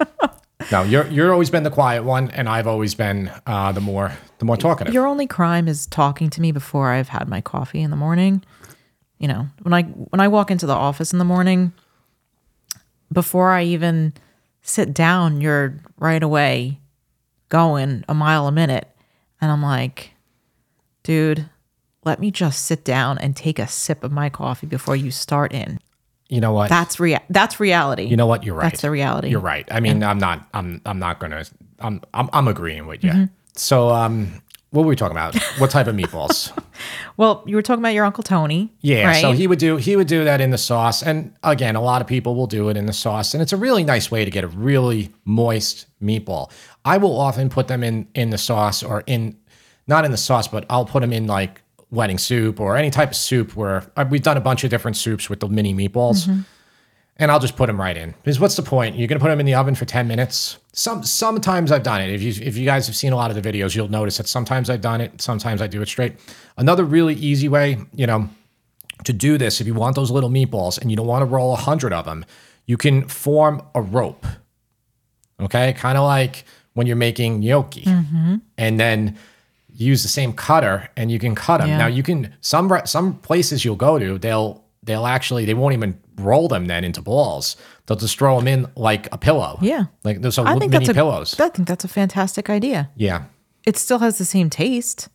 no, 0.72 0.82
you're 0.82 1.06
you're 1.08 1.32
always 1.32 1.50
been 1.50 1.62
the 1.62 1.70
quiet 1.70 2.04
one, 2.04 2.30
and 2.30 2.48
I've 2.48 2.66
always 2.66 2.94
been 2.94 3.30
uh, 3.46 3.72
the 3.72 3.80
more 3.80 4.12
the 4.38 4.44
more 4.44 4.56
talkative. 4.56 4.92
Your 4.94 5.06
only 5.06 5.26
crime 5.26 5.68
is 5.68 5.86
talking 5.86 6.30
to 6.30 6.40
me 6.40 6.52
before 6.52 6.90
I've 6.90 7.08
had 7.08 7.28
my 7.28 7.40
coffee 7.40 7.80
in 7.80 7.90
the 7.90 7.96
morning. 7.96 8.44
You 9.18 9.28
know, 9.28 9.48
when 9.62 9.74
I 9.74 9.82
when 9.82 10.20
I 10.20 10.28
walk 10.28 10.50
into 10.50 10.66
the 10.66 10.74
office 10.74 11.12
in 11.12 11.18
the 11.18 11.24
morning, 11.24 11.72
before 13.18 13.50
I 13.50 13.64
even 13.64 14.12
sit 14.62 14.94
down, 14.94 15.40
you're 15.40 15.74
right 15.98 16.22
away 16.22 16.78
going 17.48 18.04
a 18.08 18.14
mile 18.14 18.46
a 18.46 18.52
minute. 18.52 18.86
And 19.40 19.50
I'm 19.50 19.62
like, 19.62 20.12
dude, 21.02 21.48
let 22.04 22.20
me 22.20 22.30
just 22.30 22.64
sit 22.64 22.84
down 22.84 23.18
and 23.18 23.34
take 23.34 23.58
a 23.58 23.66
sip 23.66 24.04
of 24.04 24.12
my 24.12 24.28
coffee 24.28 24.66
before 24.68 24.94
you 24.94 25.10
start 25.10 25.52
in. 25.52 25.80
you 26.28 26.40
know 26.40 26.52
what? 26.52 26.68
That's 26.68 27.00
rea- 27.00 27.24
that's 27.28 27.58
reality. 27.58 28.04
you 28.04 28.16
know 28.16 28.26
what? 28.26 28.44
You're 28.44 28.54
right. 28.54 28.70
That's 28.70 28.82
the 28.82 28.90
reality. 28.90 29.30
You're 29.30 29.40
right. 29.40 29.66
I 29.70 29.80
mean, 29.80 30.02
I'm 30.04 30.18
not. 30.18 30.46
I'm. 30.54 30.80
I'm 30.86 30.98
not 31.00 31.18
gonna. 31.18 31.44
I'm. 31.80 32.00
I'm. 32.14 32.28
I'm 32.32 32.46
agreeing 32.48 32.86
with 32.86 33.00
Mm-hmm. 33.00 33.22
you. 33.22 33.28
So, 33.56 33.88
um, 33.88 34.40
what 34.70 34.82
were 34.82 34.88
we 34.88 34.96
talking 34.96 35.16
about? 35.16 35.34
What 35.58 35.70
type 35.70 35.86
of 35.86 35.96
meatballs? 35.96 36.56
Well, 37.16 37.42
you 37.46 37.56
were 37.56 37.62
talking 37.62 37.82
about 37.82 37.94
your 37.94 38.04
uncle 38.04 38.22
Tony. 38.22 38.72
Yeah, 38.80 39.08
right? 39.08 39.20
so 39.20 39.32
he 39.32 39.48
would 39.48 39.58
do 39.58 39.76
he 39.76 39.96
would 39.96 40.06
do 40.06 40.22
that 40.22 40.40
in 40.40 40.52
the 40.52 40.58
sauce, 40.58 41.02
and 41.02 41.34
again, 41.42 41.74
a 41.74 41.80
lot 41.80 42.00
of 42.00 42.06
people 42.06 42.36
will 42.36 42.46
do 42.46 42.68
it 42.68 42.76
in 42.76 42.86
the 42.86 42.92
sauce, 42.92 43.34
and 43.34 43.42
it's 43.42 43.52
a 43.52 43.56
really 43.56 43.82
nice 43.82 44.08
way 44.08 44.24
to 44.24 44.30
get 44.30 44.44
a 44.44 44.46
really 44.46 45.12
moist 45.24 45.86
meatball. 46.00 46.52
I 46.84 46.96
will 46.98 47.18
often 47.18 47.48
put 47.48 47.66
them 47.66 47.82
in 47.82 48.06
in 48.14 48.30
the 48.30 48.38
sauce 48.38 48.84
or 48.84 49.02
in 49.08 49.36
not 49.88 50.04
in 50.04 50.12
the 50.12 50.16
sauce, 50.16 50.46
but 50.46 50.64
I'll 50.70 50.84
put 50.84 51.00
them 51.00 51.12
in 51.12 51.26
like 51.26 51.60
wedding 51.90 52.18
soup 52.18 52.60
or 52.60 52.76
any 52.76 52.90
type 52.90 53.10
of 53.10 53.16
soup 53.16 53.56
where 53.56 53.90
uh, 53.96 54.04
we've 54.08 54.22
done 54.22 54.36
a 54.36 54.40
bunch 54.40 54.62
of 54.62 54.70
different 54.70 54.96
soups 54.96 55.28
with 55.28 55.40
the 55.40 55.48
mini 55.48 55.74
meatballs. 55.74 56.28
And 57.20 57.32
I'll 57.32 57.40
just 57.40 57.56
put 57.56 57.66
them 57.66 57.80
right 57.80 57.96
in. 57.96 58.14
Because 58.22 58.38
what's 58.38 58.54
the 58.54 58.62
point? 58.62 58.96
You're 58.96 59.08
gonna 59.08 59.20
put 59.20 59.28
them 59.28 59.40
in 59.40 59.46
the 59.46 59.54
oven 59.54 59.74
for 59.74 59.84
10 59.84 60.06
minutes. 60.06 60.58
Some 60.72 61.02
sometimes 61.02 61.72
I've 61.72 61.82
done 61.82 62.00
it. 62.00 62.10
If 62.10 62.22
you 62.22 62.32
if 62.46 62.56
you 62.56 62.64
guys 62.64 62.86
have 62.86 62.94
seen 62.94 63.12
a 63.12 63.16
lot 63.16 63.30
of 63.30 63.42
the 63.42 63.52
videos, 63.52 63.74
you'll 63.74 63.90
notice 63.90 64.18
that 64.18 64.28
sometimes 64.28 64.70
I've 64.70 64.80
done 64.80 65.00
it, 65.00 65.20
sometimes 65.20 65.60
I 65.60 65.66
do 65.66 65.82
it 65.82 65.88
straight. 65.88 66.14
Another 66.56 66.84
really 66.84 67.14
easy 67.14 67.48
way, 67.48 67.78
you 67.92 68.06
know, 68.06 68.28
to 69.04 69.12
do 69.12 69.38
this, 69.38 69.60
if 69.60 69.66
you 69.66 69.74
want 69.74 69.96
those 69.96 70.10
little 70.10 70.30
meatballs 70.30 70.80
and 70.80 70.90
you 70.90 70.96
don't 70.96 71.06
want 71.06 71.22
to 71.22 71.26
roll 71.26 71.52
a 71.52 71.56
hundred 71.56 71.92
of 71.92 72.04
them, 72.04 72.24
you 72.66 72.76
can 72.76 73.08
form 73.08 73.62
a 73.74 73.80
rope. 73.80 74.26
Okay, 75.40 75.72
kind 75.72 75.98
of 75.98 76.04
like 76.04 76.44
when 76.74 76.86
you're 76.86 76.96
making 76.96 77.40
gnocchi, 77.40 77.82
mm-hmm. 77.82 78.36
and 78.56 78.78
then 78.78 79.16
use 79.72 80.02
the 80.02 80.08
same 80.08 80.32
cutter 80.32 80.88
and 80.96 81.10
you 81.10 81.18
can 81.18 81.34
cut 81.34 81.58
them. 81.58 81.68
Yeah. 81.68 81.78
Now 81.78 81.86
you 81.86 82.02
can 82.02 82.34
some 82.40 82.70
some 82.84 83.14
places 83.18 83.64
you'll 83.64 83.76
go 83.76 83.98
to, 83.98 84.18
they'll 84.18 84.64
they'll 84.82 85.06
actually 85.06 85.44
they 85.44 85.54
won't 85.54 85.74
even 85.74 85.98
roll 86.18 86.48
them 86.48 86.66
then 86.66 86.84
into 86.84 87.00
balls. 87.02 87.56
They'll 87.86 87.96
just 87.96 88.18
throw 88.18 88.38
them 88.38 88.48
in 88.48 88.66
like 88.76 89.08
a 89.12 89.18
pillow. 89.18 89.58
Yeah. 89.62 89.84
like 90.04 90.20
those 90.22 90.38
are 90.38 90.46
I 90.46 90.50
think 90.58 90.72
mini 90.72 90.84
that's 90.86 90.88
a, 90.90 90.94
pillows. 90.94 91.38
I 91.40 91.48
think 91.48 91.68
that's 91.68 91.84
a 91.84 91.88
fantastic 91.88 92.50
idea. 92.50 92.90
yeah, 92.96 93.24
It 93.66 93.76
still 93.76 93.98
has 94.00 94.18
the 94.18 94.24
same 94.24 94.50
taste. 94.50 95.08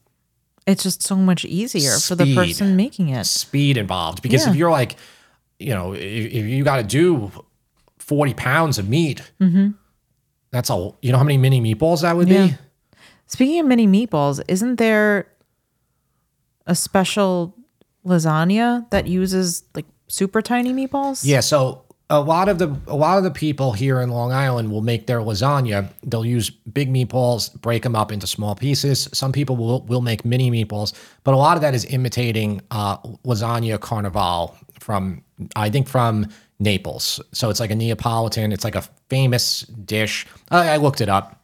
It's 0.66 0.84
just 0.84 1.04
so 1.04 1.16
much 1.16 1.44
easier 1.46 1.92
for 1.98 2.16
the 2.16 2.24
Speed. 2.24 2.36
person 2.36 2.76
making 2.78 3.10
it. 3.10 3.26
speed 3.26 3.78
involved 3.78 4.22
because 4.22 4.46
Yeah. 4.46 4.52
if 4.52 4.56
you're 4.56 4.72
like, 4.72 4.96
you 5.60 5.74
know, 5.74 5.94
if, 5.94 6.00
if 6.34 6.46
you 6.46 6.64
got 6.64 6.78
to 6.78 6.84
do 6.84 7.32
forty 8.00 8.34
pounds 8.34 8.78
of 8.80 8.88
meat, 8.90 9.22
that's 10.52 10.70
a 10.70 10.92
you 11.02 11.12
know 11.12 11.18
how 11.18 11.24
many 11.24 11.38
mini 11.38 11.60
meatballs 11.62 12.02
that 12.02 12.16
would 12.16 12.28
Mm-hmm. 12.28 12.46
Yeah. 12.46 12.48
be. 12.48 12.58
Speaking 13.28 13.60
of 13.60 13.66
mini 13.66 13.88
meatballs, 13.88 14.42
isn't 14.48 14.76
there 14.78 15.28
a 16.66 16.76
special 16.76 17.56
lasagna 18.06 18.90
that 18.92 19.08
uses 19.08 19.64
like 19.76 19.86
super 20.14 20.42
tiny 20.42 20.72
meatballs? 20.72 21.26
Yeah, 21.26 21.40
so 21.40 21.84
a 22.10 22.22
lot 22.22 22.48
of 22.48 22.60
the 22.60 22.76
a 22.88 22.96
lot 22.96 23.18
of 23.18 23.24
the 23.24 23.32
people 23.32 23.72
here 23.72 24.00
in 24.00 24.10
Long 24.10 24.32
Island 24.32 24.72
will 24.72 24.82
make 24.82 25.08
their 25.08 25.20
lasagna. 25.20 25.90
They'll 26.04 26.26
use 26.26 26.50
big 26.50 26.94
meatballs, 26.94 27.54
break 27.62 27.84
them 27.84 27.96
up 27.96 28.12
into 28.12 28.28
small 28.28 28.56
pieces. 28.56 29.10
Some 29.14 29.32
people 29.32 29.56
will 29.56 29.82
will 29.84 30.02
make 30.02 30.24
mini 30.24 30.52
meatballs, 30.52 30.94
but 31.24 31.34
a 31.34 31.38
lot 31.38 31.58
of 31.58 31.62
that 31.62 31.74
is 31.74 31.86
imitating 31.86 32.62
uh, 32.70 32.98
lasagna 33.26 33.80
carnival 33.80 34.56
from 34.80 35.24
I 35.56 35.70
think 35.70 35.88
from 35.88 36.28
Naples. 36.60 37.20
So 37.32 37.50
it's 37.50 37.60
like 37.60 37.72
a 37.72 37.76
Neapolitan. 37.76 38.52
It's 38.52 38.64
like 38.64 38.76
a 38.76 38.84
famous 39.10 39.62
dish. 39.62 40.28
I, 40.52 40.74
I 40.74 40.78
looked 40.78 41.02
it 41.02 41.10
up. 41.10 41.42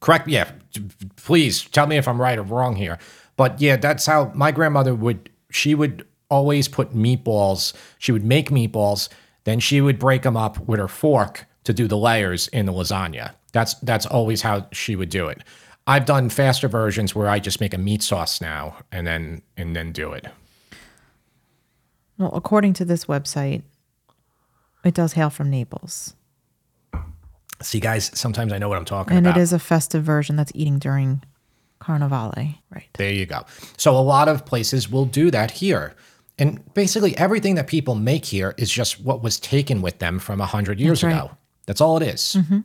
Correct? 0.00 0.28
Yeah. 0.28 0.50
Please 1.16 1.64
tell 1.64 1.86
me 1.86 1.96
if 1.96 2.08
I'm 2.08 2.20
right 2.20 2.38
or 2.38 2.42
wrong 2.42 2.76
here. 2.76 2.98
But 3.36 3.60
yeah, 3.60 3.76
that's 3.76 4.06
how 4.06 4.32
my 4.34 4.52
grandmother 4.52 4.94
would. 4.94 5.28
She 5.50 5.74
would 5.74 6.06
always 6.30 6.68
put 6.68 6.94
meatballs. 6.94 7.72
She 7.98 8.12
would 8.12 8.24
make 8.24 8.50
meatballs, 8.50 9.08
then 9.44 9.60
she 9.60 9.80
would 9.80 9.98
break 9.98 10.22
them 10.22 10.36
up 10.36 10.58
with 10.68 10.78
her 10.80 10.88
fork 10.88 11.46
to 11.64 11.72
do 11.72 11.86
the 11.86 11.96
layers 11.96 12.48
in 12.48 12.66
the 12.66 12.72
lasagna. 12.72 13.32
That's 13.52 13.74
that's 13.74 14.06
always 14.06 14.42
how 14.42 14.66
she 14.72 14.96
would 14.96 15.10
do 15.10 15.28
it. 15.28 15.42
I've 15.86 16.04
done 16.04 16.28
faster 16.28 16.68
versions 16.68 17.14
where 17.14 17.28
I 17.28 17.38
just 17.38 17.60
make 17.60 17.72
a 17.72 17.78
meat 17.78 18.02
sauce 18.02 18.40
now 18.40 18.76
and 18.92 19.06
then 19.06 19.42
and 19.56 19.74
then 19.74 19.92
do 19.92 20.12
it. 20.12 20.26
Well, 22.18 22.30
according 22.34 22.74
to 22.74 22.84
this 22.84 23.06
website, 23.06 23.62
it 24.84 24.92
does 24.92 25.14
hail 25.14 25.30
from 25.30 25.50
Naples. 25.50 26.14
See, 27.62 27.80
guys, 27.80 28.10
sometimes 28.14 28.52
I 28.52 28.58
know 28.58 28.68
what 28.68 28.78
I'm 28.78 28.84
talking 28.84 29.16
And 29.16 29.26
about. 29.26 29.36
And 29.36 29.40
it 29.40 29.42
is 29.42 29.52
a 29.52 29.58
festive 29.58 30.04
version 30.04 30.36
that's 30.36 30.52
eating 30.54 30.78
during 30.78 31.22
Carnivale. 31.80 32.58
Right. 32.70 32.88
There 32.94 33.12
you 33.12 33.26
go. 33.26 33.44
So 33.76 33.96
a 33.96 34.00
lot 34.00 34.28
of 34.28 34.44
places 34.44 34.90
will 34.90 35.06
do 35.06 35.30
that 35.30 35.52
here. 35.52 35.94
And 36.38 36.62
basically 36.74 37.16
everything 37.16 37.56
that 37.56 37.66
people 37.66 37.94
make 37.94 38.24
here 38.24 38.54
is 38.56 38.70
just 38.70 39.00
what 39.00 39.22
was 39.22 39.40
taken 39.40 39.82
with 39.82 39.98
them 39.98 40.18
from 40.18 40.38
100 40.38 40.78
years 40.78 41.00
That's 41.00 41.14
right. 41.14 41.24
ago. 41.24 41.36
That's 41.66 41.80
all 41.80 41.96
it 41.96 42.06
is. 42.06 42.36
Mm-hmm. 42.38 42.60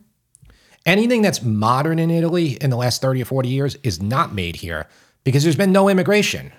Anything 0.86 1.22
that's 1.22 1.42
modern 1.42 1.98
in 1.98 2.10
Italy 2.10 2.58
in 2.60 2.70
the 2.70 2.76
last 2.76 3.00
30 3.00 3.22
or 3.22 3.24
40 3.24 3.48
years 3.48 3.76
is 3.82 4.00
not 4.00 4.34
made 4.34 4.56
here 4.56 4.86
because 5.24 5.42
there's 5.42 5.56
been 5.56 5.72
no 5.72 5.88
immigration. 5.88 6.52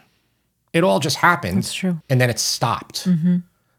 It 0.73 0.83
all 0.83 0.99
just 0.99 1.17
happened. 1.17 1.59
That's 1.59 1.73
true. 1.73 2.01
And 2.09 2.19
then 2.19 2.29
it 2.29 2.39
stopped. 2.39 3.05
Mm-hmm. 3.05 3.37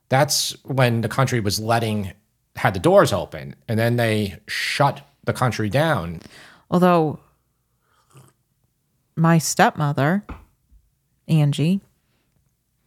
That's 0.09 0.57
when 0.65 1.01
the 1.01 1.09
country 1.09 1.41
was 1.41 1.61
letting, 1.61 2.13
had 2.55 2.75
the 2.75 2.81
doors 2.81 3.13
open, 3.13 3.57
and 3.69 3.79
then 3.79 3.97
they 3.97 4.39
shut 4.47 5.07
the 5.25 5.33
country 5.33 5.69
down. 5.69 6.21
Although 6.71 7.19
my 9.17 9.39
stepmother, 9.39 10.25
Angie, 11.27 11.81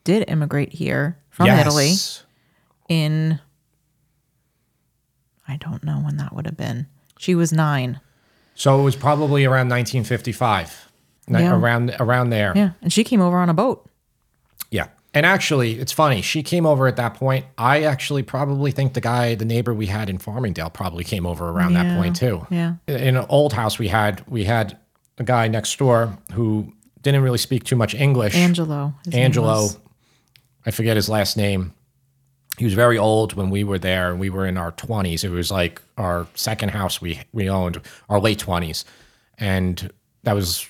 did 0.10 0.30
immigrate 0.30 0.74
here 0.74 1.17
from 1.30 1.48
Italy 1.48 1.93
in 2.89 3.39
I 5.48 5.58
don't 5.58 5.84
know 5.84 5.98
when 6.00 6.17
that 6.17 6.34
would 6.36 6.45
have 6.45 6.58
been. 6.58 6.88
She 7.17 7.36
was 7.36 7.52
nine. 7.52 8.00
So 8.56 8.80
it 8.80 8.84
was 8.84 8.95
probably 8.95 9.45
around 9.45 9.69
1955, 9.69 10.89
Yeah. 11.28 11.56
around 11.56 11.95
around 12.00 12.30
there. 12.30 12.54
Yeah. 12.56 12.72
And 12.82 12.91
she 12.91 13.04
came 13.04 13.22
over 13.22 13.38
on 13.38 13.50
a 13.50 13.54
boat. 13.54 13.88
Yeah. 14.72 14.88
And 15.13 15.26
actually, 15.26 15.80
it's 15.80 15.91
funny. 15.91 16.22
She 16.22 16.43
came 16.43 16.65
over 16.67 16.86
at 16.88 16.95
that 16.98 17.15
point. 17.15 17.45
I 17.58 17.84
actually 17.84 18.22
probably 18.22 18.72
think 18.72 18.93
the 18.93 19.02
guy, 19.02 19.34
the 19.36 19.45
neighbor 19.45 19.74
we 19.74 19.88
had 19.88 20.10
in 20.10 20.17
Farmingdale, 20.19 20.72
probably 20.72 21.04
came 21.04 21.26
over 21.26 21.50
around 21.50 21.74
that 21.74 21.98
point 21.98 22.15
too. 22.15 22.45
Yeah. 22.52 22.76
In 22.88 23.15
an 23.15 23.26
old 23.30 23.54
house 23.54 23.80
we 23.80 23.88
had, 23.88 24.24
we 24.28 24.43
had 24.43 24.78
a 25.17 25.24
guy 25.24 25.48
next 25.48 25.78
door 25.80 26.17
who 26.34 26.72
didn't 27.02 27.22
really 27.24 27.38
speak 27.39 27.63
too 27.63 27.76
much 27.76 27.95
English. 27.95 28.36
Angelo. 28.36 28.93
Angelo. 29.12 29.69
I 30.65 30.72
forget 30.72 30.95
his 30.95 31.10
last 31.10 31.38
name. 31.38 31.74
He 32.58 32.65
was 32.65 32.74
very 32.74 32.98
old 32.98 33.34
when 33.34 33.50
we 33.50 33.63
were 33.63 33.80
there, 33.80 34.12
and 34.12 34.19
we 34.19 34.30
were 34.30 34.45
in 34.45 34.58
our 34.58 34.72
twenties. 34.72 35.24
It 35.24 35.30
was 35.30 35.50
like 35.50 35.82
our 35.98 36.28
second 36.36 36.69
house 36.69 37.02
we 37.02 37.22
we 37.32 37.50
owned, 37.50 37.82
our 38.10 38.19
late 38.19 38.39
twenties, 38.39 38.84
and 39.38 39.91
that 40.24 40.34
was 40.34 40.69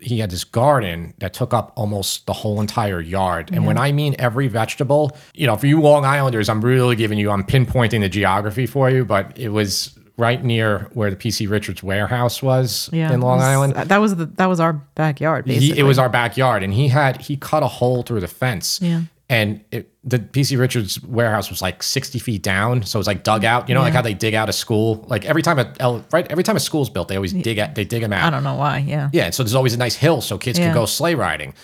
he 0.00 0.18
had 0.18 0.30
this 0.30 0.44
garden 0.44 1.14
that 1.18 1.32
took 1.32 1.54
up 1.54 1.72
almost 1.74 2.26
the 2.26 2.32
whole 2.32 2.60
entire 2.60 3.00
yard. 3.00 3.50
And 3.52 3.66
when 3.66 3.78
I 3.78 3.92
mean 3.92 4.14
every 4.18 4.46
vegetable, 4.46 5.16
you 5.34 5.46
know, 5.46 5.56
for 5.56 5.66
you 5.66 5.80
Long 5.80 6.04
Islanders, 6.04 6.48
I'm 6.48 6.60
really 6.60 6.96
giving 6.96 7.18
you, 7.18 7.30
I'm 7.30 7.44
pinpointing 7.44 8.00
the 8.00 8.08
geography 8.08 8.66
for 8.66 8.90
you, 8.90 9.04
but 9.04 9.36
it 9.38 9.48
was 9.48 9.95
right 10.18 10.42
near 10.42 10.88
where 10.94 11.10
the 11.10 11.16
PC 11.16 11.48
Richards 11.50 11.82
warehouse 11.82 12.42
was 12.42 12.88
Yeah. 12.92 13.12
in 13.12 13.20
Long 13.20 13.36
was- 13.38 13.44
Island. 13.46 13.74
That 13.74 13.98
was 13.98 14.16
the 14.16 14.26
that 14.26 14.46
was 14.46 14.60
our 14.60 14.72
backyard, 14.94 15.44
basically. 15.44 15.74
He, 15.74 15.78
it 15.80 15.82
was 15.84 15.98
our 15.98 16.08
backyard, 16.08 16.62
and 16.62 16.72
he 16.72 16.88
had 16.88 17.20
he 17.20 17.36
cut 17.36 17.62
a 17.62 17.68
hole 17.68 18.02
through 18.02 18.20
the 18.20 18.28
fence. 18.28 18.80
Yeah. 18.82 19.02
And 19.28 19.64
it, 19.72 19.90
the 20.04 20.20
PC 20.20 20.56
Richards 20.56 21.02
warehouse 21.02 21.50
was 21.50 21.60
like 21.60 21.82
sixty 21.82 22.20
feet 22.20 22.42
down, 22.42 22.84
so 22.84 22.96
it 22.96 23.00
was 23.00 23.06
like 23.08 23.24
dug 23.24 23.44
out. 23.44 23.68
You 23.68 23.74
know, 23.74 23.80
like 23.80 23.92
how 23.92 24.00
they 24.02 24.14
dig 24.14 24.34
out 24.34 24.48
a 24.48 24.52
school. 24.52 25.04
Like 25.08 25.24
every 25.24 25.42
time 25.42 25.58
a 25.58 26.04
right 26.12 26.26
every 26.30 26.44
time 26.44 26.54
a 26.56 26.60
school's 26.60 26.88
built, 26.88 27.08
they 27.08 27.16
always 27.16 27.32
dig 27.32 27.58
out, 27.58 27.74
they 27.74 27.84
dig 27.84 28.02
them 28.02 28.12
out. 28.12 28.24
I 28.24 28.30
don't 28.30 28.44
know 28.44 28.54
why. 28.54 28.78
Yeah. 28.86 29.10
Yeah, 29.12 29.24
And 29.24 29.34
so 29.34 29.42
there's 29.42 29.56
always 29.56 29.74
a 29.74 29.78
nice 29.78 29.96
hill 29.96 30.20
so 30.20 30.38
kids 30.38 30.58
can 30.60 30.72
go 30.72 30.86
sleigh 30.86 31.16
riding. 31.16 31.54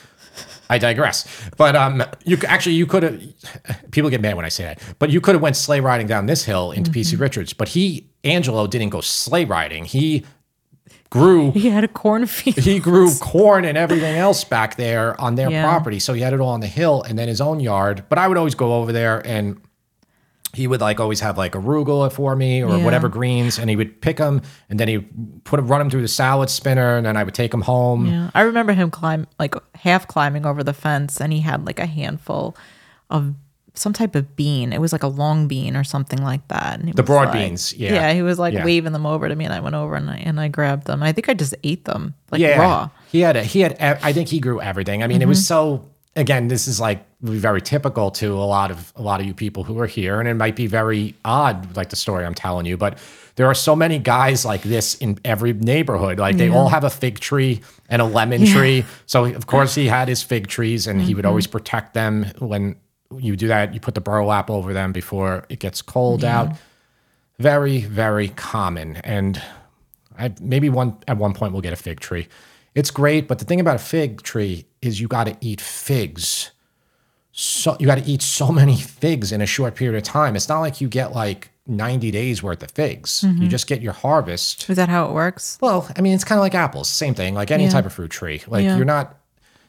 I 0.68 0.78
digress. 0.78 1.28
But 1.56 1.76
um, 1.76 2.02
you 2.24 2.36
actually 2.48 2.74
you 2.74 2.86
could 2.86 3.02
have. 3.04 3.22
People 3.92 4.10
get 4.10 4.20
mad 4.20 4.34
when 4.34 4.44
I 4.44 4.48
say 4.48 4.64
that, 4.64 4.82
but 4.98 5.10
you 5.10 5.20
could 5.20 5.34
have 5.36 5.42
went 5.42 5.56
sleigh 5.56 5.80
riding 5.80 6.06
down 6.08 6.26
this 6.26 6.44
hill 6.44 6.72
into 6.72 6.90
PC 6.90 7.12
mm-hmm. 7.12 7.22
Richards. 7.22 7.52
But 7.52 7.68
he 7.68 8.08
Angelo 8.24 8.66
didn't 8.66 8.90
go 8.90 9.00
sleigh 9.00 9.44
riding. 9.44 9.84
He 9.84 10.24
grew 11.10 11.50
He 11.52 11.68
had 11.68 11.84
a 11.84 11.88
cornfield. 11.88 12.56
he 12.56 12.78
grew 12.80 13.14
corn 13.16 13.64
and 13.64 13.78
everything 13.78 14.16
else 14.16 14.44
back 14.44 14.76
there 14.76 15.18
on 15.20 15.36
their 15.36 15.50
Yeah. 15.50 15.62
property. 15.64 15.98
So 16.00 16.12
he 16.14 16.22
had 16.22 16.32
it 16.32 16.40
all 16.40 16.48
on 16.48 16.60
the 16.60 16.66
hill 16.66 17.02
and 17.02 17.18
then 17.18 17.28
his 17.28 17.40
own 17.40 17.60
yard. 17.60 18.04
But 18.08 18.18
I 18.18 18.26
would 18.28 18.36
always 18.36 18.54
go 18.54 18.74
over 18.74 18.92
there 18.92 19.24
and 19.26 19.60
he 20.54 20.66
would 20.66 20.80
like 20.80 21.00
always 21.00 21.20
have 21.20 21.38
like 21.38 21.52
arugula 21.52 22.12
for 22.12 22.36
me 22.36 22.62
or 22.62 22.76
Yeah. 22.76 22.84
whatever 22.84 23.08
greens, 23.08 23.58
and 23.58 23.70
he 23.70 23.76
would 23.76 24.00
pick 24.00 24.18
them 24.18 24.42
and 24.68 24.78
then 24.78 24.88
he 24.88 24.98
put 25.44 25.60
run 25.60 25.80
them 25.80 25.90
through 25.90 26.02
the 26.02 26.08
salad 26.08 26.50
spinner, 26.50 26.96
and 26.96 27.06
then 27.06 27.16
I 27.16 27.24
would 27.24 27.34
take 27.34 27.50
them 27.50 27.62
home. 27.62 28.06
Yeah, 28.06 28.30
I 28.34 28.42
remember 28.42 28.72
him 28.72 28.90
climb 28.90 29.26
like 29.38 29.54
half 29.74 30.06
climbing 30.08 30.44
over 30.44 30.62
the 30.62 30.74
fence, 30.74 31.20
and 31.20 31.32
he 31.32 31.40
had 31.40 31.64
like 31.66 31.78
a 31.78 31.86
handful 31.86 32.54
of 33.08 33.34
some 33.74 33.92
type 33.92 34.14
of 34.14 34.36
bean. 34.36 34.72
It 34.72 34.80
was 34.80 34.92
like 34.92 35.02
a 35.02 35.08
long 35.08 35.48
bean 35.48 35.76
or 35.76 35.84
something 35.84 36.22
like 36.22 36.46
that. 36.48 36.78
And 36.78 36.88
he 36.88 36.92
The 36.92 37.02
broad 37.02 37.28
like- 37.28 37.32
beans, 37.48 37.72
yeah. 37.74 37.94
yeah. 37.94 38.12
He 38.12 38.22
was 38.22 38.38
like 38.38 38.52
Yeah. 38.54 38.64
waving 38.64 38.92
them 38.92 39.06
over 39.06 39.28
to 39.28 39.34
me, 39.34 39.44
and 39.44 39.54
I 39.54 39.60
went 39.60 39.74
over 39.74 39.94
and 39.94 40.10
I 40.10 40.16
and 40.16 40.38
I 40.40 40.48
grabbed 40.48 40.86
them. 40.86 41.02
I 41.02 41.12
think 41.12 41.28
I 41.28 41.34
just 41.34 41.54
ate 41.64 41.84
them 41.84 42.14
like 42.30 42.40
yeah, 42.40 42.58
raw. 42.58 42.88
he 43.10 43.20
had 43.20 43.36
a, 43.36 43.42
he 43.42 43.60
had. 43.60 43.76
I 43.80 44.12
think 44.12 44.28
he 44.28 44.40
grew 44.40 44.60
everything. 44.60 45.02
I 45.02 45.06
mean, 45.06 45.16
it 45.18 45.20
Mm-hmm. 45.24 45.28
was 45.30 45.46
so. 45.46 45.88
Again, 46.14 46.48
this 46.48 46.68
is 46.68 46.78
like 46.78 47.02
very 47.22 47.62
typical 47.62 48.10
to 48.10 48.34
a 48.34 48.44
lot 48.44 48.70
of 48.70 48.92
a 48.96 49.00
lot 49.00 49.20
of 49.20 49.26
you 49.26 49.32
people 49.32 49.64
who 49.64 49.78
are 49.78 49.86
here, 49.86 50.20
and 50.20 50.28
it 50.28 50.34
might 50.34 50.54
be 50.56 50.66
very 50.66 51.14
odd, 51.24 51.74
like 51.74 51.88
the 51.88 51.96
story 51.96 52.26
I'm 52.26 52.34
telling 52.34 52.66
you, 52.66 52.76
but 52.76 52.98
there 53.36 53.46
are 53.46 53.54
so 53.54 53.74
many 53.74 53.98
guys 53.98 54.44
like 54.44 54.60
this 54.60 54.94
in 54.96 55.18
every 55.24 55.54
neighborhood. 55.54 56.18
Like 56.18 56.36
they 56.36 56.50
all 56.50 56.68
have 56.68 56.84
a 56.84 56.90
fig 56.90 57.18
tree 57.18 57.62
and 57.88 58.02
a 58.02 58.04
lemon 58.04 58.44
tree. 58.44 58.84
So 59.06 59.24
of 59.24 59.46
course 59.46 59.74
he 59.74 59.86
had 59.86 60.08
his 60.08 60.22
fig 60.22 60.48
trees, 60.48 60.86
and 60.86 61.00
he 61.00 61.14
would 61.14 61.24
always 61.24 61.46
Mm-hmm. 61.46 61.52
protect 61.52 61.94
them 61.94 62.26
when 62.40 62.76
you 63.20 63.36
do 63.36 63.48
that. 63.48 63.74
You 63.74 63.80
put 63.80 63.94
the 63.94 64.00
burlap 64.00 64.50
over 64.50 64.72
them 64.72 64.92
before 64.92 65.44
it 65.48 65.58
gets 65.58 65.82
cold 65.82 66.24
out. 66.24 66.50
Very 67.38 67.80
very 67.80 68.28
common, 68.28 68.96
and 68.98 69.42
I 70.18 70.32
maybe 70.40 70.68
one 70.68 70.96
at 71.08 71.16
one 71.16 71.34
point 71.34 71.52
we'll 71.52 71.62
get 71.62 71.72
a 71.72 71.76
fig 71.76 71.98
tree. 72.00 72.28
It's 72.74 72.90
great, 72.90 73.26
but 73.28 73.38
the 73.38 73.44
thing 73.44 73.58
about 73.60 73.76
a 73.76 73.80
fig 73.80 74.22
tree 74.22 74.66
is 74.80 75.00
you 75.00 75.08
got 75.08 75.24
to 75.24 75.36
eat 75.40 75.60
figs. 75.60 76.52
So 77.32 77.76
you 77.80 77.86
got 77.86 77.98
to 77.98 78.04
eat 78.04 78.22
so 78.22 78.52
many 78.52 78.76
figs 78.76 79.32
in 79.32 79.40
a 79.40 79.46
short 79.46 79.74
period 79.74 79.96
of 79.96 80.04
time. 80.04 80.36
It's 80.36 80.48
not 80.48 80.60
like 80.60 80.80
you 80.80 80.88
get 80.88 81.12
like 81.12 81.50
90 81.66 82.10
days 82.10 82.42
worth 82.42 82.62
of 82.62 82.70
figs. 82.70 83.22
Mm-hmm. 83.22 83.42
You 83.42 83.48
just 83.48 83.66
get 83.66 83.80
your 83.80 83.92
harvest. 83.94 84.68
Is 84.68 84.76
that 84.76 84.88
how 84.88 85.06
it 85.08 85.12
works? 85.12 85.58
Well, 85.60 85.88
I 85.96 86.00
mean, 86.02 86.12
it's 86.14 86.24
kind 86.24 86.38
of 86.38 86.42
like 86.42 86.54
apples, 86.54 86.88
same 86.88 87.14
thing, 87.14 87.34
like 87.34 87.50
any 87.50 87.64
Yeah. 87.64 87.70
type 87.70 87.86
of 87.86 87.92
fruit 87.92 88.10
tree. 88.10 88.42
Like 88.46 88.64
Yeah. 88.64 88.76
you're 88.76 88.84
not 88.84 89.16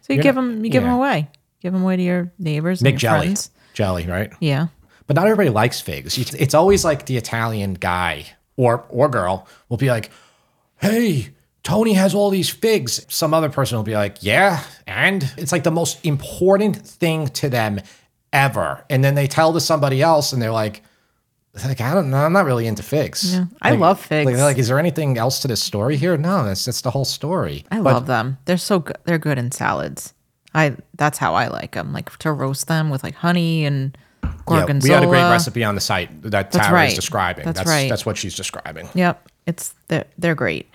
So 0.01 0.13
you 0.13 0.21
give 0.21 0.35
not- 0.35 0.41
them, 0.41 0.65
you 0.65 0.71
give 0.71 0.83
them 0.83 0.91
away, 0.91 1.29
give 1.63 1.73
them 1.73 1.81
away 1.81 1.95
to 1.97 2.03
your 2.03 2.31
neighbors, 2.37 2.81
and 2.81 2.85
make 2.85 2.97
jelly, 2.97 3.27
friends. 3.27 3.49
jelly, 3.73 4.05
right? 4.05 4.31
Yeah, 4.39 4.67
But 5.07 5.15
not 5.15 5.25
everybody 5.25 5.49
likes 5.49 5.81
figs. 5.81 6.17
It's, 6.17 6.53
always 6.53 6.85
like 6.85 7.07
the 7.07 7.17
Italian 7.17 7.73
guy 7.73 8.25
or 8.57 8.85
or 8.89 9.09
girl 9.09 9.47
will 9.69 9.77
be 9.77 9.89
like, 9.89 10.11
"Hey, 10.77 11.29
Tony 11.63 11.93
has 11.93 12.13
all 12.13 12.29
these 12.29 12.49
figs." 12.49 13.03
Some 13.09 13.33
other 13.33 13.49
person 13.49 13.77
will 13.77 13.83
be 13.83 13.95
like, 13.95 14.17
"Yeah," 14.21 14.63
and 14.85 15.23
it's 15.37 15.51
like 15.51 15.63
the 15.63 15.71
most 15.71 16.05
important 16.05 16.75
thing 16.85 17.27
to 17.29 17.49
them 17.49 17.79
ever. 18.31 18.83
And 18.89 19.03
then 19.03 19.15
they 19.15 19.27
tell 19.27 19.53
to 19.53 19.59
somebody 19.59 20.01
else, 20.01 20.33
and 20.33 20.41
they're 20.41 20.51
like, 20.51 20.83
"Like 21.65 21.81
I 21.81 21.93
don't 21.93 22.09
know, 22.09 22.17
I'm 22.17 22.33
not 22.33 22.45
really 22.45 22.67
into 22.67 22.83
figs." 22.83 23.33
Yeah. 23.33 23.45
I 23.61 23.71
Like- 23.71 23.79
love 23.79 23.99
figs. 23.99 24.29
Like, 24.31 24.37
like, 24.39 24.57
is 24.57 24.67
there 24.67 24.79
anything 24.79 25.17
else 25.17 25.39
to 25.41 25.47
this 25.47 25.63
story 25.63 25.97
here? 25.97 26.17
No, 26.17 26.43
that's 26.45 26.65
that's 26.65 26.81
the 26.81 26.91
whole 26.91 27.05
story. 27.05 27.65
I 27.71 27.79
love 27.79 28.05
them. 28.07 28.37
They're 28.45 28.57
so 28.57 28.79
good. 28.79 28.97
They're 29.05 29.17
good 29.19 29.37
in 29.37 29.51
salads. 29.51 30.13
I 30.53 30.75
that's 30.95 31.17
how 31.17 31.33
I 31.35 31.47
like 31.47 31.73
them. 31.73 31.93
Like 31.93 32.15
to 32.19 32.31
roast 32.31 32.67
them 32.67 32.89
with 32.89 33.03
like 33.03 33.15
honey 33.15 33.65
and 33.65 33.97
Yeah, 34.23 34.31
gorgonzola. 34.45 34.89
we 34.89 34.93
had 34.93 35.03
a 35.03 35.07
great 35.07 35.31
recipe 35.31 35.63
on 35.63 35.75
the 35.75 35.81
site 35.81 36.21
that 36.23 36.51
That's 36.51 36.55
Tara 36.55 36.85
is 36.85 36.95
describing. 36.95 37.45
That's 37.45 37.59
that's 37.59 37.69
right. 37.69 37.89
That's 37.89 38.05
what 38.05 38.17
she's 38.17 38.35
describing. 38.35 38.87
Yep, 38.93 39.29
it's 39.47 39.73
they're, 39.87 40.05
they're 40.17 40.35
great. 40.35 40.69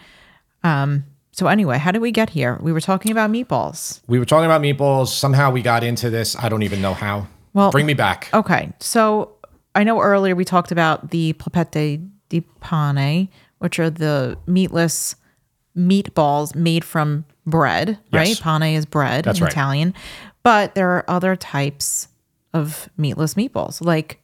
Um. 0.64 1.04
So 1.32 1.46
anyway, 1.46 1.78
how 1.78 1.92
did 1.92 2.02
we 2.02 2.10
get 2.10 2.30
here? 2.30 2.58
We 2.60 2.72
were 2.72 2.80
talking 2.80 3.12
about 3.12 3.30
meatballs. 3.30 4.00
We 4.08 4.18
were 4.18 4.24
talking 4.24 4.46
about 4.46 4.60
meatballs. 4.60 5.08
Somehow 5.08 5.52
we 5.52 5.62
got 5.62 5.84
into 5.84 6.10
this. 6.10 6.34
I 6.36 6.48
don't 6.48 6.64
even 6.64 6.82
know 6.82 6.94
how. 6.94 7.28
Well- 7.54 7.70
bring 7.70 7.86
me 7.86 7.94
back. 7.94 8.28
Okay, 8.34 8.72
so 8.80 9.32
I 9.74 9.84
know 9.84 10.00
earlier 10.00 10.34
we 10.34 10.44
talked 10.44 10.72
about 10.72 11.10
the 11.10 11.34
polpette 11.34 11.70
di 12.28 12.40
pane, 12.60 13.28
which 13.58 13.78
are 13.78 13.88
the 13.90 14.36
meatless 14.46 15.14
meatballs 15.76 16.54
made 16.56 16.84
from 16.84 17.24
bread, 17.50 17.98
right? 18.12 18.28
Yes. 18.28 18.40
Pane 18.40 18.74
is 18.74 18.86
bread 18.86 19.24
That's 19.24 19.38
in 19.38 19.44
right. 19.44 19.52
Italian. 19.52 19.94
But 20.42 20.74
there 20.74 20.90
are 20.90 21.04
other 21.08 21.36
types 21.36 22.08
of 22.54 22.88
meatless 22.96 23.34
meatballs, 23.34 23.84
like 23.84 24.20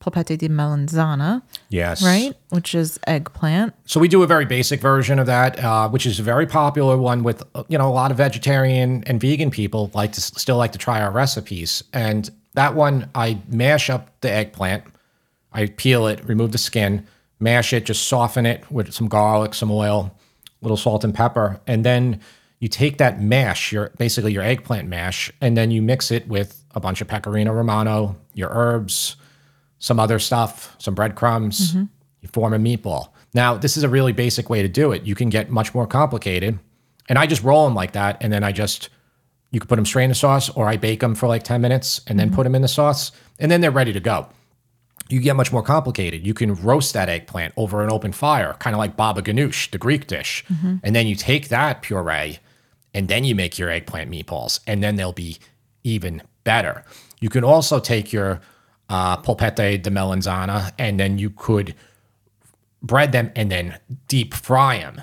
polpette 0.00 0.38
di 0.38 0.48
melanzana, 0.48 1.42
Yes. 1.68 2.02
right? 2.02 2.34
Which 2.50 2.74
is 2.74 2.98
eggplant. 3.06 3.74
So 3.84 4.00
we 4.00 4.08
do 4.08 4.22
a 4.22 4.26
very 4.26 4.44
basic 4.44 4.80
version 4.80 5.18
of 5.18 5.26
that, 5.26 5.62
uh, 5.62 5.88
which 5.88 6.06
is 6.06 6.18
a 6.18 6.22
very 6.22 6.46
popular 6.46 6.96
one 6.96 7.22
with 7.22 7.42
uh, 7.54 7.64
you 7.68 7.78
know 7.78 7.88
a 7.88 7.92
lot 7.92 8.10
of 8.10 8.16
vegetarian 8.16 9.04
and 9.06 9.20
vegan 9.20 9.50
people 9.50 9.90
like 9.94 10.12
to 10.12 10.20
still 10.20 10.56
like 10.56 10.72
to 10.72 10.78
try 10.78 11.00
our 11.00 11.10
recipes. 11.10 11.84
And 11.92 12.30
that 12.54 12.74
one, 12.74 13.08
I 13.14 13.38
mash 13.48 13.90
up 13.90 14.10
the 14.20 14.30
eggplant, 14.32 14.84
I 15.52 15.66
peel 15.66 16.06
it, 16.06 16.24
remove 16.24 16.52
the 16.52 16.58
skin, 16.58 17.06
mash 17.38 17.72
it, 17.72 17.84
just 17.84 18.06
soften 18.08 18.46
it 18.46 18.68
with 18.70 18.92
some 18.92 19.06
garlic, 19.08 19.54
some 19.54 19.70
oil, 19.70 20.12
a 20.60 20.64
little 20.64 20.76
salt 20.76 21.04
and 21.04 21.14
pepper, 21.14 21.60
and 21.66 21.84
then 21.84 22.20
you 22.60 22.68
take 22.68 22.98
that 22.98 23.20
mash, 23.20 23.72
your 23.72 23.90
basically 23.98 24.32
your 24.32 24.42
eggplant 24.42 24.88
mash, 24.88 25.30
and 25.40 25.56
then 25.56 25.70
you 25.70 25.80
mix 25.80 26.10
it 26.10 26.26
with 26.28 26.64
a 26.74 26.80
bunch 26.80 27.00
of 27.00 27.08
pecorino 27.08 27.52
romano, 27.52 28.16
your 28.34 28.50
herbs, 28.52 29.16
some 29.78 30.00
other 30.00 30.18
stuff, 30.18 30.74
some 30.78 30.94
breadcrumbs. 30.94 31.72
Mm-hmm. 31.72 31.84
You 32.20 32.28
form 32.28 32.52
a 32.52 32.58
meatball. 32.58 33.10
Now, 33.32 33.56
this 33.56 33.76
is 33.76 33.84
a 33.84 33.88
really 33.88 34.12
basic 34.12 34.50
way 34.50 34.62
to 34.62 34.68
do 34.68 34.90
it. 34.92 35.04
You 35.04 35.14
can 35.14 35.28
get 35.28 35.50
much 35.50 35.74
more 35.74 35.86
complicated. 35.86 36.58
And 37.08 37.18
I 37.18 37.26
just 37.26 37.42
roll 37.42 37.64
them 37.64 37.74
like 37.74 37.92
that. 37.92 38.18
And 38.20 38.32
then 38.32 38.42
I 38.42 38.52
just, 38.52 38.88
you 39.50 39.60
can 39.60 39.68
put 39.68 39.76
them 39.76 39.86
straight 39.86 40.04
in 40.04 40.10
the 40.10 40.16
sauce 40.16 40.50
or 40.50 40.66
I 40.66 40.76
bake 40.76 41.00
them 41.00 41.14
for 41.14 41.28
like 41.28 41.44
10 41.44 41.60
minutes 41.60 42.00
and 42.06 42.18
then 42.18 42.28
mm-hmm. 42.28 42.36
put 42.36 42.44
them 42.44 42.54
in 42.54 42.62
the 42.62 42.68
sauce. 42.68 43.12
And 43.38 43.50
then 43.50 43.60
they're 43.60 43.70
ready 43.70 43.92
to 43.92 44.00
go. 44.00 44.28
You 45.08 45.20
get 45.20 45.36
much 45.36 45.52
more 45.52 45.62
complicated. 45.62 46.26
You 46.26 46.34
can 46.34 46.54
roast 46.54 46.92
that 46.94 47.08
eggplant 47.08 47.54
over 47.56 47.82
an 47.82 47.90
open 47.90 48.12
fire, 48.12 48.54
kind 48.58 48.74
of 48.74 48.78
like 48.78 48.96
baba 48.96 49.22
ganoush, 49.22 49.70
the 49.70 49.78
Greek 49.78 50.06
dish. 50.06 50.44
Mm-hmm. 50.52 50.76
And 50.82 50.96
then 50.96 51.06
you 51.06 51.14
take 51.14 51.48
that 51.48 51.82
puree 51.82 52.40
and 52.94 53.08
then 53.08 53.24
you 53.24 53.34
make 53.34 53.58
your 53.58 53.70
eggplant 53.70 54.10
meatballs, 54.10 54.60
and 54.66 54.82
then 54.82 54.96
they'll 54.96 55.12
be 55.12 55.38
even 55.84 56.22
better. 56.44 56.84
You 57.20 57.28
can 57.28 57.44
also 57.44 57.80
take 57.80 58.12
your 58.12 58.40
uh, 58.88 59.16
polpette 59.18 59.82
di 59.82 59.90
melanzana, 59.90 60.72
and 60.78 60.98
then 60.98 61.18
you 61.18 61.30
could 61.30 61.74
bread 62.82 63.12
them 63.12 63.30
and 63.34 63.50
then 63.50 63.78
deep 64.06 64.34
fry 64.34 64.78
them, 64.78 65.00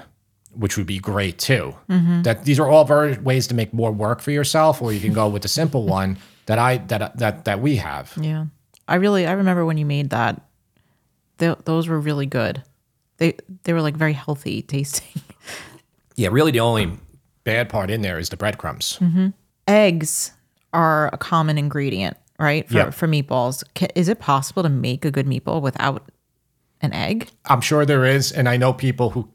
which 0.54 0.78
would 0.78 0.88
be 0.88 1.00
great 1.00 1.38
too. 1.38 1.76
That 1.88 2.46
these 2.46 2.60
are 2.60 2.68
all 2.68 2.86
very 2.86 3.18
ways 3.18 3.48
to 3.48 3.56
make 3.56 3.74
more 3.74 3.92
work 3.92 4.22
for 4.22 4.32
yourself, 4.32 4.82
or 4.82 4.94
you 4.94 5.00
can 5.00 5.14
go 5.14 5.28
with 5.28 5.42
the 5.42 5.48
simple 5.48 5.86
one 6.00 6.18
that 6.48 6.58
I 6.60 6.78
that 6.78 7.18
that 7.18 7.46
that 7.46 7.60
we 7.60 7.76
have. 7.78 8.14
Yeah. 8.20 8.46
I 8.88 8.96
really 8.96 9.26
I 9.26 9.32
remember 9.34 9.66
when 9.66 9.78
you 9.78 9.86
made 9.86 10.12
that. 10.12 10.42
Th- 11.38 11.58
those 11.66 11.88
were 11.90 12.00
really 12.00 12.28
good. 12.28 12.64
They 13.18 13.36
they 13.64 13.74
were 13.74 13.82
like 13.82 13.96
very 13.96 14.14
healthy 14.14 14.62
tasting. 14.62 15.22
Yeah, 16.18 16.30
really, 16.32 16.52
the 16.52 16.62
only 16.62 16.98
bad 17.46 17.70
part 17.70 17.90
in 17.90 18.02
there 18.02 18.20
is 18.20 18.28
the 18.30 18.36
breadcrumbs. 18.38 18.98
Mm-hmm. 19.02 19.28
Eggs 19.68 20.32
are 20.74 21.10
a 21.14 21.18
common 21.18 21.58
ingredient, 21.58 22.18
right? 22.38 22.68
For 22.68 22.74
Yeah. 22.76 22.90
for 22.90 23.08
meatballs. 23.08 23.64
Is 23.96 24.10
it 24.10 24.20
possible 24.20 24.64
to 24.64 24.70
make 24.70 25.06
a 25.06 25.12
good 25.12 25.26
meatball 25.28 25.62
without 25.62 26.12
an 26.82 26.92
egg? 26.94 27.30
I'm 27.46 27.62
sure 27.62 27.86
there 27.86 28.04
is, 28.06 28.32
and 28.34 28.50
I 28.50 28.58
know 28.58 28.74
people 28.74 29.12
who, 29.12 29.30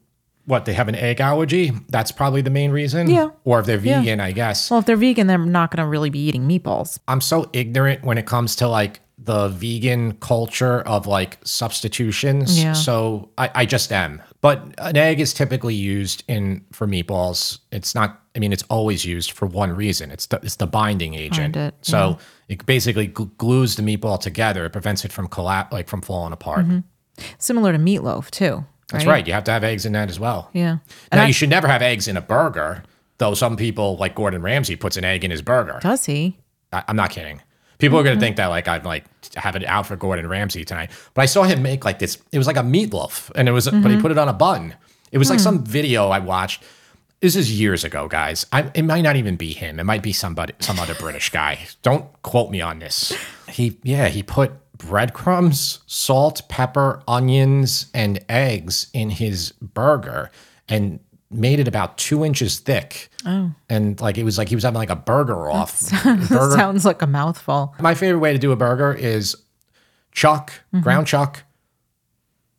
what 0.45 0.65
they 0.67 0.75
have 0.75 0.89
an 0.89 0.95
egg 0.97 1.21
allergy. 1.21 1.73
That's 1.89 2.13
probably 2.13 2.43
the 2.43 2.51
main 2.51 2.71
reason. 2.73 3.09
Yeah. 3.09 3.31
Or 3.45 3.61
if 3.61 3.67
they're 3.67 3.79
vegan, 3.79 4.21
I 4.21 4.33
guess. 4.33 4.71
Well, 4.71 4.81
if 4.81 4.87
they're 4.87 4.97
vegan, 4.97 5.27
they're 5.27 5.39
not 5.39 5.71
going 5.71 5.83
to 5.85 5.89
really 5.89 6.11
be 6.11 6.19
eating 6.19 6.47
meatballs. 6.49 6.99
I'm 7.09 7.21
so 7.21 7.49
ignorant 7.53 8.03
when 8.05 8.19
it 8.19 8.27
comes 8.27 8.57
to 8.57 8.69
like 8.69 9.01
the 9.17 9.49
vegan 9.49 10.13
culture 10.15 10.81
of 10.83 11.07
like 11.07 11.39
substitutions. 11.45 12.63
Yeah. 12.63 12.73
So 12.73 13.31
I, 13.39 13.51
I 13.55 13.65
just 13.67 13.93
am. 13.93 14.23
But 14.43 14.75
an 14.79 14.97
egg 14.97 15.21
is 15.21 15.35
typically 15.35 15.75
used 15.75 16.25
in 16.27 16.65
for 16.73 16.87
meatballs. 16.87 17.59
It's 17.71 17.95
not. 17.95 18.21
I 18.35 18.39
mean, 18.39 18.53
it's 18.53 18.63
always 18.71 19.05
used 19.05 19.33
for 19.33 19.47
one 19.47 19.73
reason. 19.75 20.11
It's 20.11 20.27
the 20.27 20.41
it's 20.43 20.57
the 20.57 20.67
binding 20.67 21.15
agent. 21.15 21.57
it, 21.57 21.75
So 21.83 22.19
it 22.49 22.65
basically 22.65 23.09
gl- 23.09 23.37
glues 23.37 23.77
the 23.77 23.83
meatball 23.83 24.19
together. 24.19 24.65
It 24.65 24.71
prevents 24.71 25.05
it 25.05 25.13
from 25.13 25.29
collapse, 25.29 25.73
like 25.73 25.89
from 25.89 26.01
falling 26.01 26.33
apart. 26.33 26.65
Mm-hmm. 26.67 26.79
Similar 27.39 27.73
to 27.73 27.79
meatloaf 27.79 28.31
too. 28.31 28.65
That's 28.91 29.05
right. 29.05 29.27
You 29.27 29.35
have 29.35 29.45
to 29.45 29.51
have 29.53 29.63
eggs 29.63 29.85
in 29.87 29.93
that 29.93 30.09
as 30.09 30.19
well. 30.19 30.49
Yeah. 30.53 30.79
Now 31.13 31.25
I- 31.25 31.27
you 31.27 31.33
should 31.35 31.51
never 31.51 31.69
have 31.69 31.83
eggs 31.83 32.09
in 32.09 32.17
a 32.17 32.23
burger. 32.23 32.83
Though 33.19 33.35
some 33.35 33.59
people, 33.59 33.99
like 33.99 34.15
Gordon 34.15 34.41
Ramsay, 34.41 34.77
puts 34.77 34.97
an 34.97 35.05
egg 35.05 35.23
in 35.25 35.31
his 35.31 35.43
burger. 35.43 35.79
Does 35.83 36.07
he? 36.07 36.39
I, 36.73 36.83
I'm 36.89 36.97
not 36.97 37.11
kidding. 37.11 37.43
People 37.81 37.99
are 37.99 38.03
Mm-hmm. 38.03 38.09
gonna 38.11 38.21
think 38.21 38.37
that 38.37 38.47
like 38.47 38.69
I'm 38.69 38.83
like 38.85 39.05
having 39.35 39.63
it 39.63 39.69
out 39.69 39.87
for 39.87 39.97
Gordon 39.97 40.29
Ramsay 40.29 40.65
tonight. 40.65 40.91
But 41.15 41.23
I 41.23 41.27
saw 41.27 41.43
him 41.45 41.63
make 41.63 41.85
like 41.85 41.99
this. 41.99 42.19
It 42.33 42.39
was 42.39 42.47
like 42.47 42.57
a 42.57 42.63
meatloaf, 42.63 43.31
and 43.35 43.49
it 43.49 43.53
was, 43.53 43.65
but 43.67 43.75
Mm-hmm. 43.75 43.91
he 43.97 44.01
put 44.01 44.11
it 44.11 44.19
on 44.19 44.29
a 44.29 44.33
bun. 44.33 44.75
It 45.13 45.19
was 45.19 45.29
like 45.31 45.39
Hmm. 45.41 45.45
some 45.45 45.65
video 45.65 46.09
I 46.11 46.19
watched. 46.21 46.63
this 47.21 47.37
is 47.37 47.59
years 47.61 47.85
ago, 47.85 48.09
guys. 48.09 48.47
I, 48.51 48.71
it 48.75 48.83
might 48.85 49.03
not 49.03 49.17
even 49.17 49.37
be 49.37 49.53
him. 49.53 49.79
It 49.79 49.85
might 49.85 50.03
be 50.03 50.13
somebody, 50.13 50.55
some 50.61 50.79
other 50.79 50.95
British 50.95 51.29
guy. 51.31 51.67
Don't 51.83 52.07
quote 52.23 52.51
me 52.51 52.61
on 52.63 52.79
this. 52.79 53.13
He, 53.49 53.77
yeah, 53.83 54.09
he 54.09 54.23
put 54.23 54.53
breadcrumbs, 54.79 55.81
salt, 55.87 56.43
pepper, 56.49 57.03
onions, 57.07 57.87
and 57.93 58.25
eggs 58.29 58.87
in 58.95 59.11
his 59.11 59.53
burger 59.61 60.31
and 60.69 61.01
made 61.31 61.61
it 61.61 61.69
about 61.69 61.97
two 61.97 62.25
inches 62.25 62.59
thick. 62.59 63.09
Oh. 63.25 63.53
And 63.69 64.01
like 64.01 64.19
it 64.19 64.25
was 64.25 64.37
like 64.39 64.49
he 64.49 64.55
was 64.57 64.65
having 64.65 64.79
like 64.79 64.91
a 64.91 64.97
burger 64.97 65.51
off. 65.51 65.81
burger. 66.05 66.51
Sounds 66.57 66.85
like 66.85 67.03
a 67.03 67.07
mouthful. 67.07 67.75
My 67.81 67.95
favorite 67.95 68.19
way 68.21 68.33
to 68.33 68.39
do 68.39 68.51
a 68.53 68.57
burger 68.57 68.93
is 68.93 69.37
chuck, 70.13 70.53
ground 70.81 71.07
chuck, 71.07 71.45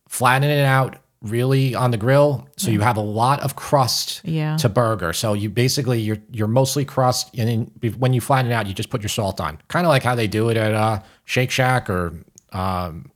flatten 0.07 0.49
it 0.49 0.63
out 0.63 0.97
really 1.21 1.75
on 1.75 1.91
the 1.91 1.97
grill 1.97 2.47
so 2.57 2.71
you 2.71 2.79
have 2.81 2.97
a 2.97 3.01
lot 3.01 3.39
of 3.41 3.55
crust 3.55 4.21
Yeah. 4.23 4.57
to 4.57 4.67
burger 4.69 5.13
so 5.13 5.33
you 5.33 5.51
basically 5.51 6.01
you're 6.01 6.17
you're 6.31 6.47
mostly 6.47 6.83
crust 6.83 7.29
and 7.37 7.47
then 7.79 7.91
when 7.99 8.11
you 8.11 8.19
flatten 8.21 8.49
it 8.49 8.55
out 8.55 8.65
you 8.65 8.73
just 8.73 8.89
put 8.89 9.03
your 9.03 9.09
salt 9.09 9.39
on 9.39 9.59
kind 9.67 9.85
of 9.85 9.89
like 9.89 10.01
how 10.01 10.15
they 10.15 10.25
do 10.25 10.49
it 10.49 10.57
at 10.57 10.73
uh 10.73 10.99
shake 11.25 11.51
shack 11.51 11.91
or 11.91 12.15
um 12.53 13.11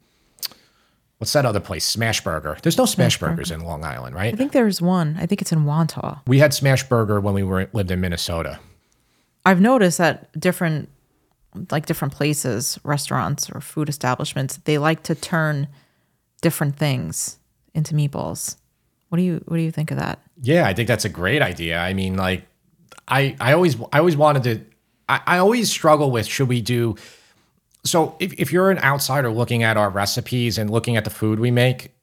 what's 1.26 1.34
that 1.34 1.46
other 1.46 1.60
place 1.60 1.84
smash 1.84 2.24
burger 2.24 2.58
there's 2.62 2.78
no 2.78 2.86
smash 2.86 3.20
burgers 3.20 3.50
in 3.50 3.62
long 3.62 3.84
island 3.84 4.16
right 4.16 4.34
I 4.34 4.38
think 4.38 4.52
there's 4.52 4.82
one. 4.82 5.18
I 5.20 5.26
think 5.26 5.42
it's 5.42 5.52
in 5.52 5.66
Wantagh. 5.66 6.20
we 6.28 6.38
had 6.40 6.54
smash 6.54 6.84
burger 6.84 7.20
when 7.20 7.34
we 7.34 7.44
were 7.44 7.68
lived 7.74 7.90
in 7.90 8.00
minnesota 8.00 8.60
I've 9.46 9.62
noticed 9.62 10.00
that 10.00 10.38
different, 10.40 10.90
like 11.70 11.86
different 11.86 12.14
places, 12.14 12.80
restaurants 12.84 13.50
or 13.52 13.62
food 13.62 13.90
establishments, 13.90 14.58
they 14.66 14.78
like 14.78 15.04
to 15.04 15.16
turn 15.16 15.68
different 16.42 16.78
things 16.78 17.38
into 17.74 17.94
meatballs. 17.94 18.58
What 19.10 19.18
do 19.18 19.24
you 19.24 19.44
What 19.46 19.58
do 19.58 19.64
you 19.64 19.72
think 19.72 19.92
of 19.92 20.00
that? 20.00 20.20
Yeah, 20.42 20.66
I 20.66 20.74
think 20.74 20.88
that's 20.88 21.06
a 21.06 21.10
great 21.10 21.42
idea. 21.42 21.78
I 21.78 21.94
mean, 21.94 22.18
like, 22.18 22.46
I 23.08 23.36
I 23.40 23.54
always 23.54 23.78
I 23.94 24.00
always 24.00 24.18
wanted 24.18 24.44
to. 24.44 24.66
I, 25.08 25.22
I 25.28 25.38
always 25.38 25.70
struggle 25.70 26.10
with 26.10 26.26
should 26.26 26.50
we 26.50 26.62
do. 26.62 26.96
So 27.86 28.16
if 28.20 28.34
if 28.34 28.52
you're 28.52 28.72
an 28.72 28.80
outsider 28.80 29.32
looking 29.32 29.64
at 29.64 29.78
our 29.78 29.90
recipes 29.90 30.58
and 30.58 30.70
looking 30.70 30.98
at 30.98 31.06
the 31.06 31.10
food 31.10 31.40
we 31.40 31.52
make, 31.52 31.94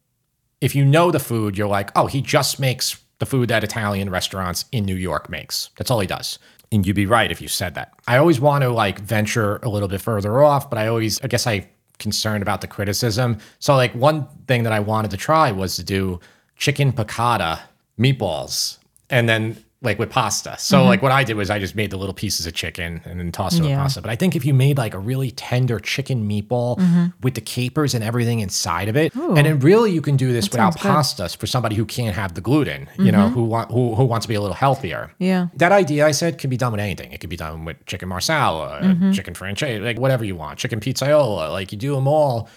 if 0.60 0.74
you 0.74 0.84
know 0.84 1.10
the 1.10 1.18
food, 1.18 1.58
you're 1.58 1.68
like, 1.68 1.90
oh, 1.96 2.06
he 2.06 2.22
just 2.22 2.60
makes 2.60 3.02
the 3.18 3.26
food 3.26 3.48
that 3.48 3.62
Italian 3.62 4.08
restaurants 4.10 4.64
in 4.72 4.84
New 4.84 4.94
York 4.94 5.28
makes. 5.28 5.70
That's 5.76 5.90
all 5.90 6.00
he 6.00 6.06
does. 6.06 6.38
And 6.70 6.86
you'd 6.86 6.96
be 6.96 7.06
right 7.06 7.30
if 7.30 7.40
you 7.40 7.48
said 7.48 7.74
that. 7.74 7.92
I 8.06 8.16
always 8.16 8.40
want 8.40 8.62
to 8.62 8.70
like 8.70 9.00
venture 9.00 9.56
a 9.62 9.68
little 9.68 9.88
bit 9.88 10.00
further 10.00 10.42
off, 10.42 10.70
but 10.70 10.78
I 10.78 10.86
always, 10.86 11.20
I 11.22 11.26
guess 11.26 11.46
I 11.46 11.68
concerned 11.98 12.42
about 12.42 12.62
the 12.62 12.66
criticism. 12.66 13.38
So 13.58 13.76
like 13.76 13.94
one 13.94 14.26
thing 14.46 14.62
that 14.62 14.72
I 14.72 14.80
wanted 14.80 15.10
to 15.12 15.16
try 15.16 15.52
was 15.52 15.76
to 15.76 15.84
do 15.84 16.18
chicken 16.56 16.92
piccata 16.92 17.60
meatballs 17.98 18.78
and 19.10 19.28
then 19.28 19.62
like 19.82 19.98
with 19.98 20.10
pasta. 20.10 20.54
So 20.58 20.84
like 20.84 21.02
what 21.02 21.10
I 21.12 21.24
did 21.24 21.34
was 21.36 21.50
I 21.50 21.58
just 21.58 21.74
made 21.74 21.90
the 21.90 21.96
little 21.96 22.14
pieces 22.14 22.46
of 22.46 22.54
chicken 22.54 23.00
and 23.04 23.18
then 23.18 23.32
tossed 23.32 23.58
it 23.58 23.62
with 23.62 23.70
Yeah. 23.70 23.82
pasta. 23.82 24.00
But 24.00 24.10
I 24.10 24.16
think 24.16 24.36
if 24.36 24.44
you 24.44 24.54
made 24.54 24.78
like 24.78 24.94
a 24.94 24.98
really 24.98 25.30
tender 25.32 25.80
chicken 25.80 26.28
meatball 26.28 27.12
with 27.22 27.34
the 27.34 27.40
capers 27.40 27.92
and 27.94 28.04
everything 28.04 28.40
inside 28.40 28.88
of 28.88 28.96
it, 28.96 29.14
and 29.14 29.38
then 29.38 29.58
really 29.58 29.90
you 29.90 30.00
can 30.00 30.16
do 30.16 30.32
this 30.32 30.48
without 30.50 30.76
pasta 30.76 31.28
for 31.30 31.46
somebody 31.46 31.74
who 31.76 31.84
can't 31.84 32.14
have 32.14 32.34
the 32.34 32.40
gluten, 32.40 32.88
you 32.98 33.10
know, 33.12 33.28
who 33.28 33.42
want 33.44 33.70
who, 33.72 33.94
who 33.94 34.04
wants 34.04 34.24
to 34.24 34.28
be 34.28 34.34
a 34.36 34.40
little 34.40 34.54
healthier. 34.54 35.12
Yeah. 35.18 35.48
That 35.56 35.72
idea 35.72 36.06
I 36.06 36.12
said 36.12 36.38
can 36.38 36.48
be 36.50 36.56
done 36.56 36.72
with 36.72 36.80
anything. 36.80 37.12
It 37.12 37.20
could 37.20 37.30
be 37.30 37.36
done 37.36 37.64
with 37.64 37.84
chicken 37.86 38.08
marsala, 38.08 38.96
chicken 39.12 39.34
francese, 39.34 39.80
like 39.80 39.98
whatever 39.98 40.24
you 40.24 40.36
want, 40.36 40.58
chicken 40.58 40.80
pizzaiola. 40.80 41.50
Like 41.50 41.72
you 41.72 41.78
do 41.78 41.94
them 41.94 42.06
all, 42.06 42.48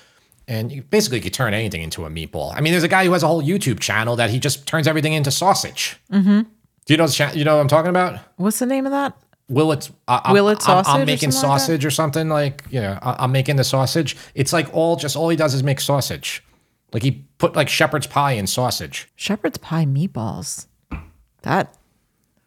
and 0.48 0.72
you 0.72 0.84
basically 0.84 1.22
could 1.22 1.34
turn 1.34 1.56
anything 1.56 1.82
into 1.82 2.06
a 2.06 2.10
meatball. 2.10 2.54
I 2.56 2.62
mean, 2.62 2.72
there's 2.72 2.84
a 2.84 2.88
guy 2.88 3.06
who 3.06 3.14
has 3.14 3.24
a 3.24 3.28
whole 3.28 3.42
YouTube 3.42 3.80
channel 3.80 4.16
that 4.18 4.30
he 4.30 4.40
just 4.40 4.68
turns 4.68 4.88
everything 4.88 5.14
into 5.14 5.32
sausage. 5.32 5.98
Do 6.86 6.94
you 6.94 6.98
know? 6.98 7.08
the 7.08 7.14
cha- 7.14 7.32
You 7.34 7.44
know 7.44 7.56
what 7.56 7.62
I'm 7.62 7.68
talking 7.68 7.90
about? 7.90 8.20
What's 8.38 8.60
the 8.60 8.66
name 8.66 8.86
of 8.86 8.92
that? 8.92 9.18
Will 9.48 9.72
it? 9.72 9.90
Uh, 10.08 10.22
I'm- 10.24 10.34
Will 10.34 10.50
it 10.50 10.60
I'm- 10.68 10.84
sausage 10.84 10.94
I'm, 11.02 11.06
making 11.06 11.30
like 11.30 11.40
sausage 11.40 11.86
or 11.86 11.92
something 11.92 12.30
like 12.30 12.64
you 12.70 12.82
know. 12.82 12.98
I- 13.02 13.24
I'm 13.24 13.32
making 13.32 13.56
the 13.58 13.64
sausage. 13.64 14.16
It's 14.36 14.54
like 14.54 14.74
all 14.74 14.96
just 14.96 15.16
all 15.16 15.30
he 15.30 15.36
does 15.38 15.54
is 15.54 15.64
make 15.64 15.80
sausage. 15.80 16.44
Like 16.94 17.04
he 17.04 17.26
put 17.38 17.56
like 17.56 17.70
shepherd's 17.70 18.08
pie 18.08 18.34
in 18.34 18.48
sausage. 18.48 19.10
Shepherd's 19.16 19.58
pie 19.58 19.86
meatballs. 19.86 20.68
That 21.44 21.76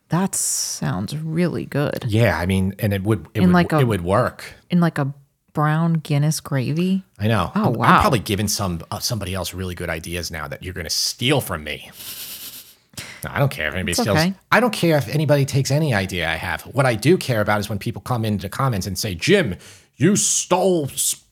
that 0.09 0.35
sounds 0.35 1.17
really 1.17 1.67
good. 1.67 2.05
Yeah, 2.09 2.39
I 2.39 2.47
mean, 2.47 2.75
and 2.79 2.93
it 2.93 3.03
would 3.03 3.27
it 3.35 3.43
In 3.43 3.49
would 3.49 3.55
like 3.55 3.73
a- 3.73 3.79
it 3.81 3.85
would 3.87 4.03
work. 4.03 4.55
In 4.71 4.81
like 4.81 4.99
a 4.99 5.13
brown 5.53 5.95
Guinness 5.95 6.41
gravy. 6.41 7.03
I 7.19 7.27
know. 7.29 7.51
Oh, 7.55 7.75
I'm, 7.75 7.83
I'm 7.83 8.01
probably 8.01 8.21
giving 8.21 8.49
some 8.49 8.81
uh, 8.91 8.99
somebody 9.01 9.35
else 9.35 9.53
really 9.55 9.75
good 9.75 9.91
ideas 9.91 10.31
now 10.31 10.49
that 10.49 10.63
you're 10.63 10.75
going 10.75 10.87
to 10.87 10.91
steal 10.91 11.41
from 11.41 11.65
me. 11.65 11.91
No, 13.25 13.31
I 13.33 13.39
don't 13.39 13.51
care 13.51 13.69
if 13.69 13.75
anybody 13.75 13.93
It's 13.93 14.01
steals. 14.01 14.19
okay. 14.19 14.35
I 14.53 14.61
don't 14.61 14.73
care 14.73 14.97
if 14.99 15.09
anybody 15.09 15.45
takes 15.45 15.71
any 15.71 15.93
idea 15.95 16.29
I 16.29 16.35
have. 16.37 16.63
What 16.63 16.87
I 16.87 16.95
do 16.95 17.17
care 17.17 17.41
about 17.41 17.61
is 17.61 17.69
when 17.69 17.79
people 17.79 18.01
come 18.03 18.25
into 18.25 18.49
comments 18.49 18.87
and 18.87 18.97
say, 18.99 19.15
"Jim, 19.15 19.57
you 19.97 20.17
stole 20.17 20.91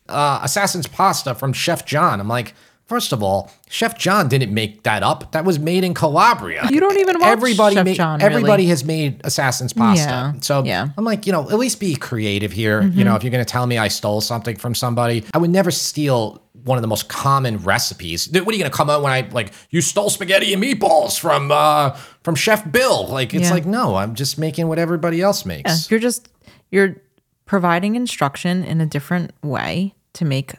uh, 0.09 0.41
Assassin's 0.43 0.87
Pasta 0.87 1.35
from 1.35 1.53
Chef 1.53 1.85
John." 1.87 2.21
I'm 2.21 2.29
like, 2.29 2.55
first 2.87 3.13
of 3.13 3.23
all, 3.23 3.51
Chef 3.69 3.99
John 3.99 4.29
didn't 4.29 4.53
make 4.55 4.83
that 4.85 5.03
up. 5.03 5.33
That 5.33 5.45
was 5.45 5.59
made 5.59 5.85
in 5.85 5.93
Calabria. 5.95 6.67
You 6.71 6.81
don't 6.81 6.99
even 6.99 7.19
watch 7.19 7.29
everybody 7.29 7.75
Chef 7.75 7.85
made- 7.85 7.97
John, 7.97 8.19
really. 8.21 8.35
Everybody 8.35 8.67
has 8.67 8.85
made 8.85 9.21
Assassin's 9.25 9.73
Pasta. 9.73 10.05
Yeah, 10.09 10.33
So 10.41 10.63
yeah. 10.65 10.89
I'm 10.97 11.05
like, 11.05 11.27
you 11.27 11.33
know, 11.33 11.49
at 11.51 11.59
least 11.59 11.81
be 11.81 11.97
creative 11.97 12.53
here. 12.53 12.83
You 12.83 13.05
know, 13.05 13.15
if 13.17 13.23
you're 13.25 13.31
going 13.33 13.45
to 13.45 13.51
tell 13.51 13.67
me 13.67 13.79
I 13.79 13.89
stole 13.89 14.21
something 14.21 14.57
from 14.57 14.75
somebody, 14.75 15.25
I 15.35 15.39
would 15.39 15.51
never 15.51 15.71
steal 15.71 16.43
one 16.65 16.79
of 16.79 16.83
the 16.83 16.89
most 16.89 17.09
common 17.09 17.59
recipes. 17.59 18.29
What 18.29 18.49
are 18.49 18.53
you 18.53 18.59
going 18.59 18.71
to 18.71 18.77
come 18.77 18.91
out 18.91 19.01
when 19.03 19.13
I 19.13 19.29
like 19.31 19.53
you 19.71 19.81
stole 19.81 20.11
spaghetti 20.11 20.53
and 20.53 20.61
meatballs 20.63 21.19
from 21.19 21.53
uh 21.53 21.91
from 22.25 22.35
Chef 22.35 22.71
Bill? 22.73 23.07
Like 23.07 23.35
it's 23.35 23.45
Yeah. 23.45 23.51
like 23.53 23.67
no, 23.67 23.95
I'm 23.95 24.15
just 24.17 24.37
making 24.39 24.67
what 24.67 24.79
everybody 24.79 25.21
else 25.23 25.45
Yeah, 25.45 25.49
makes. 25.63 25.91
you're 25.91 26.01
just 26.01 26.29
you're 26.73 26.97
providing 27.45 27.95
instruction 27.95 28.65
in 28.65 28.81
a 28.81 28.87
different 28.87 29.31
way 29.45 29.95
to 30.15 30.25
make 30.25 30.55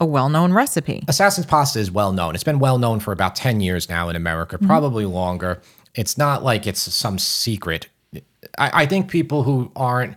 a 0.00 0.06
well-known 0.06 0.52
recipe. 0.52 1.04
Assassin's 1.06 1.46
Pasta 1.46 1.78
is 1.78 1.90
well 1.90 2.12
known. 2.12 2.34
It's 2.34 2.44
been 2.44 2.58
well 2.58 2.78
known 2.78 3.00
for 3.00 3.12
about 3.12 3.36
10 3.36 3.60
years 3.60 3.88
now 3.88 4.08
in 4.08 4.16
America, 4.16 4.56
mm-hmm. 4.56 4.66
probably 4.66 5.04
longer. 5.04 5.60
It's 5.94 6.16
not 6.16 6.42
like 6.42 6.66
it's 6.66 6.80
some 6.80 7.18
secret. 7.18 7.88
I, 8.58 8.82
I 8.82 8.86
think 8.86 9.10
people 9.10 9.42
who 9.42 9.70
aren't 9.76 10.16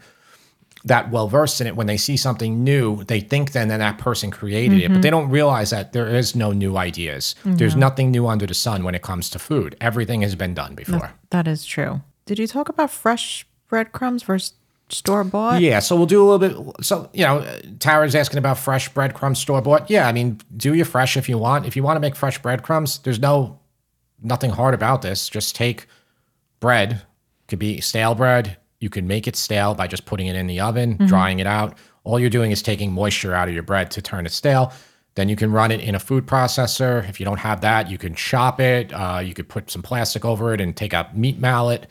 that 0.86 1.12
well 1.12 1.28
versed 1.28 1.62
in 1.62 1.68
it, 1.68 1.76
when 1.76 1.88
they 1.88 1.98
see 1.98 2.18
something 2.18 2.64
new, 2.64 3.04
they 3.06 3.22
think 3.22 3.54
then 3.54 3.70
that 3.70 3.78
that 3.78 3.98
person 3.98 4.32
created 4.32 4.80
it, 4.80 4.88
but 4.88 4.94
mm-hmm. 4.94 5.02
they 5.02 5.10
don't 5.10 5.30
realize 5.30 5.70
that 5.70 5.94
there 5.94 6.08
is 6.08 6.36
no 6.36 6.52
new 6.52 6.76
ideas. 6.78 7.36
There's 7.46 7.76
nothing 7.76 8.12
new 8.12 8.28
under 8.28 8.46
the 8.46 8.54
sun 8.54 8.84
when 8.84 8.94
it 8.94 9.02
comes 9.02 9.30
to 9.32 9.40
food. 9.40 9.78
Everything 9.80 10.22
has 10.22 10.36
been 10.36 10.54
done 10.54 10.76
before. 10.76 11.14
That 11.30 11.48
is 11.48 11.66
true. 11.66 12.02
Did 12.26 12.38
you 12.38 12.48
talk 12.48 12.70
about 12.70 12.92
fresh 12.92 13.46
breadcrumbs 13.70 14.24
versus 14.24 14.54
store 14.94 15.24
bought? 15.24 15.62
Yeah, 15.62 15.80
so 15.80 15.96
we'll 15.96 16.06
do 16.06 16.22
a 16.22 16.26
little 16.30 16.64
bit. 16.74 16.86
So, 16.86 17.10
you 17.14 17.24
know, 17.24 17.46
Tara's 17.80 18.16
asking 18.16 18.38
about 18.38 18.58
fresh 18.58 18.90
breadcrumbs 18.90 19.40
store 19.40 19.62
bought. 19.62 19.90
Yeah, 19.90 20.08
I 20.08 20.12
mean, 20.12 20.40
do 20.56 20.74
your 20.74 20.86
fresh 20.86 21.18
if 21.18 21.28
you 21.28 21.38
want. 21.38 21.66
If 21.66 21.76
you 21.76 21.84
want 21.84 21.98
to 21.98 22.02
make 22.02 22.16
fresh 22.16 22.42
breadcrumbs, 22.42 23.00
there's 23.00 23.20
no 23.20 23.60
nothing 24.22 24.52
hard 24.52 24.74
about 24.74 25.02
this. 25.02 25.30
Just 25.30 25.56
take 25.56 25.88
bread, 26.60 27.02
could 27.48 27.60
be 27.60 27.82
stale 27.82 28.16
bread. 28.16 28.58
You 28.80 28.90
can 28.90 29.08
make 29.08 29.28
it 29.28 29.36
stale 29.36 29.76
by 29.76 29.88
just 29.88 30.06
putting 30.06 30.28
it 30.28 30.36
in 30.36 30.48
the 30.48 30.60
oven, 30.60 30.98
drying 31.08 31.40
it 31.40 31.48
out. 31.48 31.78
All 32.04 32.20
you're 32.20 32.30
doing 32.30 32.52
is 32.52 32.62
taking 32.62 32.92
moisture 32.92 33.34
out 33.34 33.48
of 33.48 33.54
your 33.54 33.64
bread 33.64 33.92
to 33.92 34.02
turn 34.02 34.26
it 34.26 34.32
stale. 34.32 34.74
Then 35.16 35.30
you 35.30 35.36
can 35.36 35.52
run 35.52 35.72
it 35.72 35.80
in 35.80 35.96
a 35.96 36.00
food 36.00 36.26
processor. 36.26 37.08
If 37.08 37.20
you 37.20 37.26
don't 37.26 37.40
have 37.40 37.62
that, 37.62 37.90
you 37.90 37.98
can 37.98 38.16
chop 38.16 38.60
it. 38.60 38.92
Uh, 38.92 39.22
you 39.24 39.34
could 39.34 39.48
put 39.48 39.70
some 39.70 39.82
plastic 39.82 40.26
over 40.26 40.54
it 40.54 40.60
and 40.60 40.76
take 40.76 40.92
a 40.92 41.10
meat 41.14 41.40
mallet. 41.40 41.88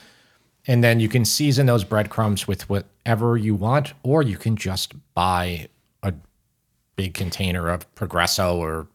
And 0.67 0.83
then 0.85 1.01
you 1.01 1.09
can 1.09 1.25
season 1.25 1.67
those 1.67 1.85
breadcrumbs 1.85 2.47
with 2.47 2.69
whatever 2.69 3.37
you 3.37 3.55
want, 3.55 3.95
or 4.03 4.23
you 4.23 4.37
can 4.37 4.57
just 4.57 4.95
buy 5.15 5.69
a 6.03 6.15
big 6.97 7.15
container 7.15 7.69
of 7.69 7.93
Progresso 7.95 8.57
or 8.57 8.87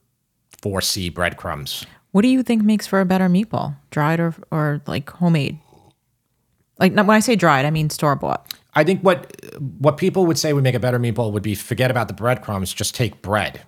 4C 0.61 1.13
breadcrumbs. 1.13 1.85
What 2.11 2.21
do 2.21 2.29
you 2.29 2.41
think 2.41 2.63
makes 2.63 2.87
for 2.87 3.01
a 3.01 3.05
better 3.05 3.27
meatball? 3.27 3.75
Dried 3.91 4.19
or 4.19 4.33
or 4.49 4.81
like 4.87 5.09
homemade? 5.09 5.59
Like 6.79 6.95
when 6.95 7.09
I 7.09 7.19
say 7.19 7.35
dried, 7.35 7.65
I 7.65 7.69
mean 7.69 7.89
store 7.89 8.15
bought. 8.15 8.53
I 8.73 8.83
think 8.83 9.01
what 9.01 9.35
what 9.79 9.97
people 9.97 10.25
would 10.25 10.37
say 10.37 10.53
would 10.53 10.63
make 10.63 10.75
a 10.75 10.79
better 10.79 10.99
meatball 10.99 11.31
would 11.31 11.43
be 11.43 11.55
forget 11.55 11.91
about 11.91 12.07
the 12.07 12.13
breadcrumbs, 12.13 12.73
just 12.73 12.95
take 12.95 13.21
bread. 13.21 13.61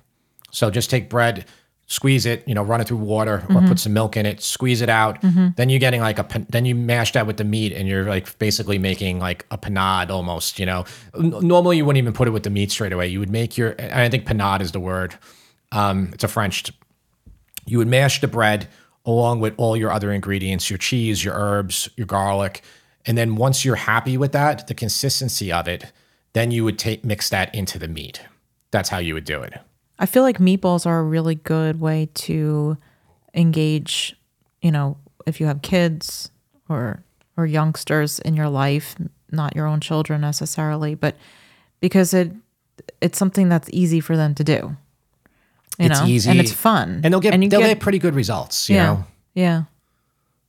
So 0.51 0.71
just 0.71 0.89
take 0.89 1.09
bread, 1.09 1.45
squeeze 1.89 2.25
it, 2.25 2.47
you 2.47 2.55
know, 2.55 2.63
run 2.63 2.79
it 2.79 2.87
through 2.87 2.97
water 2.97 3.43
or 3.49 3.61
put 3.67 3.79
some 3.79 3.93
milk 3.93 4.15
in 4.15 4.25
it, 4.25 4.41
squeeze 4.41 4.81
it 4.81 4.89
out. 4.89 5.21
Then 5.55 5.69
you're 5.69 5.79
getting 5.79 6.01
like 6.01 6.19
a 6.19 6.45
then 6.49 6.63
you 6.65 6.75
mash 6.75 7.11
that 7.13 7.27
with 7.27 7.37
the 7.37 7.43
meat 7.43 7.73
and 7.73 7.87
you're 7.87 8.05
like 8.05 8.37
basically 8.39 8.77
making 8.77 9.19
like 9.19 9.45
a 9.51 9.57
panade 9.57 10.09
almost, 10.09 10.59
you 10.59 10.65
know. 10.65 10.85
Normally 11.17 11.77
you 11.77 11.85
wouldn't 11.85 12.01
even 12.01 12.13
put 12.13 12.27
it 12.27 12.31
with 12.31 12.43
the 12.43 12.49
meat 12.49 12.71
straight 12.71 12.93
away. 12.93 13.07
You 13.07 13.19
would 13.19 13.31
make 13.31 13.57
your 13.57 13.75
and 13.79 13.93
I 13.93 14.07
think 14.07 14.25
panade 14.25 14.61
is 14.61 14.71
the 14.71 14.79
word. 14.79 15.15
Um, 15.71 16.11
it's 16.13 16.23
a 16.23 16.27
French 16.27 16.71
you 17.65 17.77
would 17.77 17.87
mash 17.87 18.19
the 18.21 18.27
bread 18.27 18.67
along 19.05 19.39
with 19.39 19.53
all 19.57 19.77
your 19.77 19.91
other 19.91 20.11
ingredients, 20.11 20.69
your 20.69 20.77
cheese, 20.77 21.23
your 21.23 21.35
herbs, 21.35 21.89
your 21.95 22.07
garlic. 22.07 22.61
And 23.05 23.17
then 23.17 23.35
once 23.35 23.63
you're 23.63 23.75
happy 23.75 24.17
with 24.17 24.31
that, 24.33 24.67
the 24.67 24.73
consistency 24.73 25.51
of 25.51 25.67
it, 25.67 25.91
then 26.33 26.51
you 26.51 26.63
would 26.63 26.77
take 26.77 27.05
mix 27.05 27.29
that 27.29 27.53
into 27.53 27.79
the 27.79 27.87
meat. 27.87 28.21
That's 28.71 28.89
how 28.89 28.97
you 28.97 29.13
would 29.13 29.25
do 29.25 29.41
it. 29.41 29.53
I 29.99 30.05
feel 30.05 30.23
like 30.23 30.37
meatballs 30.37 30.85
are 30.85 30.99
a 30.99 31.03
really 31.03 31.35
good 31.35 31.79
way 31.79 32.09
to 32.13 32.77
engage, 33.33 34.15
you 34.61 34.71
know, 34.71 34.97
if 35.27 35.39
you 35.39 35.45
have 35.45 35.61
kids 35.61 36.31
or 36.69 37.03
or 37.37 37.45
youngsters 37.45 38.19
in 38.19 38.35
your 38.35 38.49
life, 38.49 38.95
not 39.31 39.55
your 39.55 39.67
own 39.67 39.79
children 39.81 40.21
necessarily, 40.21 40.95
but 40.95 41.15
because 41.81 42.13
it 42.13 42.31
it's 43.01 43.17
something 43.17 43.49
that's 43.49 43.69
easy 43.71 43.99
for 43.99 44.15
them 44.15 44.33
to 44.35 44.43
do. 44.43 44.75
You 45.77 45.85
It's 45.85 45.99
know, 45.99 46.07
easy, 46.07 46.29
and 46.29 46.39
it's 46.39 46.51
fun, 46.51 47.01
and 47.03 47.13
they'll 47.13 47.21
get 47.21 47.39
you 47.41 47.49
they'll 47.49 47.61
get, 47.61 47.79
pretty 47.79 47.99
good 47.99 48.15
results. 48.15 48.69
You 48.69 48.75
yeah, 48.75 48.85
know, 48.85 49.05
yeah, 49.33 49.63